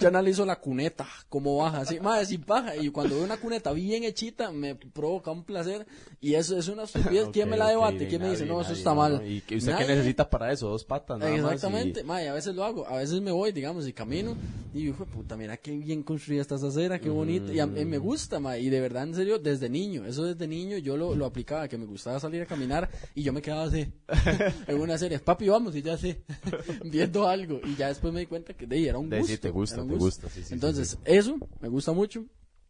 yo 0.00 0.08
analizo 0.08 0.44
la 0.44 0.56
cuneta, 0.60 1.06
cómo 1.28 1.56
baja, 1.58 1.78
así, 1.80 2.00
madre, 2.00 2.26
sin 2.26 2.42
paja. 2.42 2.76
Y 2.76 2.90
cuando 2.90 3.16
veo 3.16 3.24
una 3.24 3.36
cuneta 3.38 3.72
bien 3.72 4.04
hechita, 4.04 4.50
me 4.52 4.74
provoca 4.74 5.30
un 5.30 5.44
placer. 5.44 5.86
Y 6.20 6.34
eso 6.34 6.56
es 6.58 6.68
una 6.68 6.84
estupidez. 6.84 7.28
¿Quién 7.32 7.48
me 7.48 7.56
la 7.56 7.68
debate? 7.68 7.96
bien, 7.98 8.08
¿Quién 8.08 8.22
me 8.22 8.30
dice, 8.30 8.42
nadie, 8.44 8.52
no, 8.54 8.60
eso 8.60 8.70
nadie, 8.70 8.78
está 8.78 8.90
no, 8.90 8.96
mal? 8.96 9.12
no. 9.16 9.26
¿Y 9.26 9.38
usted 9.38 9.72
Nadie. 9.72 9.86
qué 9.86 9.92
necesita 9.94 10.28
para 10.28 10.52
eso? 10.52 10.68
Dos 10.68 10.84
patas, 10.84 11.18
nada 11.18 11.30
más. 11.30 11.40
y- 11.40 11.44
Exactamente, 11.44 12.04
mae, 12.04 12.28
a 12.28 12.34
veces 12.34 12.54
lo 12.54 12.64
hago, 12.64 12.86
a 12.86 12.96
veces 12.96 13.20
me 13.20 13.30
voy, 13.30 13.52
digamos, 13.52 13.86
y 13.86 13.92
camino, 13.92 14.36
y 14.72 14.86
de 14.86 14.92
puta, 14.92 15.36
mira 15.36 15.56
qué 15.56 15.72
bien 15.72 16.02
construida 16.02 16.42
esta 16.42 16.54
acera, 16.56 16.98
qué 17.00 17.08
bonita, 17.10 17.52
y 17.52 17.60
a 17.60 17.66
mí 17.66 17.84
me 17.84 17.98
gusta, 17.98 18.40
mae, 18.40 18.60
y 18.60 18.68
de 18.70 18.80
verdad, 18.80 19.04
en 19.04 19.14
serio, 19.14 19.38
desde 19.38 19.68
niño, 19.68 19.93
eso 20.04 20.24
desde 20.24 20.46
niño 20.48 20.78
yo 20.78 20.96
lo, 20.96 21.14
lo 21.14 21.26
aplicaba, 21.26 21.68
que 21.68 21.76
me 21.76 21.84
gustaba 21.86 22.18
salir 22.18 22.42
a 22.42 22.46
caminar, 22.46 22.90
y 23.14 23.22
yo 23.22 23.32
me 23.32 23.42
quedaba 23.42 23.64
así, 23.64 23.92
en 24.66 24.80
una 24.80 24.96
serie, 24.98 25.18
papi, 25.18 25.48
vamos, 25.48 25.76
y 25.76 25.82
ya 25.82 25.96
sé, 25.98 26.22
viendo 26.84 27.28
algo, 27.28 27.60
y 27.64 27.76
ya 27.76 27.88
después 27.88 28.12
me 28.12 28.20
di 28.20 28.26
cuenta 28.26 28.54
que 28.54 28.66
de 28.66 28.76
ahí 28.76 28.88
era 28.88 28.98
un 28.98 29.10
De 29.10 29.18
gusto. 29.18 29.32
sí, 29.32 29.38
te 29.38 29.50
gusta, 29.50 29.76
te 29.76 29.82
gusto. 29.82 29.98
gusta, 29.98 30.28
sí, 30.30 30.40
sí, 30.40 30.44
sí, 30.48 30.54
Entonces, 30.54 30.98
eso 31.04 31.36
me 31.60 31.68
gusta 31.68 31.92
mucho, 31.92 32.24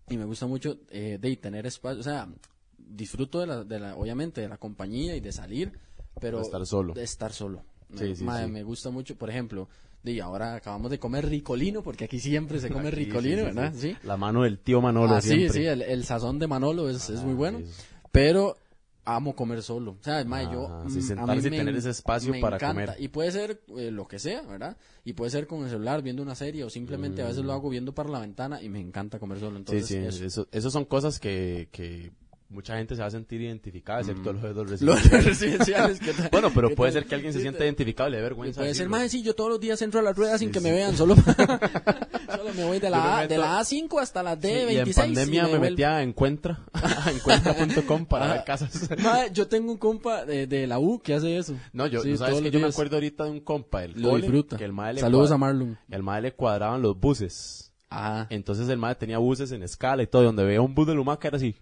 y 0.09 0.16
me 0.16 0.25
gusta 0.25 0.47
mucho, 0.47 0.79
eh, 0.91 1.18
de 1.20 1.37
tener 1.37 1.66
espacio, 1.66 2.01
o 2.01 2.03
sea, 2.03 2.29
disfruto 2.77 3.41
de 3.41 3.47
la, 3.47 3.64
de 3.64 3.79
la, 3.81 3.97
obviamente, 3.97 4.41
de 4.41 4.49
la 4.49 4.59
compañía 4.59 5.16
y 5.16 5.20
de 5.20 5.33
salir, 5.33 5.72
pero... 6.20 6.39
De 6.39 6.43
estar 6.45 6.66
solo. 6.66 6.93
De 6.95 7.03
estar 7.03 7.33
solo. 7.33 7.64
Sí, 7.97 8.05
me, 8.05 8.16
sí, 8.16 8.25
mae, 8.25 8.47
sí. 8.47 8.51
me 8.51 8.62
gusta 8.62 8.91
mucho, 8.91 9.16
por 9.16 9.31
ejemplo, 9.31 9.68
y 10.05 10.21
ahora 10.21 10.55
acabamos 10.57 10.91
de 10.91 10.99
comer 10.99 11.27
ricolino, 11.29 11.83
porque 11.83 12.05
aquí 12.05 12.21
siempre 12.21 12.61
se 12.61 12.69
come 12.69 12.89
Aquí, 12.89 12.97
sí, 12.99 13.05
ricolino, 13.07 13.39
sí, 13.39 13.43
¿verdad? 13.45 13.73
sí. 13.75 13.81
Sí. 13.93 13.97
La 14.05 14.17
mano 14.17 14.43
del 14.43 14.59
tío 14.59 14.81
Manolo 14.81 15.15
Ah, 15.15 15.21
sí, 15.21 15.29
siempre. 15.31 15.61
sí, 15.61 15.67
el, 15.67 15.83
el 15.83 16.05
sazón 16.05 16.39
de 16.39 16.47
Manolo 16.47 16.89
es, 16.91 17.09
es 17.11 17.23
muy 17.23 17.33
Ah, 17.33 17.37
bueno, 17.37 17.59
sí, 17.61 17.65
sí. 17.67 17.83
pero 18.13 18.57
amo 19.07 19.35
comer 19.37 19.63
solo. 19.63 19.99
O 20.01 20.03
sea, 20.03 20.25
mae, 20.25 20.45
yo... 20.51 20.67
Ah, 20.71 20.85
mm, 20.87 20.91
sí, 20.91 20.99
a 20.99 21.03
sentarse 21.03 21.51
mí 21.51 21.57
y 21.57 21.59
tener 21.59 21.75
en- 21.75 21.79
ese 21.79 21.91
espacio 21.91 22.33
me 22.33 22.41
para 22.41 22.57
encanta. 22.57 22.87
comer. 22.87 23.03
Y 23.03 23.09
puede 23.09 23.31
ser 23.33 23.61
eh, 23.77 23.91
lo 23.91 24.07
que 24.09 24.19
sea, 24.19 24.41
¿verdad? 24.43 24.77
Y 25.05 25.13
puede 25.13 25.31
ser 25.31 25.47
con 25.47 25.63
el 25.63 25.69
celular 25.71 26.01
viendo 26.03 26.23
una 26.23 26.35
serie 26.35 26.65
o 26.65 26.71
simplemente 26.71 27.21
a 27.23 27.27
veces 27.27 27.45
lo 27.45 27.53
hago 27.53 27.69
viendo 27.69 27.95
para 27.95 28.09
la 28.09 28.21
ventana 28.21 28.63
y 28.63 28.69
me 28.71 28.81
encanta 28.81 29.19
comer 29.19 29.41
solo. 29.41 29.59
Mm. 29.61 29.65
Sí, 29.67 29.73
Entonces, 29.77 29.87
sí, 29.87 29.97
eso. 29.97 30.25
eso, 30.25 30.49
eso 30.53 30.71
son 30.71 30.87
cosas 30.87 31.21
que, 31.21 31.69
que 31.71 32.13
mucha 32.49 32.76
gente 32.76 32.95
se 32.95 33.01
va 33.01 33.09
a 33.09 33.11
sentir 33.11 33.40
identificada, 33.40 34.01
excepto 34.01 34.32
los 34.32 34.42
de 34.42 34.55
los 34.55 34.80
Los 34.82 35.03
residenciales. 35.11 35.24
residenciales, 35.24 36.01
¿qué 36.01 36.12
tal? 36.16 36.28
Bueno, 36.30 36.51
pero 36.55 36.68
¿Qué 36.68 36.76
puede 36.76 36.92
ser 36.92 37.07
que 37.07 37.14
alguien 37.14 37.32
se 37.32 37.40
sienta 37.40 37.64
identificado 37.64 38.09
y 38.09 38.12
le 38.12 38.18
dé 38.18 38.22
vergüenza. 38.22 38.61
Puede 38.61 38.74
ser 38.74 38.88
más 38.88 39.11
sí, 39.11 39.22
yo 39.22 39.34
todos 39.34 39.51
los 39.51 39.61
días 39.61 39.80
entro 39.82 40.01
a 40.01 40.03
la 40.03 40.12
rueda 40.12 40.38
sin 40.38 40.49
Sí, 40.49 40.53
que 40.55 40.61
me 40.61 40.70
vean, 40.72 40.97
solo, 40.97 41.16
solo 42.36 42.55
me 42.57 42.64
voy 42.64 42.78
de 42.78 42.86
me 42.86 42.90
la, 42.90 43.18
A, 43.20 43.26
de 43.26 43.38
la 43.38 43.61
A5 43.61 44.01
hasta 44.01 44.22
la 44.22 44.34
Sí, 44.40 44.49
y 44.49 44.76
en 44.76 44.86
D26. 44.86 44.95
pandemia 44.95 45.47
me, 45.49 45.59
metía 45.59 45.97
a 45.97 46.03
Encuentra, 46.03 46.61
a 46.72 47.11
encuentra.com 47.11 48.07
para 48.07 48.34
ver 48.34 48.45
casas. 48.45 48.88
Yo 49.32 49.47
tengo 49.49 49.72
un 49.72 49.78
compa 49.78 50.24
de, 50.24 50.47
de 50.47 50.66
la 50.66 50.78
U 50.78 51.01
que 51.01 51.14
hace 51.14 51.36
eso. 51.38 51.55
No, 51.72 51.86
yo, 51.86 52.03
Sí, 52.03 52.12
tú 52.12 52.18
sabes 52.18 52.36
que 52.36 52.42
los 52.42 52.53
yo 52.53 52.61
me 52.61 52.66
acuerdo 52.68 52.97
ahorita 52.97 53.24
de 53.24 53.30
un 53.30 53.40
compa 53.40 53.80
del 53.82 54.01
Lo 54.01 54.11
cole, 54.11 54.22
disfruta. 54.22 54.57
que 54.57 54.64
el 54.64 54.74
Saludos 54.99 55.30
cuad- 55.30 55.34
a 55.34 55.38
Marlon. 55.38 55.78
El 55.90 56.03
mae 56.03 56.20
le 56.22 56.32
cuadraban 56.32 56.82
los 56.82 56.99
buses. 56.99 57.72
Ah, 57.90 58.26
Entonces 58.30 58.68
el 58.68 58.76
mae 58.78 58.95
tenía 58.97 59.18
buses 59.18 59.53
en 59.53 59.62
escala 59.62 60.03
y 60.03 60.07
todo, 60.07 60.22
y 60.22 60.26
donde 60.26 60.45
veía 60.45 60.61
un 60.61 60.74
bus 60.74 60.86
de 60.86 60.95
Lumaca 60.95 61.28
era 61.28 61.36
así. 61.36 61.55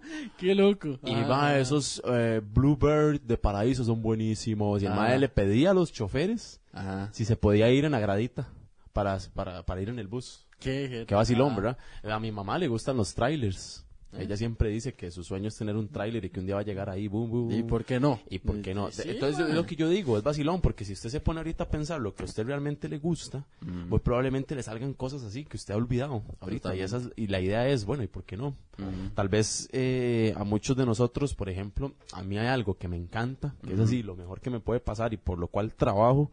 qué 0.38 0.54
loco. 0.54 0.98
Y 1.04 1.14
Ah. 1.14 1.26
mae, 1.28 1.60
esos 1.60 2.02
eh, 2.06 2.40
Bluebird 2.44 3.20
de 3.22 3.36
Paraíso 3.38 3.84
son 3.84 4.02
buenísimos. 4.02 4.82
Y 4.82 4.86
el 4.86 4.92
Ah. 4.92 4.96
mae 4.96 5.18
le 5.18 5.28
pedía 5.28 5.70
a 5.70 5.74
los 5.74 5.92
choferes 5.92 6.60
Ajá. 6.72 7.08
si 7.12 7.24
se 7.24 7.36
podía 7.36 7.70
ir 7.70 7.84
en 7.84 7.94
agradita 7.94 8.48
para, 8.92 9.18
para, 9.34 9.64
para 9.64 9.80
ir 9.80 9.88
en 9.88 9.98
el 9.98 10.08
bus. 10.08 10.46
Qué, 10.58 11.04
Qué 11.06 11.14
vacilón, 11.14 11.52
Ah. 11.52 11.56
¿verdad? 11.56 11.78
A 12.14 12.18
mi 12.18 12.32
mamá 12.32 12.58
le 12.58 12.66
gustan 12.68 12.96
los 12.96 13.14
trailers. 13.14 13.85
Ella 14.12 14.36
siempre 14.36 14.70
dice 14.70 14.94
que 14.94 15.10
su 15.10 15.22
sueño 15.24 15.48
es 15.48 15.56
tener 15.56 15.76
un 15.76 15.88
trailer 15.88 16.24
y 16.24 16.30
que 16.30 16.40
un 16.40 16.46
día 16.46 16.54
va 16.54 16.62
a 16.62 16.64
llegar 16.64 16.88
ahí, 16.88 17.06
boom, 17.06 17.30
boom, 17.30 17.50
¿Y 17.52 17.62
por 17.64 17.84
qué 17.84 18.00
no? 18.00 18.20
¿Y 18.30 18.38
por 18.38 18.62
qué 18.62 18.74
no? 18.74 18.90
Sí, 18.90 19.02
Entonces, 19.04 19.48
es 19.48 19.54
lo 19.54 19.66
que 19.66 19.76
yo 19.76 19.88
digo, 19.90 20.16
es 20.16 20.22
vacilón, 20.22 20.60
porque 20.62 20.84
si 20.86 20.94
usted 20.94 21.10
se 21.10 21.20
pone 21.20 21.40
ahorita 21.40 21.64
a 21.64 21.68
pensar 21.68 22.00
lo 22.00 22.14
que 22.14 22.22
a 22.22 22.26
usted 22.26 22.46
realmente 22.46 22.88
le 22.88 22.98
gusta, 22.98 23.44
Mm. 23.60 23.88
muy 23.90 23.98
probablemente 23.98 24.54
le 24.54 24.62
salgan 24.62 24.94
cosas 24.94 25.22
así 25.22 25.44
que 25.44 25.56
usted 25.56 25.74
ha 25.74 25.76
olvidado 25.76 26.22
ahorita. 26.40 26.74
Y, 26.74 26.80
esas, 26.80 27.10
y 27.16 27.26
la 27.26 27.40
idea 27.40 27.68
es, 27.68 27.84
bueno, 27.84 28.02
¿y 28.04 28.06
por 28.06 28.24
qué 28.24 28.36
no? 28.36 28.50
Mm. 28.78 29.14
Tal 29.14 29.28
vez 29.28 29.68
eh, 29.72 30.32
a 30.36 30.44
muchos 30.44 30.76
de 30.76 30.86
nosotros, 30.86 31.34
por 31.34 31.48
ejemplo, 31.50 31.92
a 32.12 32.22
mí 32.22 32.38
hay 32.38 32.46
algo 32.46 32.78
que 32.78 32.88
me 32.88 32.96
encanta, 32.96 33.54
que 33.66 33.74
es 33.74 33.80
así, 33.80 34.02
lo 34.02 34.16
mejor 34.16 34.40
que 34.40 34.50
me 34.50 34.60
puede 34.60 34.80
pasar 34.80 35.12
y 35.12 35.16
por 35.18 35.38
lo 35.38 35.48
cual 35.48 35.74
trabajo, 35.74 36.30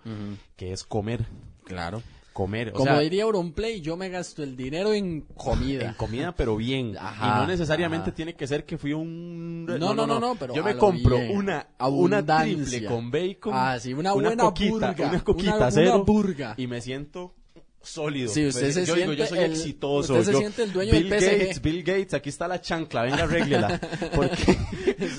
que 0.56 0.72
es 0.72 0.84
comer. 0.84 1.26
Claro. 1.66 2.02
Comer, 2.34 2.70
o 2.70 2.74
Como 2.74 2.86
sea, 2.86 3.00
diría 3.00 3.24
Auronplay, 3.26 3.80
yo 3.80 3.96
me 3.96 4.10
gasto 4.10 4.42
el 4.42 4.56
dinero 4.58 4.92
en 4.92 5.22
comida. 5.22 5.86
en 5.90 5.94
comida, 5.94 6.34
pero 6.36 6.58
bien. 6.58 6.98
Ajá, 7.00 7.38
y 7.38 7.42
no 7.42 7.48
necesariamente 7.48 8.10
ajá. 8.10 8.16
tiene 8.16 8.34
que 8.36 8.48
ser 8.48 8.66
que 8.66 8.78
fui 8.80 8.92
un... 8.94 9.66
No, 9.68 9.94
no, 9.94 10.08
no, 10.08 10.20
no, 10.20 10.36
pero 10.36 10.56
Yo 10.56 10.64
me 10.64 10.76
compro 10.76 11.18
bien. 11.18 11.38
una, 11.38 11.68
una 11.80 12.26
triple 12.44 12.86
con 12.86 13.12
bacon. 13.12 13.54
Ah, 13.56 13.78
sí, 13.80 13.94
una 13.94 14.14
buena 14.14 14.36
coquita, 14.46 14.72
burga, 14.92 15.08
Una 15.10 15.24
coquita 15.24 15.50
una- 15.56 15.58
una 15.60 15.72
cero. 15.72 16.04
burga. 16.06 16.56
Y 16.58 16.66
me 16.66 16.82
siento 16.82 17.36
sólido. 17.84 18.30
Sí, 18.30 18.48
usted 18.48 18.68
Me- 18.68 18.72
se 18.74 18.86
yo 18.86 18.96
digo, 18.96 19.14
yo 19.14 19.26
siente 19.26 19.36
soy 19.36 19.40
el- 19.44 19.52
exitoso. 19.52 20.14
usted 20.14 20.26
se 20.26 20.32
yo- 20.32 20.38
siente 20.40 20.64
el 20.64 20.72
dueño 20.74 20.92
Bill 20.94 21.10
del 21.10 21.20
PSG. 21.22 21.38
Gates, 21.40 21.62
Bill 21.62 21.84
Gates, 21.84 22.14
aquí 22.16 22.30
está 22.30 22.48
la 22.48 22.62
chancla, 22.62 23.04
venga, 23.04 23.24
arréglela. 23.26 23.80
Porque, 24.16 24.58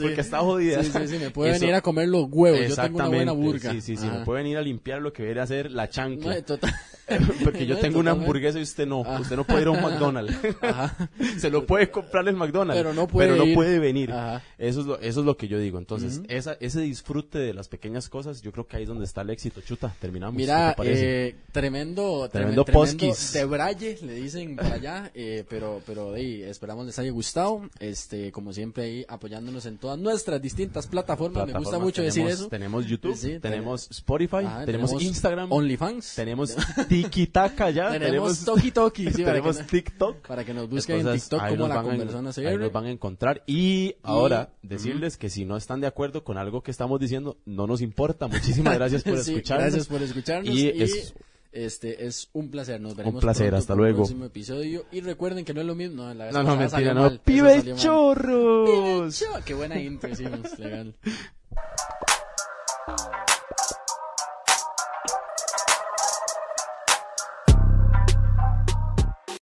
porque 0.00 0.20
está 0.20 0.38
jodida. 0.40 0.82
Sí, 0.82 0.90
sí, 0.90 1.08
sí, 1.08 1.18
me 1.18 1.30
puede 1.30 1.52
Eso- 1.52 1.60
venir 1.60 1.74
a 1.76 1.80
comer 1.82 2.08
los 2.08 2.26
huevos. 2.30 2.58
Yo 2.68 2.74
tengo 2.74 2.96
una 2.96 3.06
buena 3.08 3.22
Exactamente, 3.32 3.32
burga. 3.52 3.70
Sí, 3.72 3.80
sí, 3.82 3.96
sí, 3.98 4.06
Ajá. 4.08 4.18
me 4.18 4.24
puede 4.24 4.42
venir 4.42 4.56
a 4.56 4.62
limpiar 4.62 5.00
lo 5.02 5.12
que 5.12 5.22
viene 5.24 5.40
a 5.40 5.44
hacer 5.44 5.70
la 5.70 5.88
chancla. 5.90 6.34
No, 6.36 6.42
total- 6.42 6.74
Porque 7.44 7.66
yo 7.66 7.78
tengo 7.78 7.98
una 7.98 8.12
hamburguesa 8.12 8.58
y 8.58 8.62
usted 8.62 8.86
no. 8.86 9.02
Ah. 9.04 9.18
Usted 9.20 9.36
no 9.36 9.44
puede 9.44 9.62
ir 9.62 9.68
a 9.68 9.70
un 9.70 9.82
McDonald's. 9.82 10.36
Ajá. 10.62 11.10
Se 11.38 11.50
lo 11.50 11.66
puede 11.66 11.90
comprar 11.90 12.26
el 12.28 12.36
McDonald's. 12.36 12.80
Pero 12.80 12.94
no 12.94 13.06
puede 13.06 13.28
pero 13.28 13.44
no 13.44 13.54
puede 13.54 13.78
venir. 13.78 14.12
Ajá. 14.12 14.42
Eso 14.58 14.80
es, 14.80 14.86
lo, 14.86 14.98
eso 15.00 15.20
es 15.20 15.26
lo 15.26 15.36
que 15.36 15.48
yo 15.48 15.58
digo. 15.58 15.78
Entonces, 15.78 16.22
esa, 16.28 16.56
ese 16.60 16.80
disfrute 16.80 17.38
de 17.38 17.54
las 17.54 17.68
pequeñas 17.68 18.08
cosas, 18.08 18.42
yo 18.42 18.52
creo 18.52 18.66
que 18.66 18.76
ahí 18.76 18.82
es 18.84 18.88
donde 18.88 19.04
está 19.04 19.22
el 19.22 19.30
éxito. 19.30 19.60
Chuta, 19.60 19.94
terminamos. 20.00 20.34
¿Qué 20.34 20.42
Mira, 20.42 20.74
eh, 20.82 21.36
tremendo, 21.52 22.28
Tremendo 22.30 22.64
tremendo, 22.64 23.14
de 23.32 23.44
braille, 23.44 23.98
le 24.02 24.14
dicen 24.14 24.56
por 24.56 24.66
allá, 24.66 25.10
eh, 25.14 25.44
pero, 25.48 25.82
pero 25.86 26.12
de 26.12 26.20
ahí, 26.20 26.42
esperamos 26.42 26.86
les 26.86 26.98
haya 26.98 27.10
gustado, 27.10 27.62
este, 27.80 28.32
como 28.32 28.52
siempre 28.52 28.84
ahí 28.84 29.04
apoyándonos 29.08 29.66
en 29.66 29.78
todas 29.78 29.98
nuestras 29.98 30.40
distintas 30.40 30.86
plataformas, 30.86 31.46
me 31.46 31.58
gusta 31.58 31.78
mucho 31.78 32.02
decir 32.02 32.26
eso. 32.26 32.48
Tenemos 32.48 32.86
YouTube, 32.86 33.16
Sí, 33.16 33.38
tenemos 33.40 33.90
Spotify, 33.90 34.44
Ajá, 34.44 34.64
tenemos, 34.64 35.00
Instagram, 35.00 35.52
OnlyFans, 35.52 36.14
tenemos 36.14 36.56
Tiki 37.02 37.26
Taka 37.28 37.70
ya, 37.70 37.90
tenemos 37.98 38.44
Toki 38.44 38.70
Toki, 38.70 39.10
sí, 39.10 39.22
para, 39.22 39.34
tenemos 39.34 39.58
que, 39.58 39.64
TikTok. 39.64 40.26
para 40.26 40.44
que 40.44 40.54
nos 40.54 40.68
busquen 40.68 40.96
en 40.96 41.00
Entonces, 41.00 41.22
TikTok 41.28 41.42
ahí 41.42 41.56
como 41.56 41.68
nos 41.68 41.68
la 41.68 41.80
Ahí 41.90 42.00
ACR. 42.54 42.60
nos 42.60 42.72
van 42.72 42.84
a 42.86 42.90
encontrar. 42.90 43.42
Y 43.46 43.96
ahora, 44.02 44.50
decirles 44.62 45.16
que 45.16 45.30
si 45.30 45.44
no 45.44 45.56
están 45.56 45.80
de 45.80 45.86
acuerdo 45.86 46.24
con 46.24 46.38
algo 46.38 46.62
que 46.62 46.70
estamos 46.70 47.00
diciendo, 47.00 47.38
no 47.46 47.66
nos 47.66 47.80
importa. 47.80 48.28
Muchísimas 48.28 48.74
gracias 48.78 49.02
por 49.02 49.18
Sí, 49.22 49.32
escucharnos. 49.32 49.64
Gracias 49.64 49.86
por 49.88 50.02
escucharnos. 50.02 50.54
Y 50.54 50.68
Y, 50.70 50.82
es- 50.82 51.14
este 51.52 52.06
es 52.06 52.30
un 52.32 52.50
placer. 52.50 52.80
Nos 52.80 52.96
veremos 52.96 53.20
placer, 53.20 53.46
pronto 53.50 53.58
hasta 53.58 53.74
un 53.74 53.78
luego. 53.78 53.98
próximo 53.98 54.24
episodio. 54.24 54.86
Y 54.90 55.00
recuerden 55.02 55.44
que 55.44 55.54
no 55.54 55.60
es 55.60 55.66
lo 55.68 55.76
mismo. 55.76 56.02
No, 56.02 56.12
la 56.14 56.24
vez 56.24 56.34
No, 56.34 56.42
no, 56.42 56.56
mentira, 56.56 56.94
no. 56.94 57.02
mal, 57.02 57.20
¡Pibe 57.24 57.58
salió 57.58 57.74
mal. 57.74 57.82
chorros! 57.84 59.24
Qué 59.44 59.54
buena 59.54 59.80
intro 59.80 60.10
hicimos, 60.10 60.58
legal. 60.58 60.96